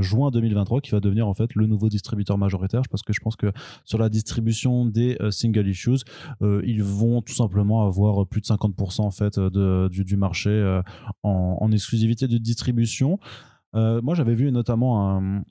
[0.00, 3.36] juin 2023 qui va devenir en fait le nouveau distributeur majoritaire parce que je pense
[3.36, 3.52] que
[3.84, 6.04] sur la distribution des euh, single issues
[6.42, 10.80] euh, ils vont tout simplement avoir plus de 50% en fait du, marché
[11.22, 13.18] en, en exclusivité de distribution.
[13.74, 15.42] Moi, j'avais vu notamment un,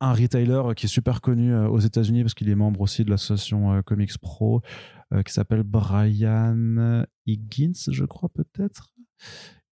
[0.00, 3.82] un retailer qui est super connu aux États-Unis parce qu'il est membre aussi de l'association
[3.82, 4.62] Comics Pro
[5.24, 8.94] qui s'appelle Brian Higgins, je crois peut-être.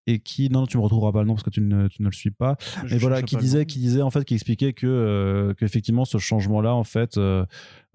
[0.07, 2.09] Et qui, non, tu me retrouveras pas le nom parce que tu ne, tu ne
[2.09, 2.57] le suis pas.
[2.85, 6.19] Je Et voilà, qui disait, qui disait en fait, qui expliquait que euh, qu'effectivement ce
[6.19, 7.47] changement-là, en fait, euh,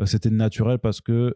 [0.01, 1.35] euh, c'était naturel parce que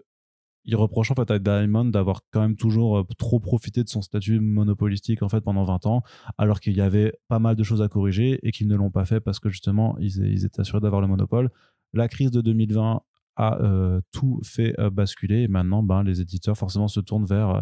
[0.65, 4.01] il reproche en fait à Diamond d'avoir quand même toujours euh, trop profité de son
[4.01, 6.01] statut monopolistique en fait pendant 20 ans,
[6.37, 9.05] alors qu'il y avait pas mal de choses à corriger et qu'ils ne l'ont pas
[9.05, 11.51] fait parce que justement ils, ils étaient assurés d'avoir le monopole.
[11.93, 13.03] La crise de 2020
[13.35, 15.43] a euh, tout fait euh, basculer.
[15.43, 17.61] Et maintenant ben, les éditeurs forcément se tournent vers euh,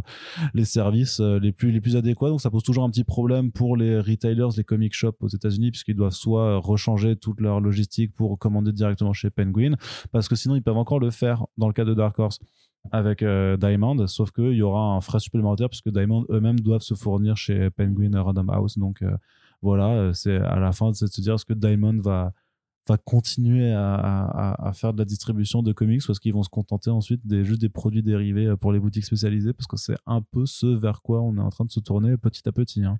[0.53, 2.29] les services les plus les plus adéquats.
[2.29, 5.71] Donc ça pose toujours un petit problème pour les retailers les comic shops aux États-Unis
[5.71, 9.75] puisqu'ils doivent soit rechanger toute leur logistique pour commander directement chez Penguin
[10.11, 12.39] parce que sinon ils peuvent encore le faire dans le cas de Dark Horse
[12.91, 14.07] avec Diamond.
[14.07, 18.19] Sauf qu'il y aura un frais supplémentaire puisque Diamond eux-mêmes doivent se fournir chez Penguin
[18.19, 18.77] Random House.
[18.77, 19.03] Donc
[19.61, 22.33] voilà c'est à la fin de se dire est-ce que Diamond va
[22.87, 26.49] va continuer à, à- à faire de la distribution de comics parce qu'ils vont se
[26.49, 29.97] contenter ensuite des juste des produits dérivés euh, pour les boutiques spécialisées parce que c'est
[30.07, 32.83] un peu ce vers quoi on est en train de se tourner petit à petit
[32.83, 32.97] hein.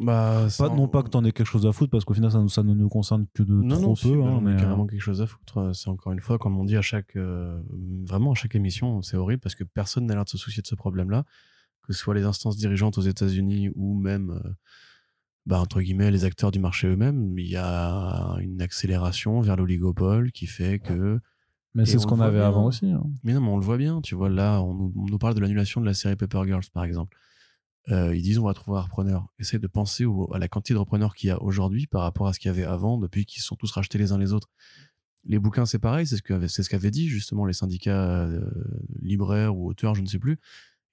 [0.00, 2.44] Bah, Pas, non pas que t'en aies quelque chose à foutre, parce qu'au final, ça,
[2.48, 4.08] ça ne nous concerne que de non, trop non, peu.
[4.20, 5.70] bah, hein, j'en ai mais, carrément quelque chose à foutre.
[5.72, 7.62] C'est encore une fois, comme on dit à chaque, euh,
[8.04, 10.66] vraiment à chaque émission, c'est horrible parce que personne n'a l'air de se soucier de
[10.66, 11.24] ce problème-là,
[11.84, 14.50] que ce soit les instances dirigeantes aux États-Unis ou même, euh,
[15.46, 17.38] bah, entre guillemets, les acteurs du marché eux-mêmes.
[17.38, 21.20] Il y a une accélération vers l'oligopole qui fait que.
[21.74, 22.48] mais c'est ce qu'on avait bien.
[22.48, 22.86] avant aussi.
[22.90, 23.04] hein.
[23.24, 24.00] Mais non, mais on le voit bien.
[24.00, 26.64] Tu vois, là, on nous, on nous parle de l'annulation de la série Paper Girls,
[26.72, 27.16] par exemple.
[27.90, 29.26] Euh, ils disent on va trouver un repreneur.
[29.38, 32.26] Essaye de penser au- à la quantité de repreneurs qu'il y a aujourd'hui par rapport
[32.26, 34.32] à ce qu'il y avait avant, depuis qu'ils se sont tous rachetés les uns les
[34.32, 34.48] autres.
[35.26, 38.40] Les bouquins, c'est pareil, c'est ce c'est ce qu'avaient dit justement les syndicats euh,
[39.02, 40.38] libraires ou auteurs, je ne sais plus.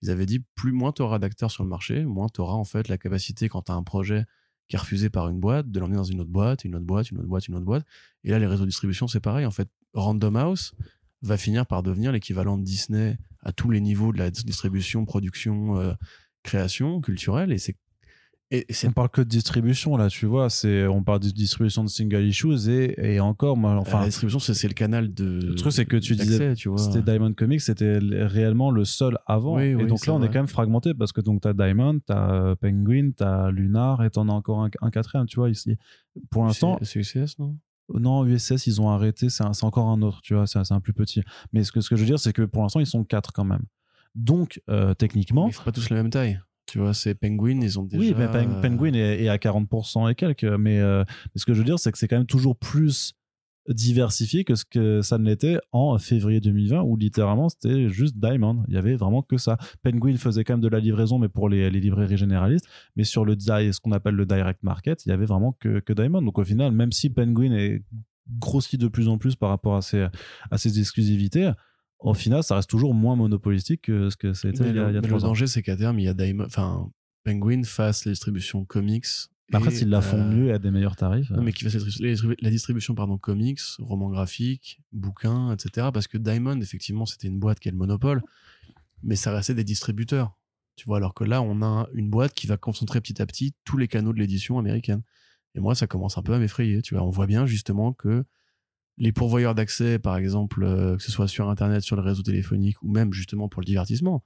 [0.01, 2.63] Ils avaient dit plus moins tu auras d'acteurs sur le marché, moins tu auras en
[2.65, 4.25] fait la capacité quand tu as un projet
[4.67, 7.11] qui est refusé par une boîte, de l'emmener dans une autre boîte, une autre boîte,
[7.11, 7.85] une autre boîte, une autre boîte.
[8.23, 9.45] Et là, les réseaux de distribution, c'est pareil.
[9.45, 10.73] En fait, Random House
[11.21, 15.77] va finir par devenir l'équivalent de Disney à tous les niveaux de la distribution, production,
[15.77, 15.93] euh,
[16.43, 17.51] création culturelle.
[17.51, 17.75] Et c'est
[18.51, 20.49] et On parle que de distribution là, tu vois.
[20.49, 24.39] C'est on parle de distribution de single issues et, et encore, moi, enfin, la distribution,
[24.39, 25.39] c'est le canal de.
[25.47, 26.77] Le truc, c'est que tu disais, tu vois.
[26.77, 29.55] c'était Diamond Comics, c'était réellement le seul avant.
[29.55, 31.99] Oui, et oui, donc là, on est quand même fragmenté parce que donc t'as Diamond,
[32.05, 35.77] t'as euh, Penguin, t'as Lunar et t'en as encore un, un quatrième, tu vois ici.
[36.29, 37.55] Pour l'instant, c'est UCS, non?
[37.93, 40.79] Non, USS, ils ont arrêté, c'est encore un autre, tu vois, c'est un, c'est un
[40.79, 41.23] plus petit.
[41.51, 43.33] Mais ce que, ce que je veux dire, c'est que pour l'instant, ils sont quatre
[43.33, 43.63] quand même.
[44.15, 46.39] Donc, euh, techniquement, Ils font pas tous la même taille.
[46.71, 47.99] Tu vois, c'est Penguin, ils ont déjà.
[47.99, 50.43] oui, mais Pen- euh, Penguin est, est à 40% et quelques.
[50.45, 53.13] Mais, euh, mais ce que je veux dire, c'est que c'est quand même toujours plus
[53.69, 58.63] diversifié que ce que ça ne l'était en février 2020 où littéralement c'était juste Diamond.
[58.67, 59.57] Il y avait vraiment que ça.
[59.83, 62.65] Penguin faisait quand même de la livraison, mais pour les, les librairies généralistes.
[62.95, 65.93] Mais sur le ce qu'on appelle le direct market, il y avait vraiment que, que
[65.93, 66.21] Diamond.
[66.21, 67.83] Donc au final, même si Penguin est
[68.39, 70.07] grossi de plus en plus par rapport à ses,
[70.49, 71.51] à ses exclusivités,
[72.01, 74.95] au final, ça reste toujours moins monopolistique que ce que c'était il y a, il
[74.95, 75.19] y a mais le ans.
[75.19, 76.45] danger, c'est qu'à terme, il y a Diamond.
[76.45, 76.91] Enfin,
[77.23, 79.05] Penguin fasse les distributions comics.
[79.53, 81.29] Après, s'ils la font euh, mieux et à des meilleurs tarifs.
[81.29, 85.89] Non, mais qui fasse les la distribution, pardon, comics, romans graphiques, bouquins, etc.
[85.93, 88.23] Parce que Diamond, effectivement, c'était une boîte qui est le monopole,
[89.03, 90.37] mais ça restait des distributeurs.
[90.77, 93.53] Tu vois, alors que là, on a une boîte qui va concentrer petit à petit
[93.65, 95.01] tous les canaux de l'édition américaine.
[95.53, 96.81] Et moi, ça commence un peu à m'effrayer.
[96.81, 98.23] Tu vois, on voit bien justement que
[99.01, 102.79] les pourvoyeurs d'accès, par exemple, euh, que ce soit sur Internet, sur le réseau téléphonique
[102.83, 104.23] ou même justement pour le divertissement,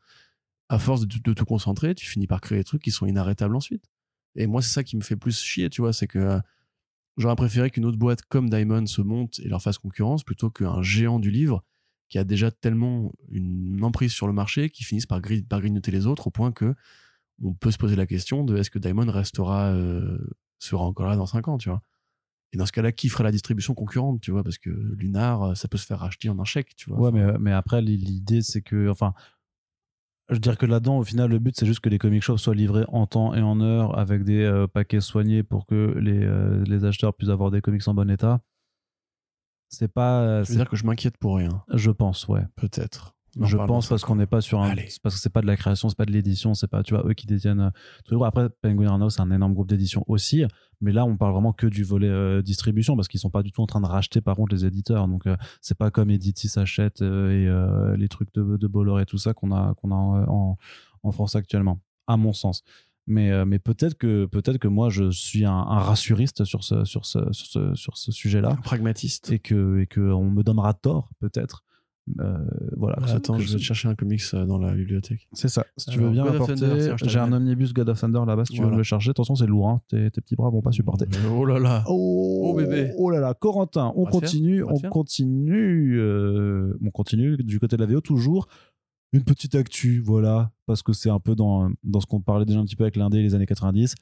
[0.68, 3.56] à force de, de tout concentrer, tu finis par créer des trucs qui sont inarrêtables
[3.56, 3.86] ensuite.
[4.36, 6.40] Et moi, c'est ça qui me fait plus chier, tu vois, c'est que euh,
[7.16, 10.82] j'aurais préféré qu'une autre boîte comme Diamond se monte et leur fasse concurrence plutôt qu'un
[10.82, 11.64] géant du livre
[12.10, 16.28] qui a déjà tellement une emprise sur le marché qui finisse par grignoter les autres
[16.28, 16.76] au point que
[17.42, 20.20] on peut se poser la question de est-ce que Diamond restera euh,
[20.60, 21.82] sera encore là dans 5 ans, tu vois.
[22.56, 25.56] Et dans ce cas-là, qui ferait la distribution concurrente, tu vois Parce que Lunar, euh,
[25.56, 26.98] ça peut se faire racheter en un chèque, tu vois.
[27.00, 28.88] Ouais, mais, mais après, l'idée, c'est que.
[28.90, 29.14] Enfin,
[30.30, 32.38] je veux dire que là-dedans, au final, le but, c'est juste que les comic shops
[32.38, 36.24] soient livrés en temps et en heure avec des euh, paquets soignés pour que les,
[36.24, 38.40] euh, les acheteurs puissent avoir des comics en bon état.
[39.68, 40.22] C'est pas.
[40.22, 42.46] euh, Je veux dire que je m'inquiète pour rien, Je pense, ouais.
[42.56, 43.15] peut-être.
[43.42, 44.70] Je pense parce qu'on n'est pas sur un.
[44.70, 44.88] Allez.
[45.04, 47.04] Parce que c'est pas de la création, c'est pas de l'édition, c'est pas, tu vois,
[47.08, 47.60] eux qui détiennent.
[47.60, 47.70] euh,
[48.06, 48.24] tout.
[48.24, 50.44] Après, Penguin Random, c'est un énorme groupe d'édition aussi.
[50.82, 53.52] Mais là, on parle vraiment que du volet euh, distribution parce qu'ils sont pas du
[53.52, 55.08] tout en train de racheter, par contre, les éditeurs.
[55.08, 59.06] Donc, euh, c'est pas comme Edity s'achète euh, et les trucs de, de Bolloré et
[59.06, 60.58] tout ça qu'on a, qu'on a en, en-
[61.04, 62.64] en France actuellement, à mon sens.
[63.08, 67.06] Mais, mais peut-être que, peut que moi, je suis un, un rassuriste sur ce, sur
[67.06, 69.32] ce, sur ce, sur ce sujet-là Un pragmatiste.
[69.32, 71.65] et que, et que on me donnera tort, peut-être.
[72.20, 72.38] Euh,
[72.78, 72.98] voilà.
[73.08, 75.28] ce- Attends, je vais te chercher un comics euh, dans la bibliothèque.
[75.34, 75.66] c'est ça.
[75.76, 78.60] Si tu veux bien God je j'ai un omnibus God of Thunder là-bas si tu
[78.60, 78.74] veux Voilà.
[78.76, 79.10] me le charger.
[79.10, 79.70] Attention, c'est lourd.
[79.70, 79.82] Hein.
[79.90, 81.06] Tes, tes petits bras vont pas supporter.
[81.36, 81.84] Oh là là.
[81.88, 82.92] Oh, bébé.
[82.98, 87.92] Oh là là, Corentin, on, continue, on continue, euh, on continue du côté de la
[87.92, 88.48] VO toujours.
[89.14, 92.60] Une petite actu, voilà, parce que c'est un peu dans, dans ce qu'on parlait déjà
[92.60, 93.96] un petit peu avec l'Indé les années 90,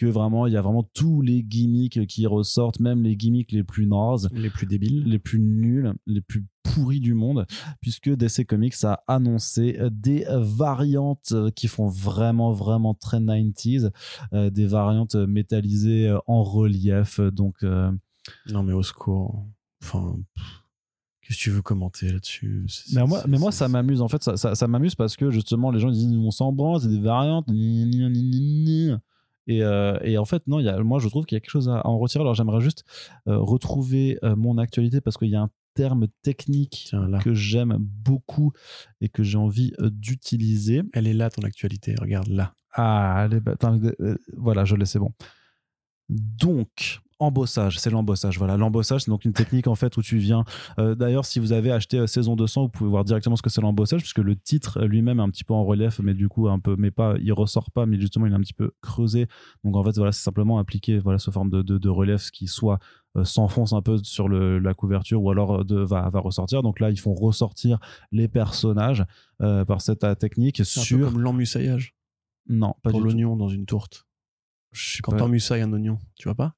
[0.00, 3.64] que vraiment, il y a vraiment tous les gimmicks qui ressortent, même les gimmicks les
[3.64, 5.04] plus nazes Les plus débiles.
[5.04, 7.46] les plus nuls, les plus pourris du monde,
[7.82, 13.90] puisque DC Comics a annoncé des variantes qui font vraiment, vraiment très 90s,
[14.32, 17.20] euh, des variantes métallisées euh, en relief.
[17.20, 17.92] Donc, euh,
[18.50, 19.46] Non, mais au secours.
[19.82, 20.64] Enfin, pff,
[21.20, 22.64] qu'est-ce que tu veux commenter là-dessus?
[22.94, 24.00] Mais moi, mais moi ça m'amuse.
[24.00, 26.80] En fait, ça, ça, ça m'amuse parce que justement, les gens disent on s'en branle,
[26.80, 27.48] c'est des variantes.
[27.48, 29.00] gna, gna, gna.
[29.50, 31.40] Et, euh, et en fait, non, il y a, moi je trouve qu'il y a
[31.40, 32.22] quelque chose à, en retirer.
[32.22, 32.84] Alors j'aimerais juste
[33.26, 37.76] euh, retrouver euh, mon actualité parce qu'il y a un terme technique Tiens, que j'aime
[37.80, 38.52] beaucoup
[39.00, 40.82] et que j'ai envie d'utiliser.
[40.92, 41.96] Elle est là, ton actualité.
[42.00, 42.54] Regarde là.
[42.74, 45.12] Ah, bah, attends, euh, voilà, je l'ai, c'est bon.
[46.08, 48.38] Donc, embossage, c'est l'embossage.
[48.38, 50.44] Voilà, l'embossage, c'est donc une technique en fait où tu viens.
[50.78, 53.50] euh, D'ailleurs, si vous avez acheté euh, saison 200, vous pouvez voir directement ce que
[53.50, 56.28] c'est l'embossage, puisque le titre euh, lui-même est un petit peu en relief, mais du
[56.28, 58.72] coup un peu, mais pas, il ressort pas, mais justement il est un petit peu
[58.80, 59.28] creusé.
[59.64, 62.46] Donc en fait, voilà, c'est simplement appliquer voilà ce forme de, de, de relief qui
[62.48, 62.78] soit
[63.16, 66.62] euh, s'enfonce un peu sur le, la couverture ou alors de, va, va ressortir.
[66.62, 67.78] Donc là, ils font ressortir
[68.12, 69.04] les personnages
[69.38, 71.12] par cette technique C'est un peu sur.
[71.12, 71.22] comme
[72.48, 74.06] Non, pas pour l'oignon dans une tourte.
[74.72, 76.54] Je suis Quand pas- t'emmusailles un oignon, tu vois pas?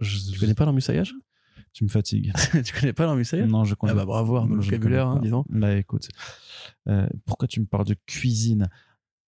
[0.00, 1.14] Je- Tu connais pas l'emmusaillage
[1.72, 2.32] Tu me fatigues.
[2.64, 5.22] Tu connais pas l'emmusaillage non, je connais Ah bah bravo, le je vocabulaire, hein, pas.
[5.22, 5.46] dis donc.
[5.48, 6.08] Bah écoute,
[6.88, 8.68] euh, pourquoi tu me parles de cuisine?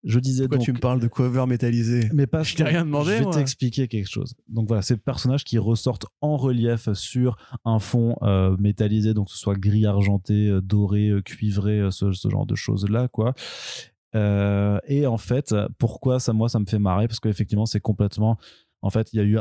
[0.04, 0.64] Je disais Pourquoi donc.
[0.64, 2.08] tu me parles de cover métallisé?
[2.12, 4.34] Mais pas Je t'ai rien demandé, Je vais t'expliquer quelque chose.
[4.48, 9.32] Donc voilà, ces personnages qui ressortent en relief sur un fond euh, métallisé, donc que
[9.32, 13.34] ce soit gris argenté, euh, doré, cuivré, ce, ce genre de choses là, quoi.
[14.16, 17.06] Euh, et en fait, pourquoi ça, moi, ça me fait marrer?
[17.06, 18.38] Parce qu'effectivement, c'est complètement.
[18.82, 19.38] En fait, il y a eu.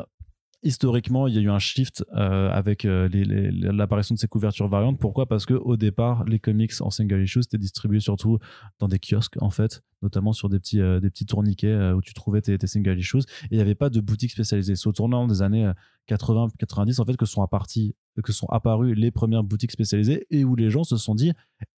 [0.63, 4.99] Historiquement, il y a eu un shift euh, avec euh, l'apparition de ces couvertures variantes.
[4.99, 5.25] Pourquoi?
[5.25, 8.37] Parce que au départ, les comics en single issue c'était distribué surtout
[8.77, 12.67] dans des kiosques, en fait, notamment sur des petits, euh, tourniquets où tu trouvais tes,
[12.67, 13.17] single issues.
[13.45, 14.75] Et il n'y avait pas de boutique spécialisée.
[14.75, 15.73] C'est au tournant des années euh,
[16.09, 20.97] 80-90, en fait, que sont, apparues les premières boutiques spécialisées et où les gens se
[20.97, 21.31] sont dit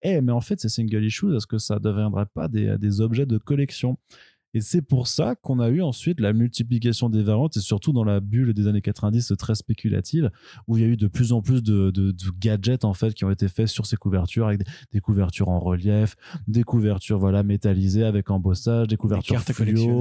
[0.03, 3.27] Eh, mais en fait, ces single issues, est-ce que ça ne deviendrait pas des objets
[3.27, 3.97] de collection?
[4.55, 8.05] Et c'est pour ça qu'on a eu ensuite la multiplication des variantes et surtout dans
[8.05, 10.31] la bulle des années 90 très spéculative
[10.67, 13.15] où il y a eu de plus en plus de, de- de gadgets en fait
[13.15, 16.17] qui ont été faits sur ces couvertures avec des, des couvertures en relief,
[16.49, 19.55] des couvertures voilà métallisées avec embossage, des Des couvertures fluo,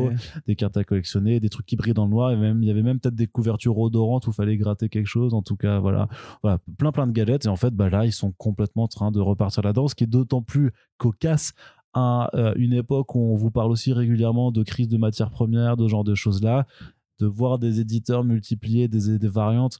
[0.10, 0.16] collectionner.
[0.48, 2.72] des cartes à collectionner, des trucs qui brillent dans le noir et même il y
[2.72, 5.80] avait même peut-être des couvertures odorantes où il fallait gratter quelque chose en tout cas
[5.80, 6.08] voilà
[6.42, 9.12] voilà plein plein de gadgets et en fait bah là ils sont complètement en train
[9.12, 11.54] de repartir là-dedans ce qui est d'autant plus cocasse
[11.94, 15.76] à euh, une époque où on vous parle aussi régulièrement de crise de matières premières
[15.78, 16.66] de ce genre de choses là
[17.20, 19.80] de voir des éditeurs multiplier des, des variantes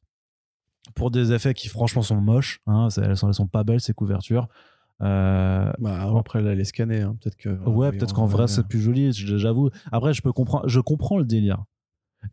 [0.96, 3.94] pour des effets qui franchement sont moches hein, elles, sont, elles sont pas belles ces
[3.94, 4.48] couvertures
[5.02, 7.50] Euh, Bah, après, là, les scanner, hein, peut-être que.
[7.68, 9.70] Ouais, peut-être qu'en vrai c'est plus joli, j'avoue.
[9.92, 11.64] Après, je peux comprendre, je comprends le délire.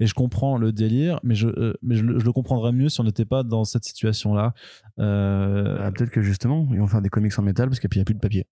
[0.00, 2.90] Et je comprends le délire, mais je, euh, mais je, le- je le comprendrais mieux
[2.90, 4.52] si on n'était pas dans cette situation-là.
[4.98, 8.02] Euh, Ah, peut-être que justement, ils vont faire des comics en métal parce qu'il n'y
[8.02, 8.44] a plus de papier.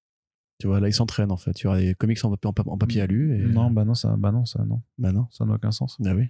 [0.59, 1.61] Tu vois, là, ils s'entraînent en fait.
[1.61, 3.37] Il y aura des comics en papier, en pa- en papier alu.
[3.39, 3.45] Et...
[3.47, 5.27] Non, bah non, ça, bah non, ça, non, Bah non.
[5.31, 5.97] ça n'a aucun sens.
[6.01, 6.29] Bah oui.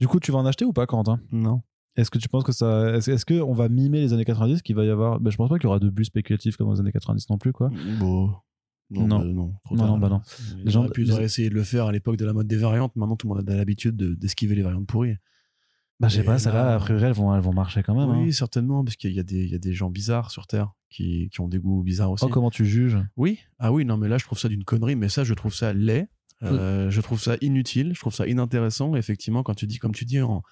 [0.00, 1.20] Du coup, tu vas en acheter ou pas, Quentin?
[1.32, 1.62] Non.
[1.96, 4.62] Est-ce que tu penses que ça, est-ce, est-ce que on va mimer les années 90,
[4.62, 6.68] qu'il va y avoir bah, Je pense pas qu'il y aura de bus spéculatifs comme
[6.68, 7.70] aux années 90 non plus, quoi.
[7.98, 8.30] Bon.
[8.92, 9.18] Non, Non.
[9.18, 10.20] bah non, trop Non, tard, non, bah non.
[10.58, 12.46] Ils Les gens- auraient pu les- essayer de le faire à l'époque de la mode
[12.46, 12.94] des variantes.
[12.96, 15.16] Maintenant, tout le monde a l'habitude de- d'esquiver les variantes pourries.
[16.00, 18.08] Bah, je sais pas, celles-là, là- a priori, elles vont, elles vont marcher quand même.
[18.22, 18.32] oui, hein.
[18.32, 21.28] certainement, parce qu'il y, a des- il y a des gens bizarres sur Terre qui,
[21.30, 22.24] qui ont des goûts bizarres aussi.
[22.24, 22.98] Oh, comment tu juges?
[23.16, 25.54] Oui, ah oui, non, mais là, je trouve ça d'une connerie, mais ça, je trouve
[25.54, 26.08] ça laid.
[26.42, 28.96] Euh, je trouve ça inutile, je trouve ça inintéressant.
[28.96, 30.42] Effectivement, quand tu dis, comme tu dis, en,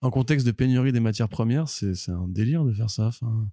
[0.00, 3.06] en contexte de pénurie des matières premières, c'est c'est un délire de faire ça.
[3.08, 3.48] Enfin,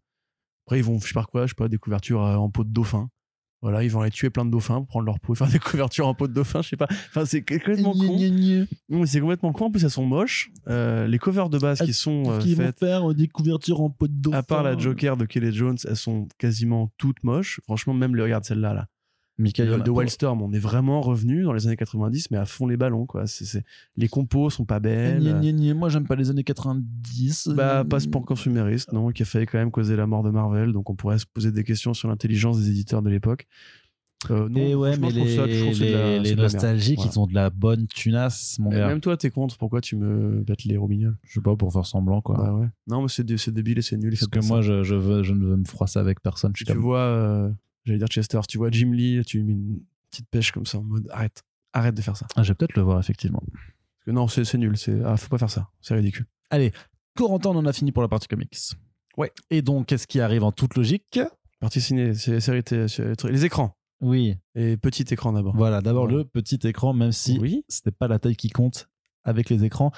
[0.67, 2.63] après, ils vont, je sais pas quoi, je sais pas, des couvertures euh, en peau
[2.63, 3.09] de dauphin.
[3.61, 5.59] Voilà, ils vont aller tuer plein de dauphins pour prendre leur peau et faire des
[5.59, 6.87] couvertures en peau de dauphin, je sais pas.
[6.89, 8.17] Enfin, c'est complètement con.
[9.05, 9.65] C'est complètement con.
[9.65, 10.51] En plus, elles sont moches.
[10.67, 13.81] Euh, les covers de base qui sont euh, Qui vont faites, faire euh, des couvertures
[13.81, 14.37] en peau de dauphin.
[14.37, 17.61] à part la Joker de Kelly Jones, elles sont quasiment toutes moches.
[17.65, 18.87] Franchement, même le regarde celle-là, là.
[19.41, 22.77] Michael, de Wildstorm, on est vraiment revenu dans les années 90, mais à fond les
[22.77, 23.27] ballons, quoi.
[23.27, 23.63] C'est, c'est-
[23.97, 25.21] Les compos sont pas belles.
[25.23, 27.49] Gna, gna, gna, Moi, j'aime pas les années 90.
[27.55, 30.71] Bah, pas pour consumériste, non, qui a failli quand même causer la mort de Marvel.
[30.73, 33.47] Donc, on pourrait se poser des questions sur l'intelligence des éditeurs de l'époque.
[34.29, 36.39] Euh, non, Et ouais, mais les, ça- la- les, les la merde.
[36.41, 37.11] nostalgiques, Voilà.
[37.11, 38.87] ils ont de la bonne tunasse, mon gars.
[38.87, 39.57] Même toi, t'es contre.
[39.57, 42.37] Pourquoi tu me bêtes les robignoles Je sais pas, pour faire semblant, quoi.
[42.37, 42.67] Bah ouais.
[42.85, 44.11] Non, mais c'est, dé- c'est débile et c'est nul.
[44.11, 46.51] Parce que moi, je, je, veux, je ne veux me froisser avec personne.
[46.53, 46.83] Je suis tu comme...
[46.83, 47.49] vois, euh,
[47.85, 49.79] j'allais dire Chester, tu vois Jim Lee, tu lui mets une
[50.09, 51.43] petite pêche comme ça en mode arrête,
[51.73, 52.27] arrête de faire ça.
[52.35, 53.41] Ah, je vais peut-être le voir, effectivement.
[53.51, 54.77] Parce que non, c'est, nul.
[54.77, 55.69] C'est, ah, faut pas faire ça.
[55.81, 56.25] C'est ridicule.
[56.49, 56.71] Allez,
[57.15, 58.57] Corentin, on en a fini pour la partie comics.
[59.17, 59.31] Ouais.
[59.49, 61.19] Et donc, qu'est-ce qui arrive en toute logique?
[61.59, 63.75] Partie ciné, c'est, série les écrans.
[64.01, 65.55] Oui, Et petit écran d'abord.
[65.55, 65.81] voilà.
[65.81, 67.63] D'abord, le petit écran, même si Oui.
[67.69, 68.89] ce n'est pas la taille qui compte
[69.23, 69.91] avec les écrans.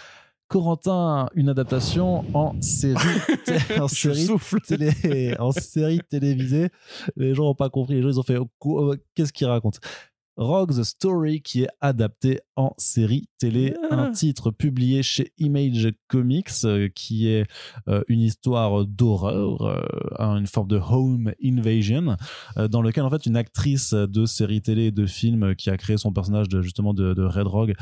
[0.58, 2.96] Corentin, une adaptation en série,
[3.82, 4.62] en Je série souffle.
[4.62, 6.70] télé, en série télévisée.
[7.16, 7.96] Les gens n'ont pas compris.
[7.96, 9.80] Les gens, ils ont fait quoi- qu'est-ce qu'il raconte?
[10.38, 13.96] Rogue the Story qui est adapté en série télé, Ah.
[13.96, 17.46] un titre publié chez Image Comics euh, qui est
[17.88, 22.16] euh, une histoire d'horreur, euh, une forme de home invasion
[22.70, 25.98] dans lequel en fait une actrice de série télé et de film qui a créé
[25.98, 27.74] son personnage de justement de, de Red Rogue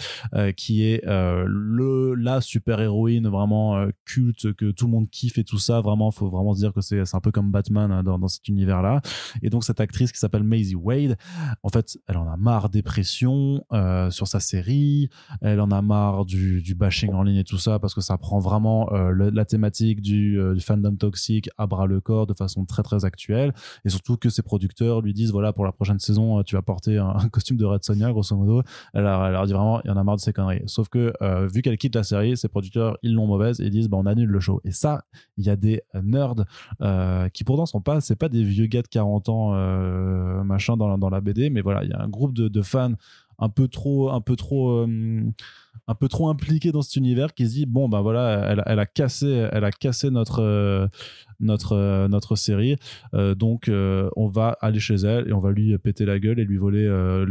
[0.58, 5.60] qui est le la super héroïne vraiment culte que tout le monde kiffe et tout
[5.60, 5.82] ça.
[5.82, 8.28] Vraiment faut vraiment se dire que c'est c'est un peu comme Batman hein, dans, dans
[8.28, 9.02] cet univers là
[9.42, 11.18] et donc cette actrice qui s'appelle Maisie Wade
[11.64, 15.10] en fait elle en a marre des pressions euh, sur sa série,
[15.42, 18.18] elle en a marre du, du, bashing en ligne et tout ça, parce que ça
[18.18, 22.66] prend vraiment euh, la thématique du, du, fandom toxique à bras le corps de façon
[22.66, 23.54] très très actuelle,
[23.86, 26.98] et surtout que ses producteurs lui disent, voilà, pour la prochaine saison, tu vas porter
[26.98, 28.64] un, costume de Red Sonia, grosso modo.
[28.94, 30.64] Elle leur, dit vraiment, il y en a marre de ces conneries.
[30.66, 31.14] Sauf que,
[31.48, 34.30] vu qu'elle quitte la série, ses producteurs, ils l'ont mauvaise et disent, bah, on annule
[34.30, 34.60] le show.
[34.66, 35.04] Et ça,
[35.38, 36.36] il y a des nerds
[37.34, 39.52] qui pourtant sont pas, c'est pas des vieux gars de 40 ans,
[40.44, 42.94] machin, dans, dans la BD, mais voilà, il y a un groupe de, fans
[43.40, 45.24] un peu trop, un peu trop, euh,
[45.88, 48.80] un peu trop impliqués dans cet univers qui se dit bon ben voilà, elle, elle
[48.80, 50.88] a cassé, elle a cassé notre euh,
[51.42, 52.76] notre euh, notre série,
[53.14, 56.58] donc on va aller chez elle et on va lui péter la gueule et lui
[56.58, 56.88] voler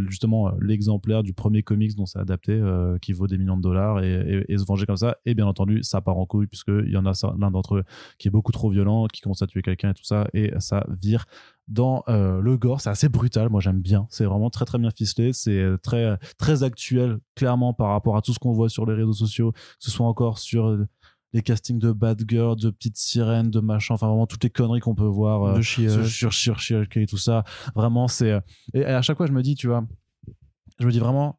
[0.08, 2.60] justement l'exemplaire du premier comics dont c'est adapté
[3.00, 5.16] qui vaut des millions de dollars et, se venger comme ça.
[5.24, 7.84] Et bien entendu, ça part en couille puisque il y en a l'un d'entre eux
[8.18, 10.86] qui est beaucoup trop violent, qui commence à tuer quelqu'un et tout ça et ça
[11.00, 11.26] vire
[11.70, 12.80] dans euh, le gore.
[12.80, 14.06] C'est assez brutal, moi j'aime bien.
[14.10, 18.22] C'est vraiment très très bien ficelé, c'est euh, très très actuel clairement par rapport à
[18.22, 20.86] tout ce qu'on voit sur les réseaux sociaux, que ce soit encore sur euh,
[21.32, 24.80] les castings de bad girl, de petites sirènes, de machin, enfin vraiment toutes les conneries
[24.80, 27.44] qu'on peut voir sur sur sur et tout ça.
[27.74, 28.40] Vraiment c'est
[28.74, 29.86] et à chaque fois je me dis tu vois,
[30.78, 31.38] je me dis vraiment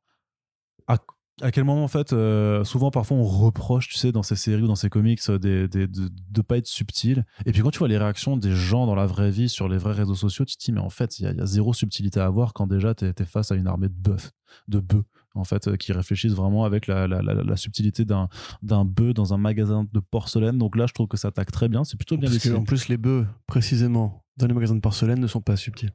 [0.87, 0.97] à
[1.41, 4.61] à quel moment en fait euh, souvent parfois on reproche tu sais dans ces séries
[4.61, 7.25] ou dans ces comics euh, des, des, de, de pas être subtil.
[7.45, 9.77] Et puis quand tu vois les réactions des gens dans la vraie vie sur les
[9.77, 12.19] vrais réseaux sociaux tu te dis mais en fait il y, y, a zéro subtilité
[12.19, 14.31] à avoir quand déjà tu es, face à une armée de bœufs
[14.67, 15.05] de bœufs
[15.35, 18.29] en fait euh, qui réfléchissent vraiment avec la, la, la, la subtilité d'un
[18.61, 21.69] d'un bœuf dans un magasin de porcelaine donc là je trouve que ça attaque très
[21.69, 25.19] bien c'est plutôt bien Parce en plus les bœufs précisément dans les magasins de porcelaine
[25.19, 25.93] ne sont pas subtils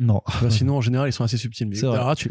[0.00, 0.22] non.
[0.40, 1.68] Bah, sinon, en général, ils sont assez subtils.
[1.68, 2.30] Mais là, tu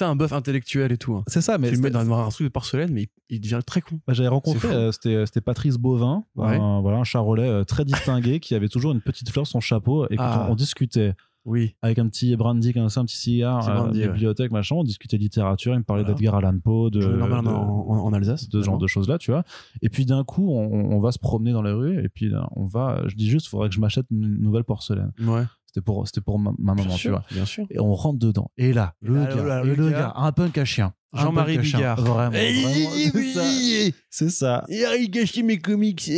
[0.00, 1.14] as un buff intellectuel et tout.
[1.14, 1.22] Hein.
[1.26, 1.68] C'est ça, mais.
[1.68, 4.00] Tu le mets dans un truc de porcelaine, mais il devient très con.
[4.06, 8.54] Bah, J'avais rencontré, euh, c'était Patrice Bovin, un, voilà, un charolais euh, très distingué qui
[8.54, 10.06] avait toujours une petite fleur sur son chapeau.
[10.08, 10.48] Et quand ah.
[10.50, 11.14] on, discutait.
[11.44, 11.74] Oui.
[11.82, 15.74] Avec un petit brandy, un, un petit cigare, à la bibliothèque, machin, on discutait littérature,
[15.74, 19.30] il me parlait d'Edgar Allan Poe, de, en, Alsace, de ce genre de choses-là, tu
[19.30, 19.44] vois.
[19.82, 22.66] Et puis d'un coup, on, on, va se promener dans les rues, et puis on
[22.66, 25.12] va, je dis juste, il faudrait que je m'achète une nouvelle porcelaine.
[25.20, 25.44] Ouais.
[25.66, 27.22] C'était pour, c'était pour ma, maman, tu vois.
[27.30, 27.64] Bien sûr.
[27.70, 28.50] Et on rentre dedans.
[28.56, 30.92] Et là, le, gars, le, gars, un punk à chien.
[31.12, 32.00] Jean-Marie Bigard.
[32.00, 34.64] Vraiment, vraiment c'est ça.
[34.68, 36.10] Et il gâchait mes comics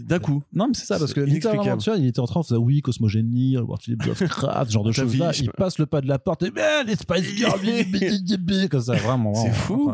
[0.00, 0.42] d'un coup.
[0.52, 2.82] Non, mais c'est ça, parce que tu vois, il était en train de faire oui,
[2.82, 5.32] Cosmogénie, Watch of Craft, ce genre de choses-là.
[5.40, 7.60] Il passe le pas de la porte et ben, les Spice Girls,
[8.70, 9.34] comme ça, vraiment.
[9.34, 9.92] C'est fou.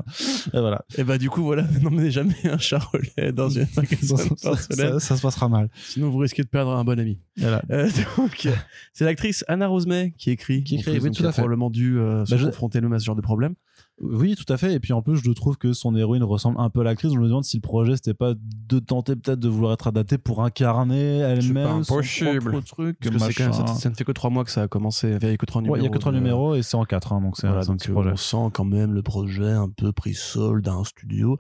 [0.53, 0.85] Et voilà.
[0.97, 3.67] Et bah, du coup, voilà, n'emmenez jamais un charolais dans une
[4.03, 5.69] ça, ça, se passera mal.
[5.89, 7.21] Sinon, vous risquez de perdre un bon ami.
[7.37, 7.63] Voilà.
[7.71, 8.49] Euh, donc,
[8.93, 10.65] c'est l'actrice Anna Rosemay qui écrit.
[10.65, 11.41] Qui écrit, oui, tout à fait.
[11.41, 13.55] probablement dû euh, se bah, confronter à ce genre de problème.
[14.01, 14.73] Oui, tout à fait.
[14.75, 17.13] Et puis en plus, je trouve que son héroïne ressemble un peu à l'actrice.
[17.13, 20.19] Je me demande si le projet c'était pas de tenter peut-être de vouloir être adapté
[20.19, 22.99] pour incarner elle-même son propre truc.
[23.03, 25.17] ça, ne fait que trois mois que ça a commencé.
[25.21, 25.77] Il y a que trois numéros.
[25.77, 27.91] il y a que trois numéros et c'est en quatre, hein, donc c'est un, petit
[27.91, 28.11] projet.
[28.11, 31.39] On sent quand même le projet un peu pris sol d'un studio.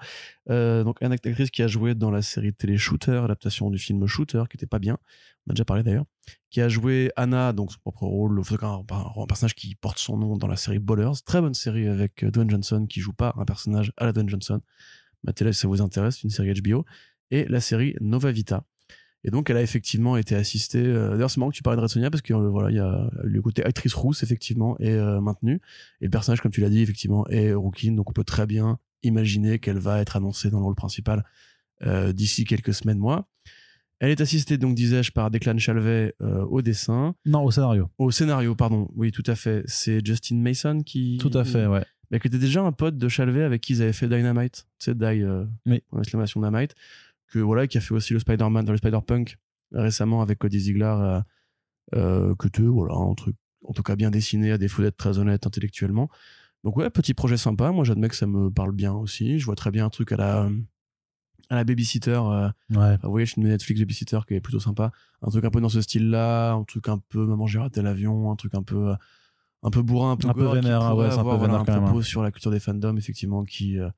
[0.50, 4.06] Euh, donc une actrice qui a joué dans la série télé Shooter, adaptation du film
[4.06, 4.98] Shooter, qui était pas bien.
[5.46, 6.06] On a déjà parlé d'ailleurs.
[6.50, 10.46] Qui a joué Anna, donc son propre rôle, un, personnage qui porte son nom dans
[10.46, 11.22] la série Ballers.
[11.24, 14.28] Très bonne série avec euh, Dwayne Johnson qui joue pas un personnage à la Dwayne
[14.28, 14.60] Johnson.
[15.24, 16.84] Matez-la si ça vous intéresse, une série HBO.
[17.30, 18.64] Et la série Nova Vita.
[19.26, 20.84] Et donc, elle a effectivement été assistée.
[20.84, 22.80] Euh, d'ailleurs, c'est marrant que tu parles de Red Sonia parce que voilà, il y
[22.80, 25.60] a le côté actrice rousse effectivement est maintenu
[26.00, 27.96] et le personnage, comme tu l'as dit, effectivement est rouquine.
[27.96, 31.24] Donc, on peut très bien imaginer qu'elle va être annoncée dans le rôle principal
[31.82, 33.28] euh, d'ici quelques semaines, mois.
[34.04, 37.14] Elle est assistée, donc disais-je, par Declan Chalvet euh, au dessin.
[37.24, 37.88] Non, au scénario.
[37.96, 38.86] Au scénario, pardon.
[38.94, 39.62] Oui, tout à fait.
[39.64, 41.16] C'est Justin Mason qui.
[41.16, 41.82] Tout à fait, ouais.
[42.10, 44.66] Mais qui était déjà un pote de Chalvet avec qui ils avaient fait Dynamite.
[44.78, 45.82] Tu sais, Die, euh, oui.
[45.96, 46.74] l'exclamation Dynamite.
[47.28, 49.38] Que voilà, qui a fait aussi le Spider-Man, le Spider-Punk
[49.72, 51.20] récemment avec Cody Ziegler.
[51.92, 55.46] que tu, voilà, un truc, en tout cas bien dessiné, à défaut d'être très honnête
[55.46, 56.10] intellectuellement.
[56.62, 57.70] Donc ouais, petit projet sympa.
[57.70, 59.38] Moi, j'admets que ça me parle bien aussi.
[59.38, 60.50] Je vois très bien un truc à la
[61.50, 62.10] à la babysitter.
[62.10, 62.96] Euh, ouais.
[63.02, 64.92] vous voyez, je suis une Netflix babysitter qui est plutôt sympa.
[65.22, 68.30] Un truc un peu dans ce style-là, un truc un peu maman j'ai raté l'avion,
[68.30, 68.94] un truc un peu euh,
[69.62, 72.22] un peu bourrin, un peu, un peu vénère, ouais, un peu vénère un propos sur
[72.22, 73.88] la culture des fandoms effectivement qui euh,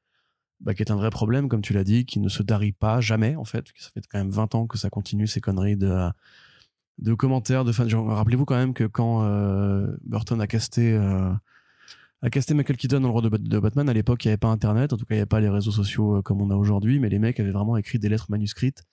[0.60, 3.00] bah, qui est un vrai problème comme tu l'as dit, qui ne se tarit pas
[3.00, 3.66] jamais en fait.
[3.76, 6.08] Ça fait quand même 20 ans que ça continue ces conneries de
[6.98, 7.86] de commentaires de fans.
[7.86, 9.20] Rappelez-vous quand même que quand
[10.04, 10.98] Burton a casté
[12.22, 13.88] a casté Michael Keaton dans le rôle de, Batman.
[13.88, 15.48] À l'époque, il n'y avait pas Internet, en tout cas, il n'y avait pas les
[15.48, 18.26] réseaux sociaux euh, comme on a aujourd'hui, mais les mecs avaient vraiment écrit des lettres
[18.30, 18.84] manuscrites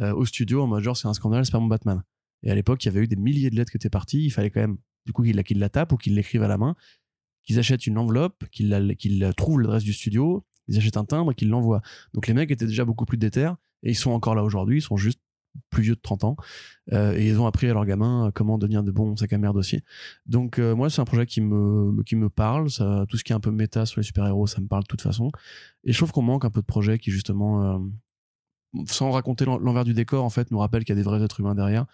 [0.00, 2.02] euh, au studio en mode genre c'est un scandale, c'est pas mon Batman.
[2.42, 4.24] Et à l'époque, il y avait eu des milliers de lettres qui étaient parties.
[4.24, 4.76] Il fallait quand même,
[5.06, 6.74] du coup, qu'ils la, la tapent ou qu'ils l'écrivent à la main,
[7.44, 11.48] qu'ils achètent une enveloppe, qu'ils trouvent l'adresse du studio, ils achètent un timbre et qu'ils
[11.48, 11.82] l'envoient.
[12.12, 13.50] Donc les mecs étaient déjà beaucoup plus déter
[13.82, 14.78] et ils sont encore là aujourd'hui.
[14.78, 15.20] Ils sont juste
[15.70, 16.36] plus vieux de 30 ans.
[16.92, 19.56] Euh, et ils ont appris à leurs gamins comment devenir de bons sacs à merde
[19.56, 19.80] aussi.
[20.26, 22.68] Donc euh, moi, c'est un projet qui me, qui me parle.
[23.08, 25.02] Tout ce qui est un peu méta sur les super-héros, ça me parle de toute
[25.02, 25.30] façon.
[25.84, 27.82] Et je trouve qu'on manque un peu de projets qui justement,
[28.86, 31.40] sans raconter l'envers du décor, en fait, nous rappellent qu'il y a des vrais êtres
[31.40, 31.86] humains derrière.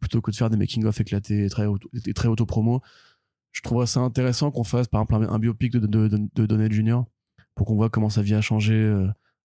[0.00, 2.82] plutôt que de faire des making-of éclatés et très, auto, très auto-promo.
[3.52, 6.72] Je trouverais ça intéressant qu'on fasse, par exemple, un, biopic de, de, de, de Donald
[6.72, 7.06] Junior
[7.54, 8.74] pour qu'on voit comment sa vie a changé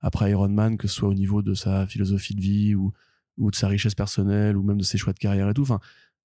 [0.01, 2.93] après Iron Man, que ce soit au niveau de sa philosophie de vie ou,
[3.37, 5.61] ou de sa richesse personnelle ou même de ses choix de carrière et tout.
[5.61, 5.79] Enfin,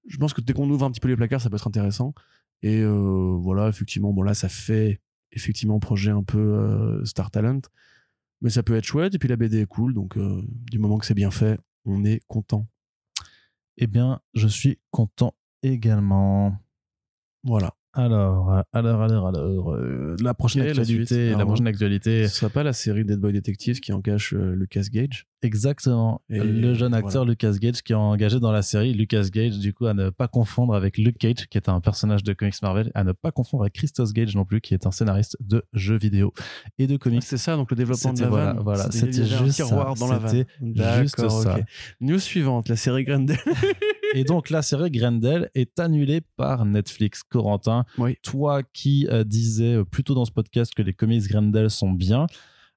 [0.06, 2.14] je pense que dès qu'on ouvre un petit peu les placards, ça peut être intéressant.
[2.62, 5.00] Et euh, voilà, effectivement, bon là, ça fait
[5.32, 7.60] effectivement projet un peu euh, Star Talent,
[8.40, 9.14] mais ça peut être chouette.
[9.14, 12.04] Et puis la BD est cool, donc euh, du moment que c'est bien fait, on
[12.04, 12.66] est content.
[13.78, 16.56] Eh bien, je suis content également.
[17.42, 17.74] Voilà.
[17.94, 22.26] Alors, alors, alors, alors, euh, la prochaine actualité, la, prochaine actualité.
[22.26, 26.22] Ce sera pas la série Dead Boy Detective qui engage euh, Lucas Gage Exactement.
[26.28, 28.94] le jeune acteur Lucas Gage qui est engagé dans la série.
[28.94, 32.22] Lucas Gage, du coup, à ne pas confondre avec Luke Cage, qui est un personnage
[32.22, 34.90] de comics Marvel, à ne pas confondre avec Christos Gage non plus, qui est un
[34.90, 36.32] scénariste de jeux vidéo
[36.78, 37.22] et de comics.
[37.22, 39.94] c'est ça, donc le développement de la voilà, Voilà, c'était juste ça.
[39.98, 41.58] dans la C'était juste ça.
[42.00, 43.38] News suivante, la série Grendel.
[44.14, 47.22] et donc la série Grendel est annulée par Netflix.
[47.22, 47.84] Corentin,
[48.22, 52.26] toi qui euh, disais euh, plutôt dans ce podcast que les comics Grendel sont bien,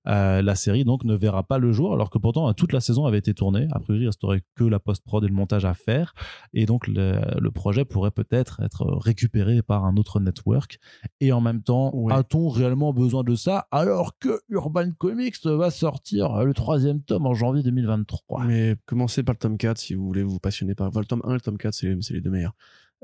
[0.08, 3.06] euh, la série donc ne verra pas le jour, alors que pourtant toute la saison
[3.06, 3.68] avait été tournée.
[3.72, 6.14] A priori, il resterait que la post-prod et le montage à faire,
[6.54, 10.80] et donc le, projet pourrait peut-être être récupéré par un autre network.
[11.22, 16.44] Et en même temps, a-t-on réellement besoin de ça alors que Urban Comics va sortir
[16.44, 20.24] le troisième tome en janvier 2023 Mais commencez par le tome 4 si vous voulez
[20.24, 20.92] vous passionner par.
[20.92, 22.56] le tome 1 et le tome 4, c'est les deux meilleurs.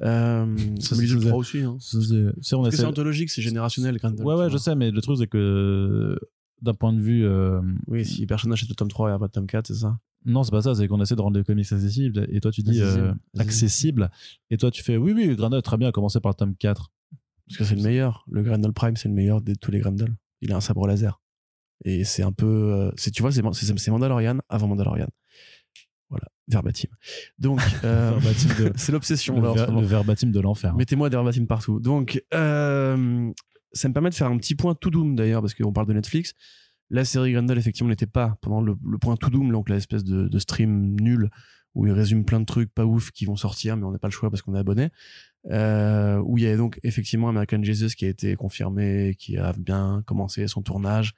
[0.02, 1.60] Euh, ça, mais les aussi.
[1.60, 1.78] Hein.
[1.80, 3.98] C'est anthologique, c'est générationnel.
[4.04, 6.18] ouais, ouais, je sais, mais le truc, c'est que
[6.62, 7.26] d'un point de vue.
[7.26, 9.98] Euh, oui, si personne n'achète le tome 3 et pas de tome 4, c'est ça?
[10.26, 12.28] Non, c'est pas ça, c'est qu'on essaie de rendre les comics accessibles.
[12.30, 12.82] Et toi, tu dis
[13.38, 14.04] accessible.
[14.04, 14.08] Euh,
[14.52, 16.92] et toi, tu fais oui, oui, Grendel, très bien, à commencer par le tome 4.
[17.48, 18.24] Parce que c'est le meilleur.
[18.30, 20.14] Le Grendel Prime, c'est le meilleur de tous les Grendel.
[20.42, 21.20] Il a un sabre laser.
[21.84, 22.46] Et c'est un peu.
[22.46, 25.08] Euh, c'est tu vois, c'est Mandalorian avant Mandalorian.
[26.10, 26.90] Voilà, verbatim.
[27.40, 27.60] Donc,
[28.76, 29.42] c'est l'obsession.
[29.42, 30.74] Le, le, verbatim de l'enfer.
[30.74, 30.78] Hein.
[30.78, 31.80] Mettez-moi des verbatim partout.
[31.80, 32.24] Donc,
[33.74, 35.94] ça me permet de faire un petit point tout doom d'ailleurs, parce qu'on parle de
[35.94, 36.34] Netflix.
[36.90, 40.40] La série Grendel, effectivement, n'était pas pendant le, point tout doom, donc l'espèce de, de
[40.40, 41.30] stream nul
[41.74, 44.08] où il résume plein de trucs pas ouf qui vont sortir, mais on n'a pas
[44.08, 44.90] le choix parce qu'on est abonné.
[45.50, 49.54] Euh, où il y avait donc effectivement American Jesus qui a été confirmé, qui a
[49.54, 51.14] bien commencé son tournage,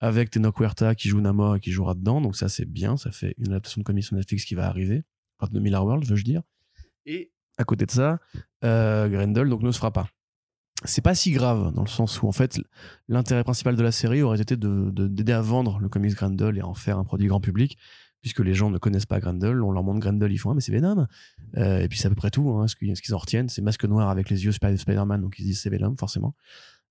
[0.00, 2.20] avec Tenoch Huerta qui joue Namor et qui jouera dedans.
[2.20, 2.96] Donc ça, c'est bien.
[2.96, 5.02] Ça fait une adaptation de comics sur Netflix qui va arriver.
[5.50, 6.42] de Miller World, veux-je dire.
[7.06, 8.18] Et à côté de ça,
[8.64, 10.08] euh, Grendel donc ne se fera pas
[10.84, 12.60] c'est pas si grave dans le sens où en fait
[13.08, 16.60] l'intérêt principal de la série aurait été de d'aider à vendre le comics Grendel et
[16.60, 17.78] à en faire un produit grand public
[18.20, 20.60] puisque les gens ne connaissent pas Grendel on leur montre Grendel ils font ah mais
[20.60, 21.06] c'est Venom.
[21.56, 23.48] Euh, et puis c'est à peu près tout hein, ce qu'ils en retiennent.
[23.48, 26.34] C'est masque noir avec les yeux Spider-Man donc ils disent c'est Venom forcément.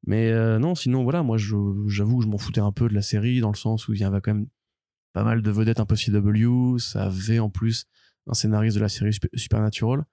[0.06, 3.02] Mais euh, non sinon voilà moi j'avoue que je m'en foutais un peu de la
[3.02, 4.48] série dans le sens où il y avait quand même
[5.14, 7.86] pas mal de vedettes un peu CW ça avait en plus
[8.26, 10.06] un scénariste de la série Supernatural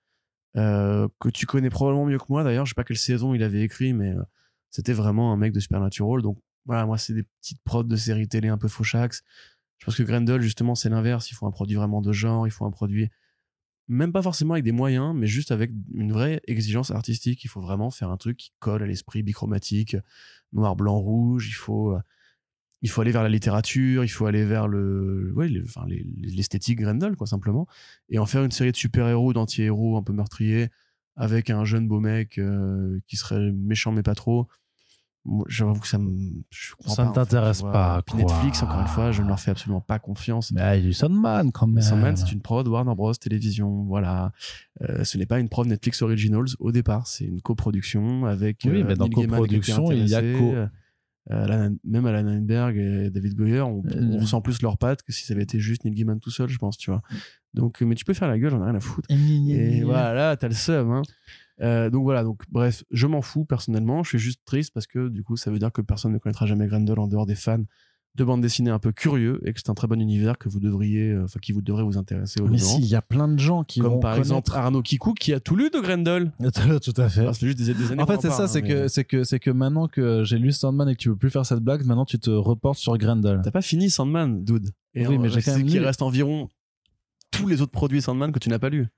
[0.57, 2.67] euh, que tu connais probablement mieux que moi d'ailleurs.
[2.67, 4.23] Je sais pas quelle saison il avait écrit, mais euh,
[4.71, 6.23] c'était vraiment un mec de Supernatural.
[6.23, 9.23] Donc voilà, moi c'est des petites prods de séries télé un peu fauchax.
[9.79, 11.31] Je pense que Grendel justement c'est l'inverse.
[11.31, 12.47] Il faut un produit vraiment de genre.
[12.47, 13.11] Il faut un produit
[13.91, 17.43] même pas forcément avec des moyens, mais juste avec une vraie exigence artistique.
[17.43, 19.97] Il faut vraiment faire un truc qui colle à l'esprit bichromatique,
[20.53, 21.49] noir, blanc, rouge.
[21.49, 22.01] Il faut euh,
[22.83, 25.87] il faut aller vers la littérature, il faut aller vers le, ouais, enfin,
[26.17, 27.67] l'esthétique Grendel, quoi, simplement,
[28.09, 30.71] et en faire une série de super-héros, d'anti-héros un peu meurtriers,
[31.17, 34.49] avec un jeune beau mec euh, qui serait méchant mais pas trop.
[35.49, 36.43] J'avoue que ça me.
[36.87, 38.03] Ça ne t'intéresse pas.
[38.09, 38.21] Quoi.
[38.21, 40.51] Netflix, encore une fois, je ne leur fais absolument pas confiance.
[40.51, 41.83] Mais il y a du Sandman quand même.
[41.83, 43.13] Sandman, c'est une prod Warner Bros.
[43.13, 43.85] Télévision.
[43.85, 44.33] Voilà.
[44.81, 47.07] Euh, ce n'est pas une prod Netflix Originals au départ.
[47.07, 48.63] C'est une coproduction avec.
[48.65, 50.55] Oui, mais euh, dans coproduction, il y a co
[51.31, 55.25] euh, même Alan Heinberg et David Goyer, on, on sent plus leurs pattes que si
[55.25, 57.03] ça avait été juste Neil Gaiman tout seul, je pense, tu vois.
[57.55, 59.09] Donc, mais tu peux faire la gueule, j'en ai rien à foutre.
[59.11, 60.91] et voilà, t'as le seum.
[60.91, 61.03] Hein.
[61.63, 64.03] Euh, donc voilà, donc bref, je m'en fous personnellement.
[64.03, 66.47] Je suis juste triste parce que du coup, ça veut dire que personne ne connaîtra
[66.47, 67.65] jamais Grendel en dehors des fans
[68.17, 70.59] de bande dessinée un peu curieux et que c'est un très bon univers que vous
[70.59, 72.41] devriez, euh, enfin qui vous devrait vous intéresser.
[72.41, 74.83] Au Mais si, il y a plein de gens qui comme vont par exemple Arnaud
[74.83, 76.33] Kikou qui a tout lu de Grendel.
[76.83, 77.33] tout à fait.
[77.41, 80.25] juste des, années en fait, c'est ça, c'est que c'est que c'est que maintenant que
[80.25, 82.79] j'ai lu Sandman et que tu veux plus faire cette blague, maintenant tu te reportes
[82.79, 83.41] sur Grendel.
[83.45, 84.71] T'as pas fini Sandman, dude.
[84.95, 86.49] Et oui, mais j'ai quand même qu'il reste environ
[87.31, 88.89] tous les autres produits Sandman que tu n'as pas lu.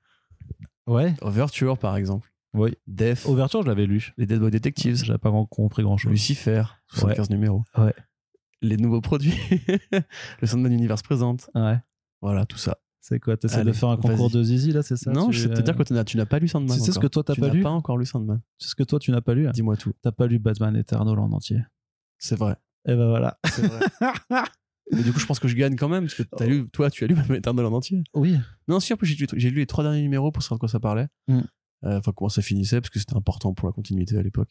[0.87, 1.15] Ouais.
[1.21, 2.33] Overture par exemple.
[2.55, 2.75] Oui.
[2.87, 3.27] Def.
[3.27, 4.13] Overture, je l'avais lu.
[4.19, 5.05] Les Dead Boy Detectives.
[5.05, 6.13] J'avais pas compris grand chose.
[6.13, 6.65] Lucifer.
[6.89, 7.65] 75 numéros.
[7.79, 7.95] Ouais
[8.63, 9.35] les nouveaux produits,
[10.41, 11.51] le Sandman Universe présente.
[11.55, 11.79] Ouais.
[12.21, 12.79] Voilà, tout ça.
[13.01, 15.11] C'est quoi T'essaies de faire un concours de Zizi là, c'est ça?
[15.11, 16.77] Non, Tu- je sais te dire que tu n'as- tu n'as pas lu Sandman.
[16.79, 17.61] Tu sais ce que toi, t'as Tu pas n'as lu?
[17.63, 18.41] pas encore lu Sandman.
[18.59, 19.49] C'est ce que toi tu n'as pas lu?
[19.53, 19.93] Dis-moi tout.
[20.03, 21.59] T'as pas lu Batman Eternal en entier.
[22.19, 22.55] C'est vrai.
[22.87, 23.39] Et ben voilà.
[23.45, 23.81] C'est vrai.
[24.93, 26.91] Mais du coup, je pense que je gagne quand même, parce que as lu, toi,
[26.91, 28.05] tu as lu Batman Eternal en entier.
[28.15, 28.37] Oui.
[28.69, 30.61] Non, si, en plus, j'ai lu, j'ai lu les trois derniers numéros pour savoir de
[30.61, 31.09] quoi ça parlait.
[31.29, 31.39] Mm.
[31.85, 34.51] Euh, Enfin, comment ça finissait, parce que c'était important pour la continuité à l'époque.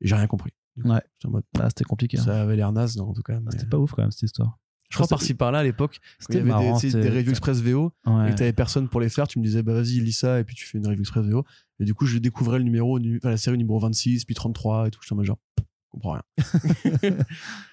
[0.00, 0.50] Et j'ai rien compris.
[0.76, 1.00] Ouais.
[1.14, 2.18] j'étais en mode, Ah, c'était compliqué.
[2.18, 2.22] hein.
[2.24, 3.38] ça avait l'air naze, non, en tout cas.
[3.40, 4.58] mais- C'était pas ouf quand même cette histoire.
[4.90, 6.78] Je crois par-ci par-là à l'époque, il y C'était avait marrant.
[6.78, 8.28] des, des reviews express VO Ouais.
[8.28, 10.44] et que t'avais personne pour les faire, tu me disais bah vas-y lis ça et
[10.44, 11.44] puis tu fais une review express VO.
[11.80, 14.88] Et du coup je découvrais le numéro, nu- enfin, la série numéro 26 puis 33
[14.88, 15.00] et tout.
[15.02, 16.22] J'étais en mode genre je comprends rien.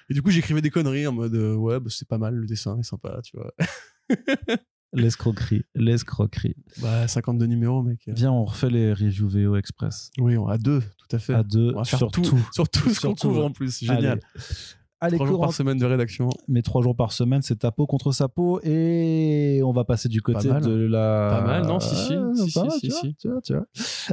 [0.10, 2.48] et du coup j'écrivais des conneries en mode euh, ouais bah, c'est pas mal le
[2.48, 3.52] dessin est sympa tu vois.
[4.94, 5.64] L'escroquerie.
[5.76, 6.56] L'escroquerie.
[6.82, 8.02] Bah 52 numéros mec.
[8.08, 10.12] Viens, on refait les reviews VO Express.
[10.20, 11.34] Oui on à deux tout à fait.
[11.34, 12.50] À deux, on va faire sur tout, tout.
[12.52, 14.06] sur tout ce qu'on couvre en plus génial.
[14.06, 14.22] Allez.
[15.02, 16.28] Allez, Trois jours par semaine de rédaction.
[16.50, 18.60] mais trois jours par semaine, c'est ta peau contre sa peau.
[18.64, 20.62] Et on va passer du côté mal.
[20.62, 21.30] de la.
[21.40, 23.16] Pas mal, non, si, si, Ah, si, pas si, mal, si, tu vois, si.
[23.16, 23.66] Tu vois, tu vois.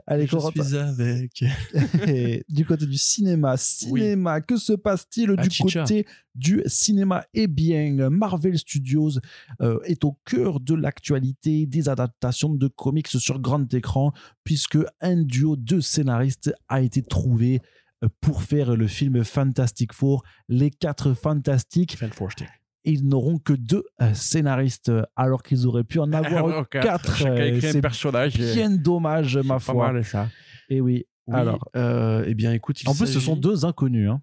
[0.07, 1.45] Allez, je suis avec.
[2.09, 5.81] Et du côté du cinéma, cinéma, que se passe-t-il Ah, du chicha.
[5.83, 6.07] côté
[6.37, 7.25] du cinéma?
[7.35, 9.19] Eh bien, Marvel Studios
[9.63, 14.13] euh, est au cœur de l'actualité des adaptations de comics sur grand écran,
[14.45, 17.61] puisque un duo de scénaristes a été trouvé
[18.20, 21.97] pour faire le film Fantastic Four, les quatre fantastiques.
[22.85, 27.16] Ils n'auront que deux euh, scénaristes, euh, alors qu'ils auraient pu en avoir quatre.
[27.16, 28.39] Chacun euh, écrit un personnage.
[28.40, 29.93] et- bien dommage, ma Pas foi.
[29.93, 30.28] mal ça.
[30.68, 31.05] Et oui.
[31.28, 34.09] Oui, Alors, euh, eh bien, écoute, En plus, ce sont deux inconnus.
[34.10, 34.23] hein.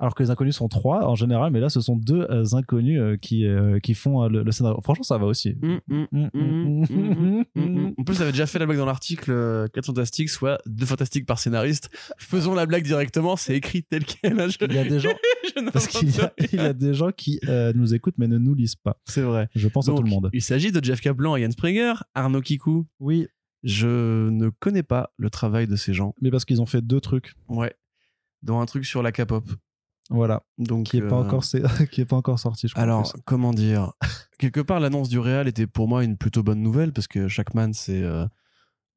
[0.00, 3.00] Alors que les inconnus sont trois en général, mais là, ce sont deux euh, inconnus
[3.00, 4.80] euh, qui, euh, qui font euh, le, le scénario.
[4.82, 5.54] Franchement, ça va aussi.
[5.62, 7.94] Hum, hum, hum.
[7.98, 11.26] En plus, j'avais déjà fait la blague dans l'article euh, 4 fantastiques, soit deux fantastiques
[11.26, 11.90] par scénariste.
[12.18, 14.38] Faisons la blague directement, c'est écrit tel quel.
[14.40, 15.12] hein, je- Il y a des gens,
[15.72, 18.76] parce qu'il y, a- y des gens qui euh, nous écoutent mais ne nous lisent
[18.76, 18.98] pas.
[19.04, 19.48] C'est vrai.
[19.54, 20.30] Je pense à tout le monde.
[20.32, 22.86] Il s'agit de Jeff Kaplan et Yann Springer, Arnaud Kikou.
[23.00, 23.28] Oui,
[23.62, 26.14] Je ne connais pas le travail de ces gens.
[26.20, 27.34] mais parce qu'ils ont fait deux trucs.
[27.48, 27.74] Ouais.
[28.42, 29.44] Dans un truc sur la K-pop.
[30.10, 31.44] Voilà, Donc, qui est pas euh, encore
[31.90, 32.68] qui est pas encore sorti.
[32.68, 33.92] Je crois, Alors, comment dire?
[34.38, 37.72] Quelque part, l'annonce du Real était pour moi une plutôt bonne nouvelle parce que Shackman,
[37.72, 38.02] c'est.
[38.02, 38.26] euh,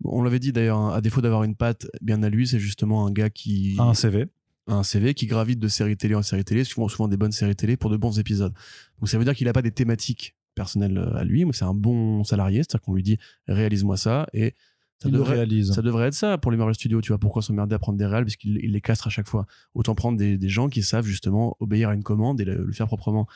[0.03, 3.05] On l'avait dit d'ailleurs, hein, à défaut d'avoir une patte bien à lui, c'est justement
[3.07, 3.77] un gars qui.
[3.79, 4.25] un CV.
[4.67, 7.55] un CV qui gravite de série télé en série télé, souvent, souvent des bonnes séries
[7.55, 8.53] télé pour de bons épisodes.
[8.99, 11.65] Donc ça veut dire qu'il n'a pas des thématiques personnelles euh, à lui, mais c'est
[11.65, 13.17] un bon salarié, c'est-à-dire qu'on lui dit
[13.47, 14.55] réalise-moi ça et
[15.01, 15.73] ça devrait, réalise.
[15.73, 17.01] ça devrait être ça pour les Marvel Studios.
[17.01, 19.45] Tu vois pourquoi s'emmerder à prendre des réals puisqu'il il les castre à chaque fois.
[19.73, 22.73] Autant prendre des, des gens qui savent justement obéir à une commande et le, le
[22.73, 23.27] faire proprement.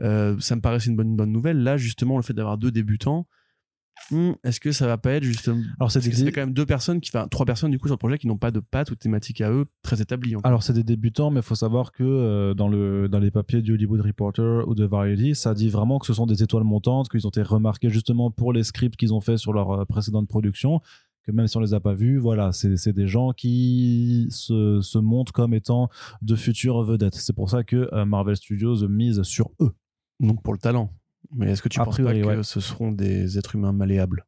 [0.00, 1.62] Euh, ça me paraissait une bonne, bonne nouvelle.
[1.62, 3.26] Là, justement, le fait d'avoir deux débutants,
[4.42, 5.62] est-ce que ça va pas être justement.
[5.80, 7.98] Alors, c'est des- quand même deux personnes, qui, enfin trois personnes du coup sur le
[7.98, 10.34] projet qui n'ont pas de patte ou de thématique à eux très établie.
[10.44, 13.62] Alors, c'est des débutants, mais il faut savoir que euh, dans, le, dans les papiers
[13.62, 17.08] du Hollywood Reporter ou de Variety, ça dit vraiment que ce sont des étoiles montantes,
[17.08, 20.28] qu'ils ont été remarqués justement pour les scripts qu'ils ont fait sur leur euh, précédente
[20.28, 20.80] production,
[21.22, 24.80] que même si on les a pas vus, voilà, c'est c'est des gens qui se,
[24.82, 25.88] se montrent comme étant
[26.20, 27.14] de futures vedettes.
[27.14, 29.72] C'est pour ça que euh, Marvel Studios mise sur eux.
[30.20, 30.90] Donc pour le talent.
[31.34, 32.42] Mais est-ce que tu penses pas que ouais.
[32.42, 34.26] ce seront des êtres humains malléables?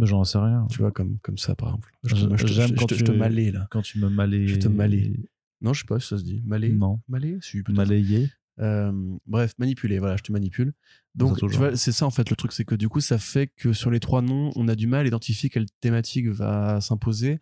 [0.00, 0.66] J'en sais rien.
[0.70, 1.92] Tu vois, comme, comme ça par exemple.
[2.04, 3.66] Je, Je- te- je te- j'aime je quand te- tu- je te malais là.
[3.70, 4.46] Quand tu me malais.
[4.46, 5.12] Je te malais.
[5.60, 6.42] Non, je sais pas si ça se dit.
[6.46, 6.70] Malais?
[6.70, 7.00] Non.
[7.08, 7.36] Malais?
[7.42, 7.62] Si.
[7.68, 8.30] Malayé.
[8.60, 8.92] Euh,
[9.26, 10.72] bref, manipuler, voilà, je te manipule.
[11.14, 13.46] Donc, tu vois, c'est ça en fait le truc, c'est que du coup, ça fait
[13.46, 17.40] que sur les trois noms, on a du mal à identifier quelle thématique va s'imposer.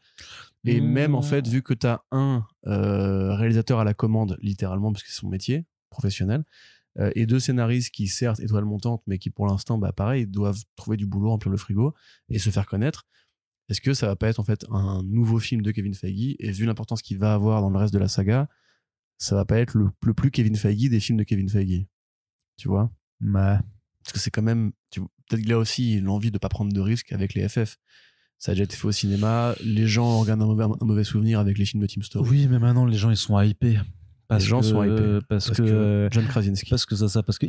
[0.65, 0.85] Et Mmh.
[0.87, 5.03] même en fait, vu que tu as un euh, réalisateur à la commande, littéralement, parce
[5.03, 6.45] que c'est son métier professionnel,
[6.99, 10.63] euh, et deux scénaristes qui, certes, étoiles montantes, mais qui pour l'instant, bah, pareil, doivent
[10.77, 11.95] trouver du boulot, remplir le frigo
[12.29, 13.07] et se faire connaître.
[13.69, 16.51] Est-ce que ça va pas être en fait un nouveau film de Kevin Feige Et
[16.53, 18.49] vu l'importance qu'il va avoir dans le reste de la saga,
[19.19, 21.87] ça va pas être le, le plus Kevin Feige des films de Kevin Feige.
[22.57, 22.91] Tu vois?
[23.21, 23.59] Mais
[24.03, 24.73] Parce que c'est quand même.
[24.91, 27.77] tu- Peut-être qu'il a aussi l'envie de pas prendre de risques avec les FF.
[28.39, 29.55] Ça a déjà été fait au cinéma.
[29.63, 32.27] Les gens regardent un mauvais, un mauvais souvenir avec les films de Team Story.
[32.31, 33.79] Oui, mais maintenant les gens ils sont hypés.
[34.29, 35.19] Parce Les gens que- sont hypés.
[35.29, 36.69] Parce, Parce que, que John Krasinski.
[36.69, 37.47] parce que ça, ça, parce que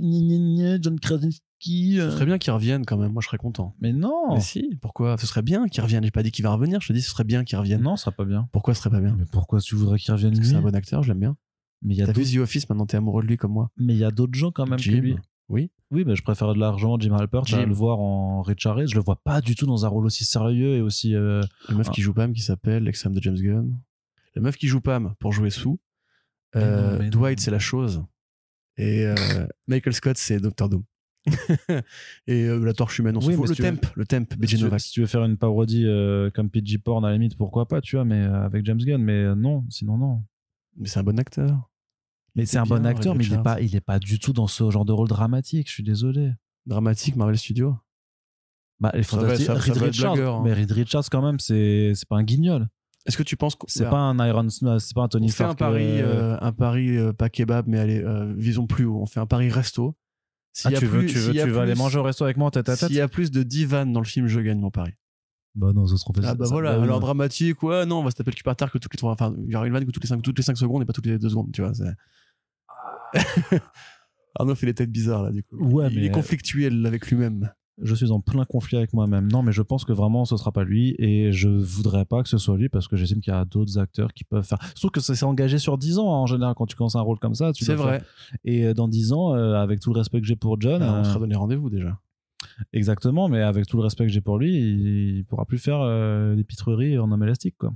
[0.82, 2.00] John Krasinski.
[2.00, 3.12] euh, Ce serait bien qu'il revienne quand même.
[3.12, 3.76] Moi, je serais content.
[3.82, 5.18] Mais non, Mais si, pourquoi?
[5.18, 6.04] Ce serait bien qu'il revienne.
[6.04, 6.80] J'ai pas dit qu'il va revenir.
[6.82, 7.82] Je te dis, ce serait bien qu'il revienne.
[7.82, 8.48] non, ça sera pas bien.
[8.52, 9.16] Pourquoi ce serait pas bien?
[9.18, 11.36] Mais pourquoi tu voudrais qu'il revienne Parce que c'est un bon acteur, je l'aime bien.
[11.82, 13.72] Mais il y a T'as vu The Office, maintenant t'es amoureux de lui comme moi.
[13.78, 15.00] mais il y a d'autres gens quand même que Jim.
[15.02, 15.16] lui.
[15.48, 15.72] Oui.
[15.92, 17.66] Oui, mais je préfère de l'argent Jim Halpert à Jim.
[17.66, 18.86] le voir en Richard.
[18.86, 21.16] Je le vois pas du tout dans un rôle aussi sérieux et aussi.
[21.16, 21.94] euh, La meuf Ah.
[21.94, 23.80] qui joue Pam qui s'appelle l'ex-femme de James Gunn.
[24.36, 25.70] La meuf qui joue Pam pour jouer Sue.
[26.56, 28.04] Euh, non, Dwight, c'est la chose.
[28.78, 29.16] Et euh,
[29.68, 30.84] Michael Scott, c'est Doctor Doom.
[32.28, 33.50] et euh, la torche humaine, on s'en Oui, fout.
[33.50, 34.80] Le si veux- temp, le temp, si, Novak.
[34.80, 35.86] si tu veux faire une parodie
[36.34, 39.02] comme PG Porn à la limite, pourquoi pas, tu vois, mais avec James Gunn.
[39.04, 40.24] Mais non, sinon non.
[40.78, 41.70] Mais c'est un bon acteur.
[42.36, 43.44] Mais c'est un bon acteur, mais il est Richards.
[43.44, 45.68] pas, il est pas du tout dans ce genre de rôle dramatique.
[45.68, 46.32] Je suis désolé.
[46.66, 47.76] Dramatique, Marvel Studios.
[48.80, 50.42] Bah, les Ça va- Fantastiques, ça- Reed Richards, blagueur, hein.
[50.46, 52.70] mais Reed Richards quand même, c'est pas un guignol.
[53.06, 55.44] Est-ce que tu penses que C'est pas un Iron, c'est pas un on Tony fait
[55.44, 55.60] un Stark.
[55.60, 59.00] pari, euh, euh, un pari euh, pas kebab, mais allez, euh, visons plus haut.
[59.02, 59.96] On fait un pari resto.
[60.54, 62.04] S'il Ah, y a tu veux, plus- tu veux, tu veux aller plus- manger au
[62.04, 64.02] resto avec moi en tête à tête S'il y a plus de 10 vannes dans
[64.02, 64.92] le film, je gagne mon pari.
[65.56, 66.16] Bah non, ça se trouve.
[66.24, 68.44] Ah bah ça- voilà, oui, alors dramatique, ouais, non, on va se taper le cul
[68.44, 69.12] par terre que toutes les trois.
[69.14, 70.86] Enfin, il y aura une vanne que toutes les 5, toutes les 5 secondes et
[70.86, 71.74] pas toutes les 2 secondes, tu vois.
[71.74, 71.96] c'est-
[74.38, 75.58] Arnaud fait les têtes bizarres là, du coup.
[75.58, 77.52] Ouais, il mais- est conflictuel avec lui-même.
[77.82, 79.32] Je suis en plein conflit avec moi-même.
[79.32, 82.30] Non, mais je pense que vraiment ce sera pas lui et je voudrais pas que
[82.30, 84.58] ce soit lui parce que j'estime qu'il y a d'autres acteurs qui peuvent faire.
[84.76, 87.02] Sauf que ça s'est engagé sur 10 ans hein, en général quand tu commences un
[87.02, 87.54] rôle comme ça.
[87.54, 88.00] tu C'est vrai.
[88.00, 88.08] faire-
[88.44, 90.94] Et euh, dans 10 ans, euh, avec tout le respect que j'ai pour John, Ah,
[90.94, 91.98] on euh, sera donné rendez-vous déjà.
[92.74, 95.80] exactement, mais avec tout le respect que j'ai pour lui, il, il pourra plus faire
[95.82, 97.74] euh, des pitreries en homme élastique quoi.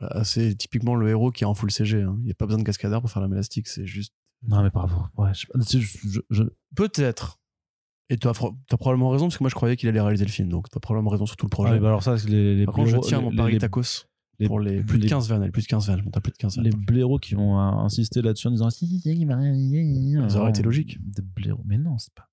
[0.00, 2.02] Ah, c'est typiquement le héros qui est en full CG.
[2.02, 2.16] hein.
[2.20, 4.12] Il n'y a pas besoin de cascadeur pour faire la élastique, c'est juste.
[4.46, 5.00] Non, mais bravo.
[5.16, 5.46] Ouais, je-
[5.78, 6.42] je- je-
[6.74, 7.38] Peut-être.
[8.08, 8.32] Et tu as,
[8.78, 10.80] probablement raison parce que moi je croyais qu'il allait réaliser le film, donc tu as
[10.80, 11.72] probablement raison sur tout le Ah projet.
[11.74, 14.06] oui, bah alors ça, c'est les, les Par contre, je tiens mon pari les- tacos
[14.38, 15.50] les- pour les plus de les- 15 vannes.
[15.50, 16.64] Plus de 15 vannes, je monte à plus de 15 vannes.
[16.66, 19.26] les blaireaux qui vont euh, insister là-dessus en disant si, si, si,
[20.28, 20.98] Ça aurait été logique.
[21.04, 21.62] Des blaireaux.
[21.66, 22.28] Mais non, c'est pas.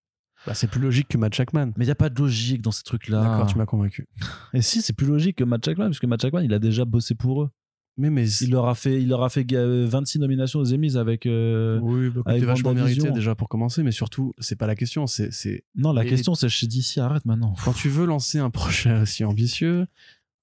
[0.46, 1.68] Bah, c'est plus logique que Matt Jackman.
[1.78, 3.24] Mais il n'y a pas de logique dans ces trucs-là.
[3.24, 4.08] D'accord, tu m'as convaincu.
[4.54, 7.16] Et si, c'est plus logique que Matt Jackman, puisque Matt Jackman, il a déjà bossé
[7.16, 7.50] pour eux.
[7.98, 10.98] Mais, mais Il leur a fait, il leur a fait euh, 26 nominations aux Emmys
[10.98, 11.26] avec.
[11.28, 15.06] euh, oui, bah, avec vachement mérité déjà pour commencer, mais surtout, c'est pas la question.
[15.06, 17.54] C'est, c'est Non, la Et- question, c'est chez DC, arrête maintenant.
[17.64, 19.86] quand tu veux lancer un projet aussi ambitieux,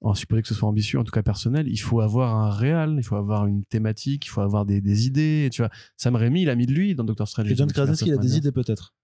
[0.03, 2.95] en supposé que ce soit ambitieux, en tout cas personnel, il faut avoir un réal,
[2.99, 5.49] il faut avoir une thématique, il faut avoir des, des idées.
[5.53, 7.51] Tu vois, Sam Raimi, il a mis de lui dans Doctor Strange.
[7.51, 8.95] Et John Krasinski, il a des idées peut-être.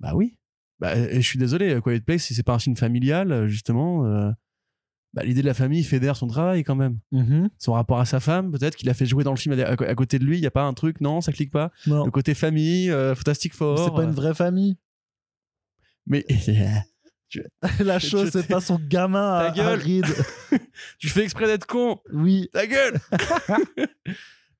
[0.00, 0.36] Bah oui.
[0.78, 4.30] Bah, et je suis désolé, Quiet Place, si c'est pas un film familial, justement, euh,
[5.14, 6.98] bah, l'idée de la famille fédère son travail quand même.
[7.58, 10.18] Son rapport à sa femme, peut-être qu'il a fait jouer dans le film à, côté
[10.18, 11.70] de lui, il y a pas un truc, non, ça clique pas.
[11.86, 13.78] Non, Le côté famille, euh, Fantastic Four.
[13.78, 14.76] c'est pas une euh, vraie famille.
[16.06, 16.26] Mais
[17.80, 19.80] La chose, c'est pas son gamin Ta à, gueule.
[19.80, 20.06] à Reed.
[20.98, 22.48] tu fais exprès d'être con, Oui.
[22.52, 22.98] ta gueule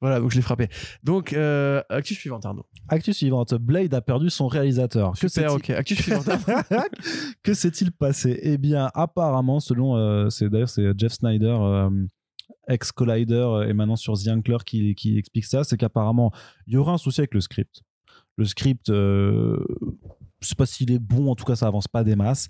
[0.00, 0.68] Voilà, donc je l'ai frappé.
[1.02, 2.64] Donc, euh, actu suivante, Arnaud.
[2.88, 3.54] Actu suivante.
[3.54, 5.12] Blade a perdu son réalisateur.
[5.12, 5.70] Que Super, s'est-il- ok.
[5.70, 6.24] Actu suivante.
[7.42, 8.38] que s'est-il passé?
[8.42, 11.90] Eh bien, apparemment, selon, euh, c'est d'ailleurs c'est Jeff Snyder, euh,
[12.68, 16.30] ex Collider euh, et maintenant sur The Ankler qui, qui explique ça, c'est qu'apparemment
[16.66, 17.80] il y aura un souci avec le script.
[18.36, 18.88] Le script,
[20.40, 22.48] je sais pas s'il est bon, en tout cas ça avance pas des masses.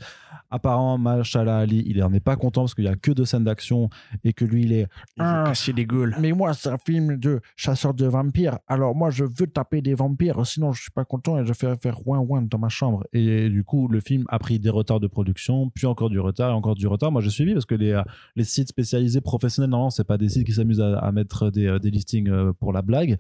[0.50, 3.44] Apparemment, Mashallah Ali, il en est pas content parce qu'il y a que deux scènes
[3.44, 3.90] d'action
[4.24, 4.86] et que lui il est
[5.16, 6.16] Il veut casser les gueules.
[6.20, 8.58] mais moi, c'est un film de chasseur de vampires.
[8.66, 11.76] Alors moi, je veux taper des vampires, sinon je suis pas content et je fais
[11.76, 13.06] faire ouin ouin dans ma chambre.
[13.12, 16.50] Et du coup, le film a pris des retards de production, puis encore du retard
[16.50, 17.12] et encore du retard.
[17.12, 18.02] Moi, j'ai suivi parce que les, euh,
[18.36, 21.66] les sites spécialisés professionnels, normalement, c'est pas des sites qui s'amusent à, à mettre des,
[21.66, 23.18] euh, des listings euh, pour la blague.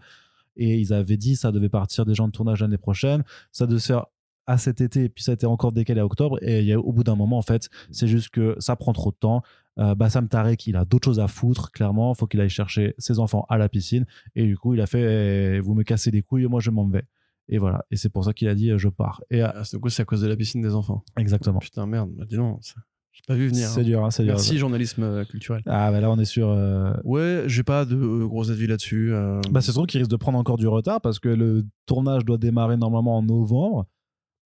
[0.56, 3.22] Et ils avaient dit ça devait partir des gens de tournage l'année prochaine,
[3.52, 4.06] ça devait se faire
[4.48, 6.38] à cet été, et puis ça a été encore décalé à octobre.
[6.42, 8.92] Et il y a, au bout d'un moment, en fait, c'est juste que ça prend
[8.92, 9.42] trop de temps.
[9.78, 12.12] Euh, Bassam Tarek, il a d'autres choses à foutre, clairement.
[12.14, 14.06] faut qu'il aille chercher ses enfants à la piscine.
[14.34, 16.88] Et du coup, il a fait eh, Vous me cassez les couilles, moi je m'en
[16.88, 17.04] vais.
[17.48, 17.84] Et voilà.
[17.90, 19.22] Et c'est pour ça qu'il a dit euh, Je pars.
[19.30, 21.04] Et euh, Ah, c'est- du coup, c'est à cause de la piscine des enfants.
[21.16, 21.60] exactement.
[21.60, 22.10] Putain, merde.
[22.16, 22.74] Bah, dis donc, ça-
[23.12, 23.68] j'ai pas vu venir.
[23.68, 23.84] C'est hein.
[23.84, 24.32] dur, hein, c'est dur.
[24.34, 25.62] Merci, journalisme euh, culturel.
[25.66, 26.48] Ah, bah là, on est sur.
[26.50, 29.12] euh, Ouais, j'ai pas de euh, gros avis là-dessus.
[29.12, 29.40] euh.
[29.50, 32.38] Bah, c'est sûr qu'il risque de prendre encore du retard parce que le tournage doit
[32.38, 33.86] démarrer normalement en novembre.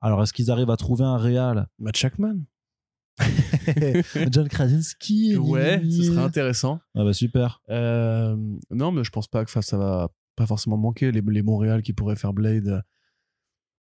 [0.02, 2.40] Alors, est-ce qu'ils arrivent à trouver un réal Matt Jackman
[4.30, 6.80] John Krasinski Ouais, ce serait intéressant.
[6.94, 7.62] Ah bah super.
[7.70, 8.36] Euh,
[8.70, 11.12] non, mais je pense pas que ça, va pas forcément manquer.
[11.12, 12.82] Les, les Montréal qui pourraient faire Blade.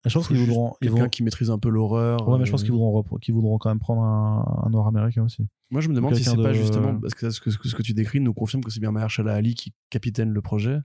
[0.05, 0.75] Je pense qu'ils voudront.
[0.81, 1.09] Quelqu'un vont...
[1.09, 2.27] qui maîtrise un peu l'horreur.
[2.27, 5.47] Ouais, mais je pense euh, qu'ils voudront, voudront quand même prendre un, un nord-américain aussi.
[5.71, 7.93] Moi, je me demande si c'est pas justement parce que ce, que ce que tu
[7.93, 10.79] décris nous confirme que c'est bien Mahershala Ali qui capitaine le projet.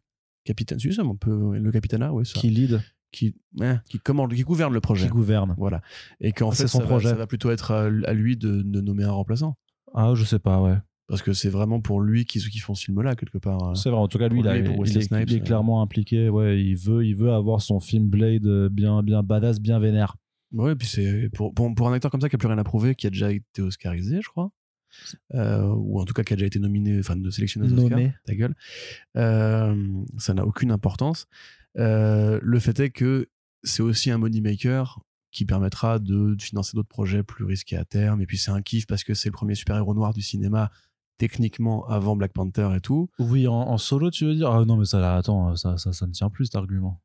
[0.44, 1.56] Capitaine, si, ça, on peut.
[1.58, 2.38] Le capitana, oui, ça.
[2.38, 2.82] Qui lead,
[3.14, 5.06] Qui, ouais, qui commande, qui gouverne le projet.
[5.06, 5.54] qui gouverne.
[5.56, 5.82] Voilà.
[6.20, 7.04] Et qu'en Ah, fait, son ça, projet.
[7.04, 9.56] Va, ça va plutôt être à, à lui de, de nommer un remplaçant.
[9.94, 10.76] Ah, je sais pas, ouais.
[11.06, 13.76] Parce que c'est vraiment pour lui qu'ils qui font ce film-là, quelque part.
[13.76, 15.44] C'est vrai, en tout cas, lui, il, a- il est, Snipes, il est euh.
[15.44, 16.28] clairement impliqué.
[16.28, 20.16] Ouais, il veut, il veut avoir son film Blade euh, bien, bien badass, bien vénère.
[20.52, 22.64] Ouais, puis c'est pour, pour, pour un acteur comme ça qui a plus rien à
[22.64, 24.50] prouver, qui a déjà été Oscarisé, je crois.
[25.34, 27.98] Euh, ou en tout cas qui a déjà été nominé, enfin de sélectionné aux Oscars,
[28.24, 28.54] ta gueule.
[29.16, 31.26] Euh, ça n'a aucune importance.
[31.78, 33.28] Euh, le fait est que
[33.62, 35.00] c'est aussi un money maker
[35.32, 38.20] qui permettra de, financer d'autres projets plus risqués à terme.
[38.20, 40.70] Et puis c'est un kiff parce que c'est le premier super-héros noir du cinéma
[41.18, 43.08] techniquement avant Black Panther et tout.
[43.18, 44.50] Oui, en, en solo, tu veux dire?
[44.50, 47.00] Ah non, mais ça, là, attends, ça, ça, ça ne tient plus cet argument.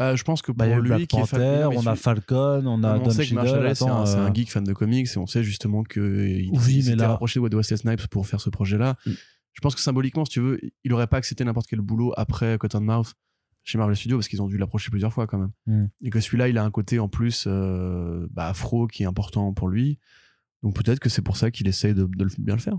[0.00, 1.86] Euh, je pense que pour Bah, a eu lui Black qui est Panther, Non, on
[1.86, 3.34] a Falcon, on a Don on sait que Cheadle.
[3.36, 6.82] Marshall c'est un, un euh, geek fan de comics et on sait justement qu'il Oui,
[6.82, 8.96] s'était là- rapproché de Wesley Snipes pour faire ce projet-là.
[9.06, 9.10] Mm.
[9.52, 12.58] Je pense que symboliquement, si tu veux, il aurait pas accepté n'importe quel boulot après
[12.58, 13.14] Cottonmouth
[13.64, 15.52] chez Marvel Studios parce qu'ils ont dû l'approcher plusieurs fois quand même.
[15.66, 15.86] Mm.
[16.02, 19.52] Et que celui-là, il a un côté en plus euh, bah, afro qui est important
[19.52, 19.98] pour lui.
[20.62, 22.04] Donc peut-être que c'est pour ça qu'il essaye de,
[22.38, 22.78] bien le faire.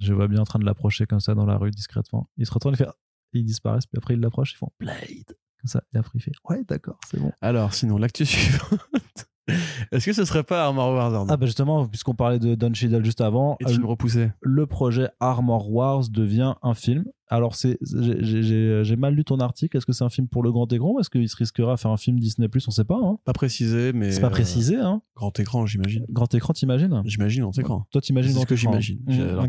[0.00, 2.30] Je vois bien en train de l'approcher comme ça dans la rue discrètement.
[2.36, 2.88] Il se retourne, il fait.
[3.32, 5.36] Ils disparaissent, puis après ils l'approchent, ils font Blade.
[5.60, 5.82] Comme ça.
[5.92, 7.32] Et après il fait Ouais, d'accord, c'est bon.
[7.40, 9.28] Alors, sinon, l'actu suivante.
[9.92, 12.72] Est-ce que ce serait pas Armor Wars Arnaud Ah, bah justement, puisqu'on parlait de Don
[12.74, 17.04] Cheadle juste avant, Et tu euh, me repoussais le projet Armor Wars devient un film.
[17.30, 19.76] Alors, c'est, j'ai- j'ai mal lu ton article.
[19.76, 21.76] Est-ce que c'est un film pour le grand écran ou est-ce qu'il se risquera à
[21.76, 22.66] faire un film Disney Plus?
[22.68, 22.98] On sait pas.
[23.02, 23.18] Hein.
[23.24, 24.12] Pas précisé, mais.
[24.12, 24.76] C'est pas euh, précisé.
[24.76, 25.02] Hein.
[25.14, 26.06] grand écran, j'imagine.
[26.08, 27.02] Grand écran, t'imagines?
[27.04, 27.86] J'imagine grand écran.
[27.90, 29.00] Toi, t'imagines C'est grand ce que j'imagine.
[29.06, 29.46] Mmh,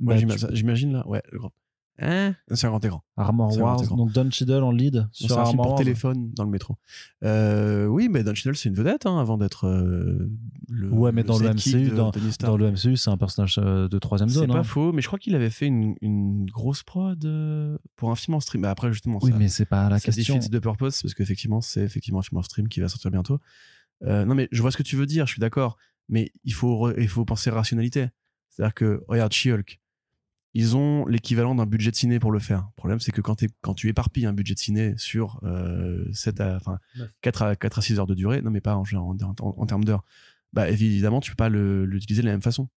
[0.00, 0.16] Bah,
[0.52, 1.06] j'imagine là.
[1.08, 1.50] Ouais, le grand.
[1.98, 3.04] Hein C'est un grand écran.
[3.16, 3.82] Armor c'est Wars.
[3.96, 5.78] Donc Don Cheadle en lead C'est sur un film pour Wars.
[5.78, 6.76] téléphone dans le métro.
[7.22, 10.30] Euh, oui, mais Don Cheadle, c'est une vedette hein, avant d'être euh,
[10.68, 10.88] le.
[10.90, 14.28] Ouais, mais dans le MCU, de dans- le MCU, c'est un personnage euh, de troisième
[14.30, 14.48] C'est zone.
[14.52, 14.62] pas hein.
[14.64, 18.34] faux, mais je crois qu'il avait fait une, une grosse prod euh, pour un film
[18.36, 18.62] en stream.
[18.62, 20.36] Mais après, justement, Oui, ça, mais c'est pas la ça question.
[20.36, 23.38] defeats the purpose parce qu'effectivement, c'est effectivement un film en stream qui va sortir bientôt.
[24.04, 25.76] Euh, non, mais je vois ce que tu veux dire, je suis d'accord.
[26.08, 28.08] Mais il faut, il faut penser rationalité.
[28.50, 29.80] C'est-à-dire que, regarde, She-Hulk,
[30.54, 32.58] ils ont l'équivalent d'un budget de ciné pour le faire.
[32.60, 33.36] Le problème, c'est que quand,
[33.74, 37.10] tu éparpilles un budget de ciné sur euh, 7 à, enfin, Neuf.
[37.22, 39.34] 4, à, 4 à 6 heures de durée, non, mais pas en, genre en, en-
[39.58, 40.04] en termes d'heures,
[40.52, 42.68] bah, évidemment, tu peux pas l'utiliser de la même façon.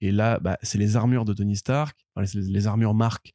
[0.00, 3.34] Et là, bah, c'est les armures de Tony Stark, enfin, les, les armures marques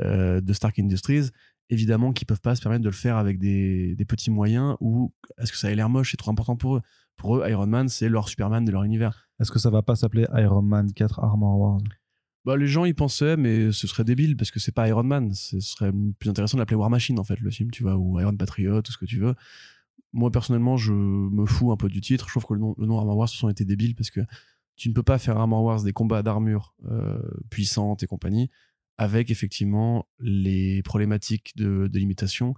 [0.00, 1.30] euh, de Stark Industries,
[1.70, 5.12] évidemment, qui peuvent pas se permettre de le faire avec des, des petits moyens ou
[5.38, 6.82] est-ce que ça a l'air moche, c'est trop important pour eux.
[7.16, 9.28] Pour eux, Iron Man, c'est leur Superman de leur univers.
[9.40, 11.78] Est-ce que ça va pas s'appeler Iron Man 4 Armor Wars?
[12.44, 15.32] Bah, les gens y pensaient, mais ce serait débile parce que c'est pas Iron Man.
[15.32, 18.20] Ce serait plus intéressant de l'appeler War Machine, en fait, le film, tu vois, ou
[18.20, 19.34] Iron Patriot, tout ce que tu veux.
[20.12, 22.26] Moi, personnellement, je me fous un peu du titre.
[22.26, 24.20] Je trouve que le nom, le nom Armor Wars, ce sont été débile parce que
[24.76, 28.50] tu ne peux pas faire Armor Wars des combats d'armure euh, puissantes et compagnie
[28.98, 32.54] avec effectivement les problématiques de, de limitation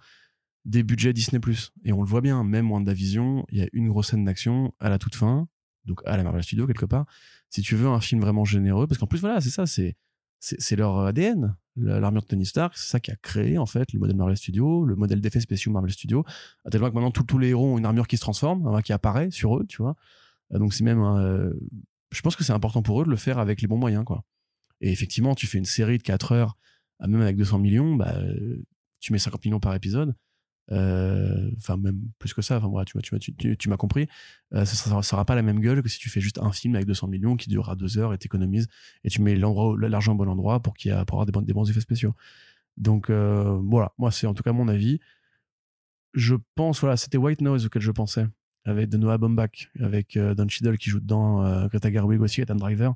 [0.67, 1.41] des budgets Disney+.
[1.85, 4.89] Et on le voit bien, même WandaVision, il y a une grosse scène d'action à
[4.91, 5.49] la toute fin,
[5.87, 7.07] donc à la Marvel Studios quelque part.
[7.51, 9.97] Si tu veux un film vraiment généreux, parce qu'en plus voilà, c'est ça, c'est
[10.39, 13.93] c'est leur ADN, la- l'armure de Tony Stark, c'est ça qui a créé en fait
[13.93, 16.25] le modèle Marvel Studios, le modèle d'effets spéciaux Marvel Studios,
[16.65, 18.83] à tel point que maintenant tous les héros ont une armure qui se transforme, hein,
[18.83, 19.97] qui apparaît sur eux, tu vois.
[20.53, 21.53] Euh, Donc c'est même, euh,
[22.13, 24.25] je pense que c'est important pour eux de le faire avec les bons moyens, quoi.
[24.83, 26.57] Et effectivement, tu fais une série de 4 heures,
[27.01, 28.63] même avec 200 millions, bah, euh,
[29.01, 30.15] tu mets 50 millions par épisode.
[30.73, 32.57] Euh, Enfin, même plus que ça.
[32.59, 33.19] Enfin, voilà, tu, m'as-
[33.57, 34.09] tu, m'as- compris.
[34.55, 36.87] Euh, ça sera pas la même gueule que si tu fais juste un film avec
[36.87, 38.67] 200 millions qui durera 2 heures et t'économises
[39.05, 41.63] et tu mets l'argent au bon endroit pour, qu'il y a, pour avoir des bons,
[41.65, 42.15] des effets spéciaux.
[42.77, 43.93] Donc, euh, voilà.
[43.99, 45.01] Moi, c'est en tout cas mon avis.
[46.15, 48.27] Je pense, voilà, c'était White Noise auquel je pensais,
[48.65, 52.41] avec de Noah Baumbach, avec euh, Don Cheadle qui joue dedans, euh, Greta Gerwig aussi,
[52.43, 52.95] Adam Driver,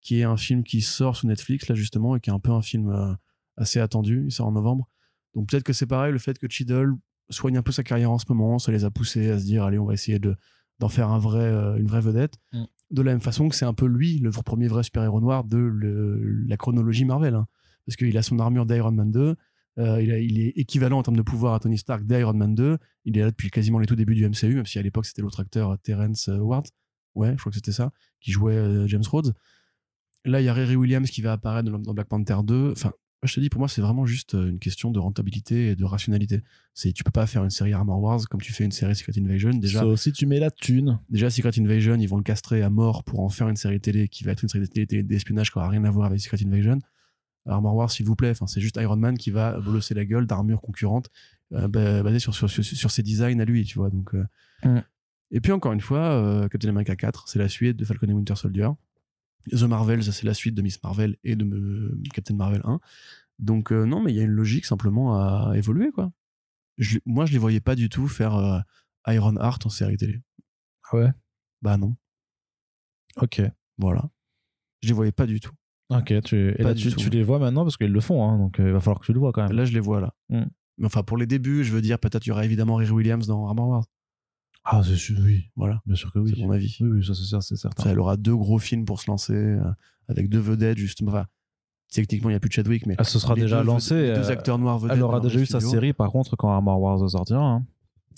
[0.00, 2.52] qui est un film qui sort sur Netflix, là, justement, et qui est un peu
[2.52, 3.16] un film
[3.56, 4.24] assez attendu.
[4.26, 4.88] Il sort en novembre.
[5.36, 6.94] Donc, peut-être que c'est pareil, le fait que Cheadle
[7.30, 9.62] soigne un peu sa carrière en ce moment, ça les a poussés à se dire,
[9.62, 10.34] allez, on va essayer de,
[10.80, 12.34] d'en faire un vrai, euh, une vraie vedette.
[12.52, 12.64] Mm.
[12.90, 15.56] De la même façon que c'est un peu lui, le premier vrai super-héros noir de
[15.58, 17.34] le- la chronologie Marvel.
[17.34, 17.46] hein.
[17.84, 19.36] Parce qu'il a son armure d'Iron Man 2,
[19.78, 22.54] euh, il, a- il est équivalent en termes de pouvoir à Tony Stark d'Iron Man
[22.54, 22.78] 2.
[23.04, 25.20] Il est là depuis quasiment les tout débuts du MCU, même si à l'époque c'était
[25.22, 26.66] l'autre acteur euh, Terrence Howard.
[27.14, 27.90] Ouais, je crois que c'était ça,
[28.20, 29.34] qui jouait euh, James Rhodes.
[30.24, 32.72] Là, il y a Riri Williams qui va apparaître dans, dans Black Panther 2.
[32.72, 32.92] Enfin,
[33.26, 35.76] moi, je te dis, pour moi, c'est vraiment juste euh, une question de rentabilité et
[35.76, 36.42] de rationalité.
[36.74, 39.12] C'est, tu peux pas faire une série Armor Wars comme tu fais une série Secret
[39.18, 39.50] Invasion.
[39.50, 41.00] Déjà, si tu mets la thune.
[41.10, 44.08] déjà Secret Invasion, ils vont le castrer à mort pour en faire une série télé
[44.08, 46.78] qui va être une série télé d'espionnage qui aura rien à voir avec Secret Invasion.
[47.46, 50.26] Armor Wars, s'il vous plaît, enfin, c'est juste Iron Man qui va bolosser la gueule
[50.26, 51.10] d'armures concurrentes
[51.52, 53.90] euh, basées sur, sur, sur, sur ses designs à lui, tu vois.
[53.90, 54.26] Donc, euh.
[54.64, 54.80] Mm.
[55.32, 58.12] Et puis encore une fois, euh, Captain America 4, c'est la suite de Falcon et
[58.12, 58.68] Winter Soldier.
[59.50, 62.80] The Marvels, c'est la suite de Miss Marvel et de euh, Captain Marvel 1.
[63.38, 66.10] Donc euh, non, mais il y a une logique simplement à évoluer, quoi.
[66.78, 68.58] Je- moi, je les voyais pas du tout faire euh,
[69.08, 70.20] Iron Heart en série télé.
[70.92, 71.10] Ah ouais?
[71.62, 71.96] Bah non.
[73.20, 73.42] Ok.
[73.78, 74.08] Voilà.
[74.82, 75.52] Je les voyais pas du tout.
[75.90, 78.56] Ok, tu, et là, tu, tu les vois maintenant parce qu'ils le font, hein, donc
[78.58, 79.52] il va falloir que tu le vois quand même.
[79.56, 80.12] Là, je les vois là.
[80.30, 80.42] Mm.
[80.78, 83.26] Mais enfin, pour les débuts, je veux dire, peut-être il y aura évidemment Riri Williams
[83.26, 83.84] dans Armor Wars.
[84.68, 85.44] Ah, c'est sûr, oui.
[85.56, 85.80] Voilà.
[85.86, 86.32] Bien sûr que oui.
[86.34, 86.76] C'est mon avis.
[86.80, 87.88] Oui, oui, ça c'est c'est certain.
[87.90, 89.60] Elle aura deux gros films pour se lancer euh,
[90.08, 91.12] avec deux vedettes, justement.
[91.12, 91.26] Enfin,
[91.92, 92.96] techniquement, il n'y a plus de Chadwick, mais.
[92.98, 93.94] Elle se sera déjà deux lancée.
[93.94, 94.96] ved- les deux euh, acteurs noirs vedettes.
[94.96, 97.40] Elle aura déjà eu sa série, par contre, quand Armor Wars sortira.
[97.44, 97.64] hein.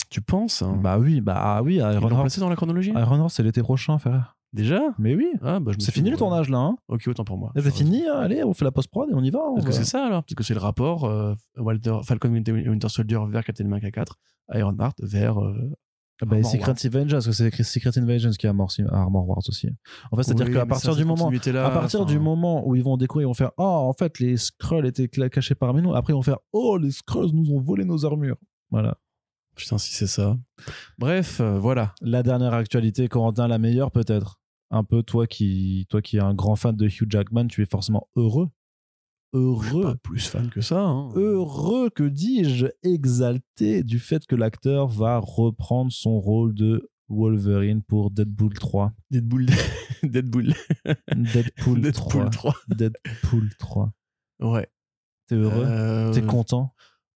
[0.09, 0.79] Tu penses hein?
[0.81, 2.39] Bah oui, bah ah oui, Iron Heart.
[2.39, 2.91] dans la chronologie?
[2.95, 4.35] Iron Heart, c'est l'été prochain, frère.
[4.53, 4.81] Déjà?
[4.97, 5.27] Mais oui.
[5.43, 6.57] Ah, bah, C'est fini le tournage là.
[6.57, 6.75] Hein.
[6.87, 7.51] Ok, autant pour moi.
[7.53, 8.17] C'est Enfin, fini, hein.
[8.17, 9.37] allez, on fait la post-prod et on y va.
[9.53, 9.77] Parce que va.
[9.77, 13.43] c'est ça alors Parce que c'est le rapport euh, Walter, Falcon Winter, Winter Soldier vers
[13.43, 14.17] Captain America 4,
[14.55, 15.39] Iron Heart vers.
[15.39, 15.53] euh,
[16.21, 19.69] Bah, Armor Secret Invasion, parce que c'est Secret Invasion qui a Armor, Armor Wars aussi.
[20.11, 22.83] En fait, c'est-à-dire oui, qu'à partir du moment, à partir enfin, du moment où ils
[22.83, 25.93] vont découvrir, ils vont faire, oh, en fait, les Skrulls étaient cachés parmi nous.
[25.95, 28.37] Après, ils vont faire, oh, les Skrulls nous ont volé nos armures.
[28.69, 28.97] Voilà.
[29.55, 30.37] Putain, si c'est ça.
[30.97, 31.93] Bref, euh, voilà.
[32.01, 34.39] La dernière actualité, Corentin, la meilleure peut-être.
[34.71, 37.65] un peu toi qui, toi qui es un grand fan de Hugh Jackman, tu es
[37.65, 38.49] forcément heureux.
[39.33, 39.83] Heureux.
[39.83, 40.81] Pas plus fan que ça.
[40.81, 41.09] hein.
[41.15, 48.11] Heureux, que dis-je, exalté du fait que l'acteur va reprendre son rôle de Wolverine pour
[48.11, 48.93] Deadpool 3.
[49.11, 49.45] Deadpool.
[50.03, 50.53] Deadpool.
[51.15, 52.29] Deadpool, Deadpool 3.
[52.29, 52.55] 3.
[52.69, 53.93] Deadpool 3.
[54.41, 54.67] Ouais.
[55.27, 55.63] T'es heureux?
[55.65, 56.73] Euh, T'es content?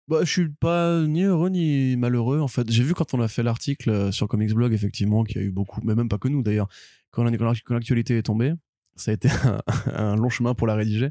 [0.08, 2.70] Bah, je suis pas ni heureux ni malheureux en fait.
[2.70, 5.46] J'ai vu quand on a fait l'article euh, sur Comics Blog effectivement qu'il y a
[5.46, 6.68] eu beaucoup, mais même pas que nous d'ailleurs.
[7.12, 8.52] Quand, la- quand quand l'actualité est tombée,
[8.96, 9.60] ça a été un,
[9.94, 11.10] un long chemin pour la rédiger.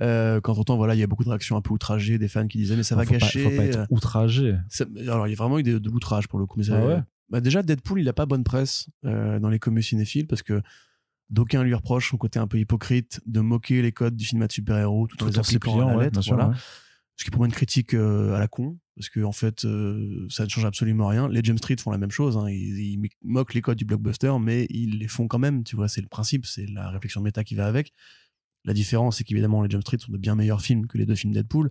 [0.00, 2.46] Euh, quand on voilà, il y a beaucoup de réactions un peu outragées, des fans
[2.46, 3.44] qui disaient mais ça va faut gâcher.
[3.44, 4.56] Pas, faut pas être outragé.
[4.68, 6.58] ça- alors il y a vraiment eu de l'outrage pour le coup.
[6.58, 7.02] Mais ça- Ah ouais?
[7.30, 10.60] bah, déjà Deadpool il a pas bonne presse euh, dans les communes cinéphiles parce que
[11.30, 14.52] d'aucuns lui reprochent son côté un peu hypocrite de moquer les codes du cinéma de
[14.52, 16.22] super-héros tout en les Tout en s'y appliquant à la ouais, lettre.
[16.22, 16.50] sûr, voilà.
[16.50, 16.56] ouais.
[17.16, 19.64] Ce qui est pour moi une critique euh, à la con, parce que en fait,
[19.64, 21.28] euh, ça ne change absolument rien.
[21.28, 22.48] Les James Street font la même chose, hein.
[22.48, 26.00] ils, moquent les codes du blockbuster, mais ils les font quand même, tu vois, c'est
[26.00, 27.92] le principe, c'est la réflexion méta qui va avec.
[28.64, 31.16] La différence, c'est qu'évidemment, les James Street sont de bien meilleurs films que les deux
[31.16, 31.70] films Deadpool,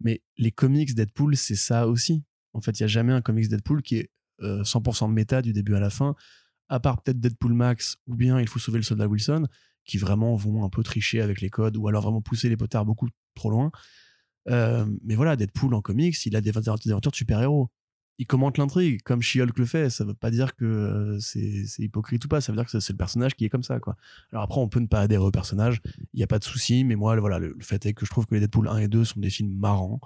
[0.00, 2.24] mais les comics Deadpool, c'est ça aussi.
[2.52, 4.10] En fait, il n'y a jamais un comics Deadpool qui est
[4.42, 6.16] euh, 100% méta du début à la fin,
[6.68, 9.46] à part peut-être Deadpool Max, ou bien Il faut sauver le soldat Wilson,
[9.84, 12.84] qui vraiment vont un peu tricher avec les codes, ou alors vraiment pousser les potards
[12.84, 13.70] beaucoup trop loin.
[14.48, 17.70] Euh, mais voilà, Deadpool en comics, il a des, aventures de super-héros.
[18.18, 19.90] Il commente l'intrigue, comme She-Hulk le fait.
[19.90, 22.92] Ça veut pas dire que euh, c'est hypocrite ou pas, ça veut dire que c'est
[22.92, 23.74] le personnage qui est comme ça.
[24.32, 25.80] Alors après, on peut ne pas adhérer au personnage,
[26.12, 28.34] il n'y a pas de souci, mais moi, le, fait est que je trouve que
[28.34, 30.00] les Deadpool 1 et 2 sont des films marrants.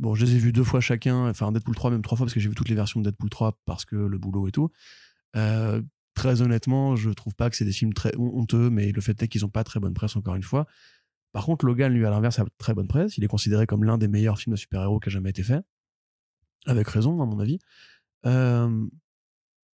[0.00, 2.34] Bon, je les ai vus deux fois chacun, enfin Deadpool 3 même trois fois, parce
[2.34, 4.70] que j'ai vu toutes les versions de Deadpool 3 parce que le boulot et tout.
[5.36, 5.82] Euh,
[6.14, 9.22] très honnêtement, je trouve pas que c'est des films très hon- honteux, mais le fait
[9.22, 10.66] est qu'ils ont pas très bonne presse encore une fois.
[11.32, 13.18] Par contre, Logan, lui, à l'inverse, a très bonne presse.
[13.18, 15.62] Il est considéré comme l'un des meilleurs films de super-héros qui a jamais été fait.
[16.66, 17.58] Avec raison, à mon avis.
[18.26, 18.86] Euh,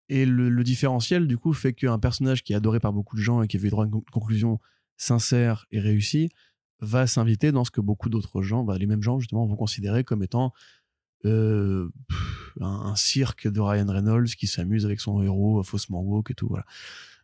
[0.10, 3.42] et le, différentiel, du coup, fait qu'un personnage qui est adoré par beaucoup de gens
[3.42, 4.60] et qui avait droit à une con- conclusion
[4.98, 6.30] sincère et réussie
[6.80, 10.04] va s'inviter dans ce que beaucoup d'autres gens, bah, les mêmes gens, justement, vont considérer
[10.04, 10.54] comme étant
[11.26, 11.90] euh,
[12.60, 16.48] un, cirque de Ryan Reynolds qui s'amuse avec son héros faussement woke et tout.
[16.48, 16.66] Voilà.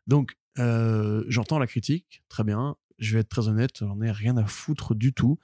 [0.08, 2.76] Donc, euh, j'entends la critique, très bien.
[3.00, 5.40] Je vais être très honnête, j'en ai rien à foutre du tout.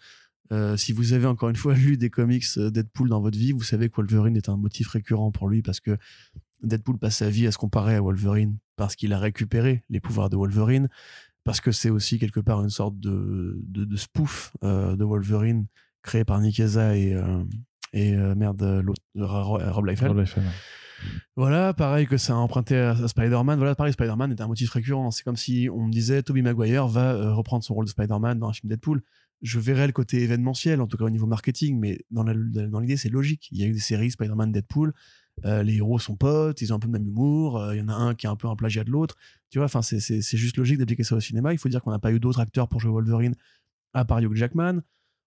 [0.52, 3.52] Euh, si vous avez encore une fois lu des comics euh, Deadpool dans votre vie,
[3.52, 5.98] vous savez que Wolverine est un motif récurrent pour lui parce que
[6.62, 10.30] Deadpool passe sa vie à se comparer à Wolverine parce qu'il a récupéré les pouvoirs
[10.30, 10.90] de Wolverine,
[11.44, 13.58] parce que c'est aussi quelque part une sorte de,
[13.96, 15.68] spoof euh, de Wolverine
[16.02, 17.16] créé par Nick Eza et,
[17.96, 20.12] et euh, merde, l'autre, Ro- Rob Liefeld.
[20.12, 20.46] Rob Liefeld.
[21.36, 23.58] Voilà, pareil que ça a emprunté à, à Spider-Man.
[23.58, 25.12] Voilà, pareil, Spider-Man est un motif récurrent.
[25.12, 28.40] C'est comme si on me disait Tobey Maguire va euh, reprendre son rôle de Spider-Man
[28.40, 29.02] dans un film Deadpool.
[29.42, 32.34] Je verrais le côté événementiel, en tout cas au niveau marketing, mais dans la-
[32.68, 33.50] dans l'idée, c'est logique.
[33.52, 34.94] Il y a eu des séries Spider-Man, Deadpool.
[35.44, 37.60] euh, les héros sont potes, ils ont un peu le même humour.
[37.60, 39.16] euh, Il y en a un qui est un peu un plagiat de l'autre.
[39.50, 41.52] Tu vois, enfin, c'est- c'est c'est juste logique d'appliquer ça au cinéma.
[41.52, 43.36] Il faut dire qu'on n'a pas eu d'autres acteurs pour jouer Wolverine
[43.94, 44.82] à part Hugh Jackman.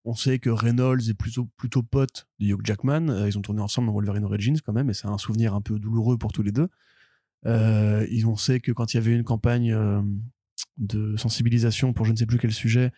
[0.09, 3.11] On sait que Reynolds est plutôt, plutôt pote de Hugh Jackman.
[3.11, 5.61] Euh, ils ont tourné ensemble dans Wolverine Origins quand même, et c'est un souvenir un
[5.61, 6.69] peu douloureux pour tous les deux.
[7.45, 10.01] Euh, ils ont sait que quand il y avait une campagne euh,
[10.79, 12.91] de sensibilisation pour je ne sais plus quel sujet,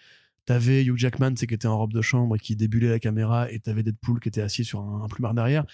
[0.44, 3.50] t'avais Hugh Jackman c'est qui était en robe de chambre et qui débulait la caméra,
[3.50, 5.66] et t'avais Deadpool qui était assis sur un, un plumard derrière.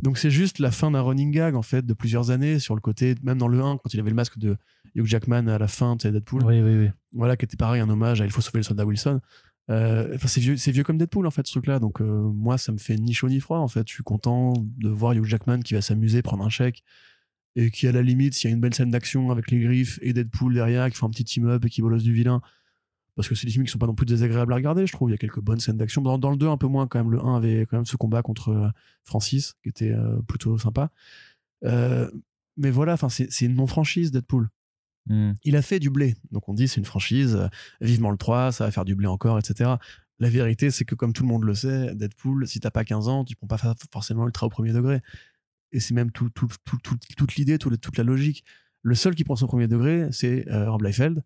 [0.00, 2.80] Donc c'est juste la fin d'un running gag en fait de plusieurs années sur le
[2.80, 4.56] côté, même dans le 1 quand il avait le masque de
[4.96, 6.90] Hugh Jackman à la fin, tu sais Deadpool Oui, oui, oui.
[7.12, 9.20] voilà, qui était pareil, un hommage à Il faut sauver le soldat Wilson.
[9.70, 11.78] Euh, c'est vieux, comme Deadpool en fait, ce truc-là.
[11.78, 13.86] Donc, euh, moi, ça me fait ni chaud ni froid en fait.
[13.88, 16.82] Je suis content de voir Hugh Jackman qui va s'amuser, prendre un chèque
[17.54, 19.98] et qui, à la limite, s'il y a une belle scène d'action avec les griffes
[20.02, 22.40] et Deadpool derrière qui fait un petit team-up et qui bolosse du vilain,
[23.14, 25.10] parce que c'est des films qui sont pas non plus désagréables à regarder, je trouve.
[25.10, 26.00] Il y a quelques bonnes scènes d'action.
[26.00, 27.12] Dans, le 2, un peu moins quand même.
[27.12, 28.68] Le 1 avait quand même ce combat contre euh,
[29.04, 29.94] Francis qui était
[30.26, 30.90] plutôt sympa.
[32.58, 34.48] Mais voilà, enfin, c'est une non-franchise Deadpool
[35.06, 35.32] Hmm.
[35.44, 36.14] il a fait du blé.
[36.30, 37.48] Donc on dit c'est une franchise, euh,
[37.80, 39.70] vivement le 3, ça va faire du blé encore, etc.
[40.20, 43.08] La vérité, c'est que comme tout le monde le sait, Deadpool, si t'as pas 15
[43.08, 43.58] ans, tu prends pas
[43.92, 45.00] forcément ultra au premier degré.
[45.72, 48.44] Et c'est même tout, tout- tout- tout- toute l'idée, toute la logique.
[48.82, 51.24] Le seul qui prend son premier degré, c'est euh, Rob Liefeld.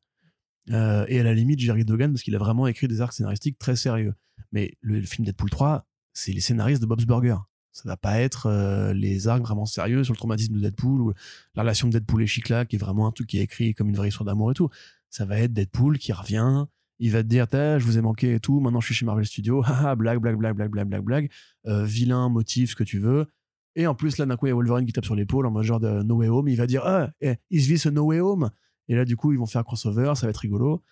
[0.71, 3.59] Euh, et à la limite, Jerry Dogan, parce qu'il a vraiment écrit des arcs scénaristiques
[3.59, 4.15] très sérieux.
[4.53, 7.37] Mais le, le film Deadpool 3, c'est les scénaristes de Bob's Burger.
[7.77, 11.13] Ça va pas être euh, les arcs vraiment sérieux sur le traumatisme de Deadpool ou
[11.55, 13.91] la relation de Deadpool et Chicla, qui est vraiment un truc qui est écrit comme
[13.91, 14.71] une vraie histoire d'amour et tout.
[15.11, 16.65] Ça va être Deadpool qui revient,
[17.01, 19.27] il va te dire, je vous ai manqué et tout, maintenant je suis chez Marvel
[19.27, 19.63] Studios,
[19.99, 21.31] blague, blague, blague, blague, blague, blague, blague,
[21.67, 23.27] euh, vilain, motif, ce que tu veux.
[23.75, 25.51] Et en plus, là, d'un coup, il y a Wolverine qui tape sur l'épaule en
[25.51, 28.21] mode genre No Way Home, il va dire, ah, eh, is this a No Way
[28.21, 28.49] Home?
[28.89, 30.83] Et là, du coup, ils vont faire crossover, ça va être rigolo.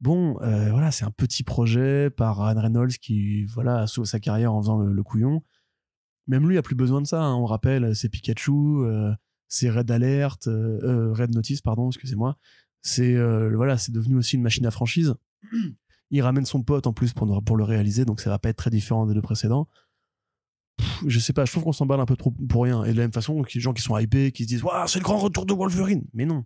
[0.00, 4.54] Bon, euh, voilà, c'est un petit projet par Ryan Reynolds qui, voilà, sauve sa carrière
[4.54, 5.42] en faisant le couillon.
[6.26, 7.22] Même lui a plus besoin de ça.
[7.22, 7.34] hein.
[7.34, 9.12] On rappelle, c'est Pikachu, euh,
[9.48, 12.36] c'est Red Alert, euh, euh, Red Notice, pardon, excusez-moi.
[12.82, 15.14] c'est euh, voilà, c'est devenu aussi une machine à franchise.
[16.10, 18.56] Il ramène son pote en plus pour, pour le réaliser, donc ça va pas être
[18.58, 19.68] très différent des deux précédents.
[20.78, 22.84] Pff, je sais pas, je trouve qu'on s'emballe un peu trop pour rien.
[22.84, 24.98] Et de la même façon, des gens qui sont hypés, qui se disent Waouh, c'est
[25.00, 26.04] le grand retour de Wolverine.
[26.12, 26.44] Mais non,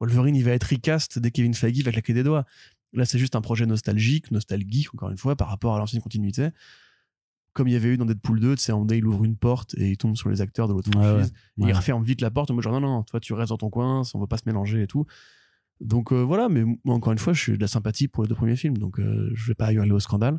[0.00, 2.44] Wolverine, il va être recast dès Kevin Feige va claquer des doigts.
[2.94, 6.48] Là, c'est juste un projet nostalgique, nostalgique, encore une fois, par rapport à l'ancienne continuité.
[7.54, 9.74] Comme il y avait eu dans Deadpool 2, tu sais, un il ouvre une porte
[9.76, 11.32] et il tombe sur les acteurs de l'autre Ouais, franchise.
[11.58, 11.66] ouais.
[11.66, 13.58] Et il referme vite la porte en mode genre non, non, toi, tu restes dans
[13.58, 15.04] ton coin, on va pas se mélanger et tout.
[15.80, 18.28] Donc euh, voilà, mais moi, encore une fois, je suis de la sympathie pour les
[18.28, 20.38] deux premiers films, donc euh, je vais pas aller au scandale.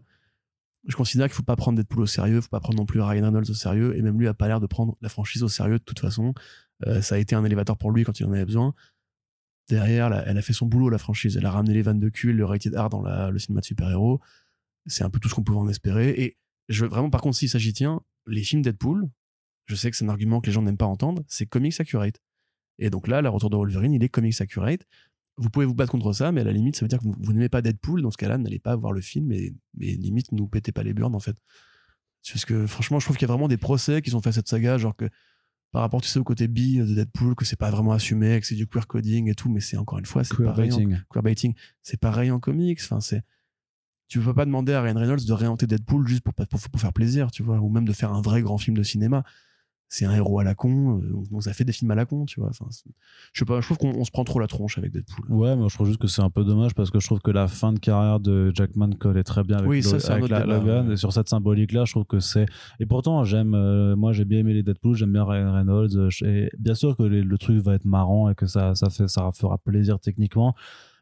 [0.87, 3.23] Je considère qu'il faut pas prendre Deadpool au sérieux, faut pas prendre non plus Ryan
[3.25, 5.79] Reynolds au sérieux, et même lui a pas l'air de prendre la franchise au sérieux
[5.79, 6.33] de toute façon.
[6.87, 8.73] Euh, ça a été un élévateur pour lui quand il en avait besoin.
[9.69, 11.37] Derrière, là, elle a fait son boulot, la franchise.
[11.37, 13.65] Elle a ramené les vannes de cul le rated R dans la- le cinéma de
[13.65, 14.19] super-héros.
[14.87, 16.09] C'est un peu tout ce qu'on pouvait en espérer.
[16.09, 16.37] Et
[16.69, 19.09] je vraiment, par contre, s'il s'agit, tiens, les films Deadpool,
[19.65, 22.19] je sais que c'est un argument que les gens n'aiment pas entendre, c'est comics accurate.
[22.79, 24.81] Et donc là, le retour de Wolverine, il est comics accurate.
[25.37, 27.15] Vous pouvez vous battre contre ça, mais à la limite, ça veut dire que vous,
[27.19, 28.01] vous n'aimez pas Deadpool.
[28.01, 30.93] Dans ce cas-là, n'allez pas voir le film et, mais limite, nous pétez pas les
[30.93, 31.35] burnes, en fait.
[32.31, 34.31] Parce que franchement, je trouve qu'il y a vraiment des procès qui sont faits à
[34.33, 35.09] cette saga, genre que
[35.71, 38.45] par rapport, tu sais, au côté bi de Deadpool, que c'est pas vraiment assumé, que
[38.45, 40.71] c'est du queer coding et tout, mais c'est encore une fois, c'est pareil.
[40.71, 41.03] en- Queerbaiting.
[41.11, 42.79] queerbaiting, c'est pareil en comics.
[42.81, 43.23] Enfin, c'est
[44.07, 46.93] tu peux pas demander à Ryan Reynolds de réinventer Deadpool juste pour, pour, pour faire
[46.93, 49.23] plaisir, tu vois, ou même de faire un vrai grand film de cinéma.
[49.89, 52.05] C'est un héros à la con, euh, on nous a fait des films à la
[52.05, 52.49] con, tu vois.
[52.49, 52.65] Enfin,
[53.31, 55.25] je sais pas, je trouve qu'on on se prend trop la tronche avec Deadpool.
[55.29, 57.29] Ouais, mais je trouve juste que c'est un peu dommage parce que je trouve que
[57.29, 60.87] la fin de carrière de Jackman collait très bien avec, Oui, ça, avec la- Logan.
[60.87, 60.93] ouais.
[60.93, 62.47] Et sur cette symbolique-là, je trouve que c'est.
[62.79, 63.53] Et pourtant, j'aime.
[63.53, 65.95] euh, moi, j'ai bien aimé les Deadpool, j'aime bien Ryan Reynolds.
[65.95, 68.89] euh, Et bien sûr que les- le truc va être marrant et que ça, ça,
[68.89, 70.55] fait, ça fera plaisir techniquement.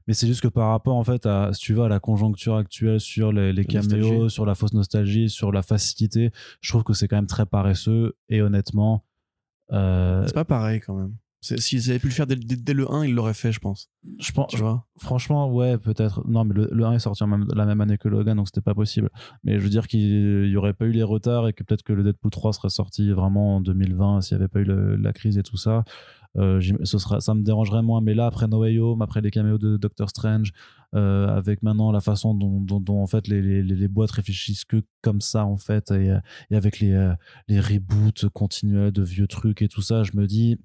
[0.07, 2.56] Mais c'est juste que par rapport, en fait, à, si tu veux, à la conjoncture
[2.56, 4.30] actuelle sur les, caméos, nostalgie.
[4.30, 8.15] sur la fausse nostalgie, sur la facilité, je trouve que c'est quand même très paresseux.
[8.30, 9.06] Et honnêtement.
[9.72, 11.15] euh, C'est pas pareil quand même.
[11.44, 13.90] S'ils avaient pu le faire dès, dès- dès le 1, ils l'auraient fait, je pense.
[14.19, 14.86] je pense, Tu vois?
[14.99, 16.22] Franchement, ouais, peut-être.
[16.28, 18.48] Non, mais le, le 1 est sorti en même, la même année que Logan, donc
[18.48, 19.10] c'était pas possible.
[19.44, 21.94] Mais je veux dire qu'il y aurait pas eu les retards et que peut-être que
[21.94, 25.14] le Deadpool 3 serait sorti vraiment en 2020 s'il y avait pas eu le- la
[25.14, 25.84] crise et tout ça.
[26.38, 28.02] Euh, ce sera, ça me dérangerait moins.
[28.02, 30.52] Mais là, après No Way Home, après les caméos de Doctor Strange,
[30.95, 35.22] euh, avec maintenant la façon dont, en fait les, les, les boîtes réfléchissent que comme
[35.22, 36.16] ça en fait, et,
[36.49, 37.14] et avec les, euh,
[37.48, 40.58] les reboots continuels de vieux trucs et tout ça, je me dis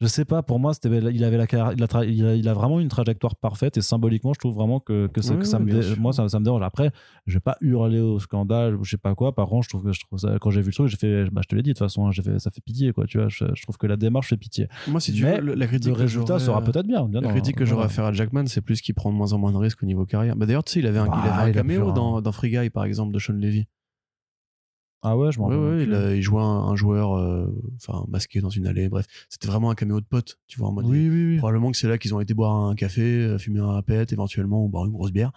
[0.00, 2.80] je sais pas, pour moi, il avait la, il a, il a, il a vraiment
[2.80, 5.64] une trajectoire parfaite et symboliquement, je trouve vraiment que, que, ça, Oui, que ça oui,
[5.66, 6.62] me, dé- moi, ça, ça me dérange.
[6.62, 6.90] Après,
[7.26, 9.34] je vais pas hurler au scandale, ou je sais pas quoi.
[9.34, 11.24] Par contre, je trouve que je trouve ça, quand j'ai vu le truc, j'ai fait,
[11.30, 13.06] bah, je te l'ai dit de toute façon, hein, j'ai fait, ça fait pitié, quoi.
[13.06, 14.68] Tu vois, je, je trouve que la démarche fait pitié.
[14.88, 17.04] Moi, si tu Mais veux, le- la critique Le que résultat sera euh, peut-être bien.
[17.06, 17.94] bien La non, critique que j'aurais à voilà.
[17.94, 20.06] faire à Jackman, c'est plus qu'il prend de moins en moins de risques au niveau
[20.06, 20.34] carrière.
[20.36, 22.50] Bah, D'ailleurs, tu sais, il avait un, il Bah, avait un caméo dans, dans Free
[22.50, 23.66] Guy, par exemple, de Sean Levy.
[25.02, 27.46] Ah ouais, je m'en Ouais, il, a- il jouait un, un joueur euh,
[27.76, 28.88] enfin masqué dans une allée.
[28.88, 30.84] Bref, c'était vraiment un caméo de pote, tu vois, en mode.
[30.86, 31.36] Oui, oui, oui.
[31.38, 34.64] Probablement que c'est là qu'ils ont été boire un café, euh, fumer un pet éventuellement,
[34.64, 35.32] ou boire une grosse bière.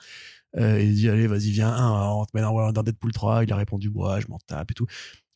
[0.58, 1.74] Euh, et il dit, allez, vas-y, viens,
[2.14, 3.44] on te met dans, dans Deadpool 3.
[3.44, 4.86] Il a répondu, ouais, je m'en tape et tout.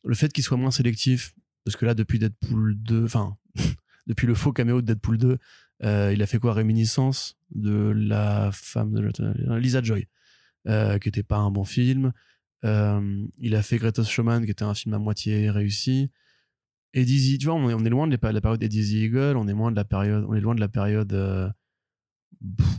[0.04, 1.34] Le fait qu'il soit moins sélectif,
[1.64, 3.36] parce que là, depuis Deadpool 2, enfin,
[4.06, 5.38] depuis le faux caméo de Deadpool 2,
[5.84, 6.52] euh, il a fait quoi?
[6.52, 10.06] Réminiscence de la femme de Lisa Joy,
[10.68, 12.12] euh, qui était pas un bon film.
[12.64, 16.10] Euh, il a fait Greatest Showman, qui était un film à moitié réussi.
[16.94, 19.70] Et Dizzy, tu vois, on est, loin de la période Dizzy Eagle, on est loin
[19.70, 21.48] de la période, on est loin de la période euh,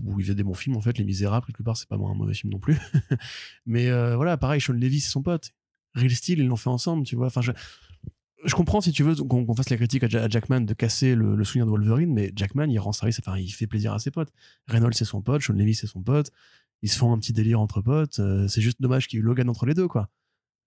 [0.04, 0.98] où il faisait des bons films en fait.
[0.98, 2.78] Les Misérables, quelque part, c'est pas un mauvais film non plus.
[3.66, 5.52] Mais euh, voilà, pareil, Sean Levy, c'est son pote.
[5.94, 7.28] Real Steel, ils l'ont fait ensemble, tu vois.
[7.28, 11.36] Enfin, je, comprends si tu veux qu'on fasse la critique à Jackman de casser le,
[11.36, 14.12] le souvenir de Wolverine, mais Jackman, il rend service, enfin, il fait plaisir à ses
[14.12, 14.32] potes.
[14.68, 16.32] Reynolds, c'est son pote, Sean Levy, c'est son pote.
[16.82, 18.20] Ils se font un petit délire entre potes.
[18.20, 20.10] euh, c'est juste dommage qu'il y ait eu Logan entre les deux, quoi.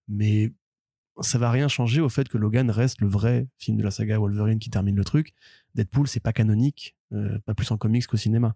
[0.07, 0.53] Mais
[1.21, 4.17] ça va rien changer au fait que Logan reste le vrai film de la saga
[4.17, 5.33] Wolverine qui termine le truc.
[5.75, 8.55] Deadpool, c'est pas canonique, euh, pas plus en comics qu'au cinéma.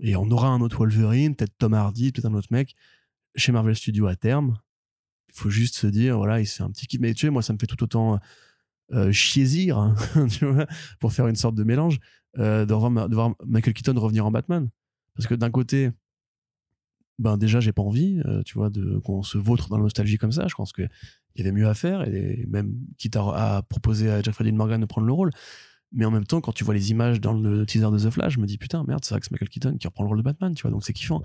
[0.00, 2.74] Et on aura un autre Wolverine, peut-être Tom Hardy, peut-être un autre mec,
[3.36, 4.58] chez Marvel Studios à terme.
[5.28, 7.00] Il faut juste se dire, voilà, il se fait un petit kiff.
[7.00, 8.18] Mais tu sais, moi, ça me fait tout autant
[8.92, 9.94] euh, chiésir, hein,
[11.00, 11.98] pour faire une sorte de mélange,
[12.38, 14.68] euh, de voir Michael Keaton revenir en Batman.
[15.14, 15.90] Parce que d'un côté,
[17.18, 20.18] ben déjà, j'ai pas envie, euh, tu vois, de qu'on se vautre dans la nostalgie
[20.18, 20.46] comme ça.
[20.48, 20.88] Je pense qu'il
[21.36, 24.80] y avait mieux à faire, et même quitte à, à proposer à Jeffrey Dean Morgan
[24.80, 25.30] de prendre le rôle.
[25.92, 28.34] Mais en même temps, quand tu vois les images dans le teaser de The Flash,
[28.34, 30.18] je me dis putain, merde, c'est vrai que c'est Michael Keaton qui reprend le rôle
[30.18, 31.22] de Batman, tu vois, donc c'est kiffant.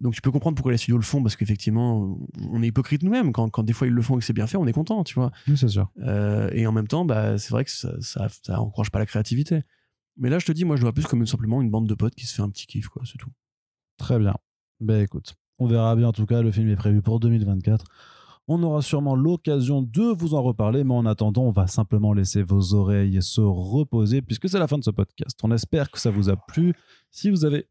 [0.00, 2.18] Donc tu peux comprendre pourquoi les studios le font, parce qu'effectivement,
[2.50, 3.32] on est hypocrite nous-mêmes.
[3.32, 5.04] Quand, quand des fois ils le font et que c'est bien fait, on est content,
[5.04, 5.30] tu vois.
[5.46, 5.90] Oui, c'est sûr.
[5.98, 9.06] Euh, et en même temps, bah, c'est vrai que ça, ça, ça encourage pas la
[9.06, 9.62] créativité.
[10.16, 11.94] Mais là, je te dis, moi, je le vois plus comme simplement une bande de
[11.94, 13.30] potes qui se fait un petit kiff, quoi, c'est tout.
[13.98, 14.34] Très bien.
[14.80, 16.08] Ben écoute, on verra bien.
[16.08, 17.84] En tout cas, le film est prévu pour 2024.
[18.46, 22.42] On aura sûrement l'occasion de vous en reparler, mais en attendant, on va simplement laisser
[22.42, 25.38] vos oreilles se reposer puisque c'est la fin de ce podcast.
[25.42, 26.74] On espère que ça vous a plu.
[27.10, 27.68] Si vous avez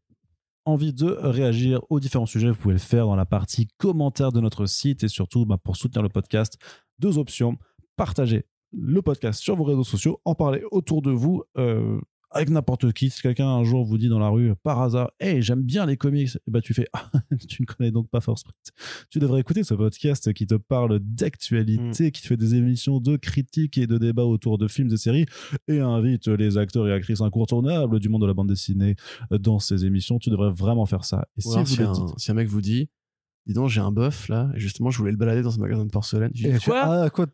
[0.64, 4.40] envie de réagir aux différents sujets, vous pouvez le faire dans la partie commentaires de
[4.40, 6.58] notre site et surtout bah, pour soutenir le podcast,
[6.98, 7.56] deux options.
[7.96, 11.44] Partagez le podcast sur vos réseaux sociaux, en parler autour de vous.
[11.56, 12.00] Euh,
[12.34, 13.10] avec n'importe qui.
[13.10, 15.96] Si quelqu'un un jour vous dit dans la rue, par hasard, hey, j'aime bien les
[15.96, 17.10] comics, et bah tu fais, ah,
[17.48, 18.72] tu ne connais donc pas Force Print.
[19.10, 23.16] Tu devrais écouter ce podcast qui te parle d'actualité, qui te fait des émissions de
[23.16, 25.26] critiques et de débats autour de films et séries,
[25.68, 28.96] et invite les acteurs et actrices incontournables du monde de la bande dessinée
[29.30, 30.18] dans ses émissions.
[30.18, 31.26] Tu devrais vraiment faire ça.
[31.36, 32.88] Et si, vous un, si un mec vous dit,
[33.46, 35.84] dis donc, j'ai un bœuf là, et justement, je voulais le balader dans ce magasin
[35.84, 36.32] de porcelaine.
[36.64, 37.26] quoi Ah, quoi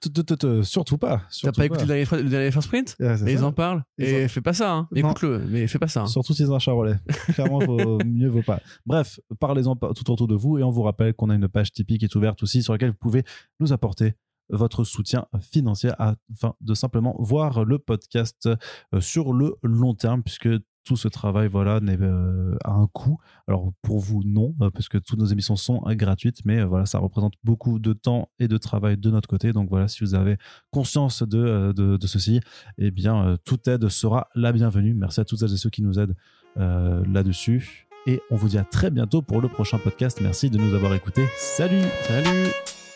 [0.63, 1.23] Surtout pas.
[1.43, 3.85] T'as pas écouté le dernier First Print Et ils en parlent.
[3.99, 4.89] Et fais pas ça, hein.
[4.95, 6.03] écoute-le, mais fais pas ça.
[6.03, 6.07] Hein.
[6.07, 6.97] Surtout si c'est un charolais.
[7.35, 7.61] Clairement,
[8.05, 8.61] mieux vaut pas.
[8.87, 11.99] Bref, parlez-en tout autour de vous, et on vous rappelle qu'on a une page Tipeee
[11.99, 13.25] qui est ouverte aussi, sur laquelle vous pouvez
[13.61, 14.15] nous apporter
[14.51, 18.49] votre soutien financier afin de simplement voir le podcast
[18.95, 20.49] euh, sur le long terme, puisque
[20.85, 23.19] tout ce travail voilà euh, a un coût.
[23.47, 26.99] Alors pour vous non euh, parce que toutes nos émissions sont gratuites mais voilà ça
[26.99, 29.53] représente beaucoup de temps et de travail de notre côté.
[29.53, 30.37] Donc voilà si vous avez
[30.71, 32.41] conscience de, de, ceci
[32.79, 34.95] eh bien toute aide sera la bienvenue.
[34.95, 36.17] Merci à toutes celles et ceux qui nous aident
[36.57, 37.87] là-dessus.
[38.07, 40.21] Et on vous dit à très bientôt pour le prochain podcast.
[40.23, 41.29] Merci de nous avoir écoutés.
[41.37, 41.85] Salut!
[42.05, 42.90] Salut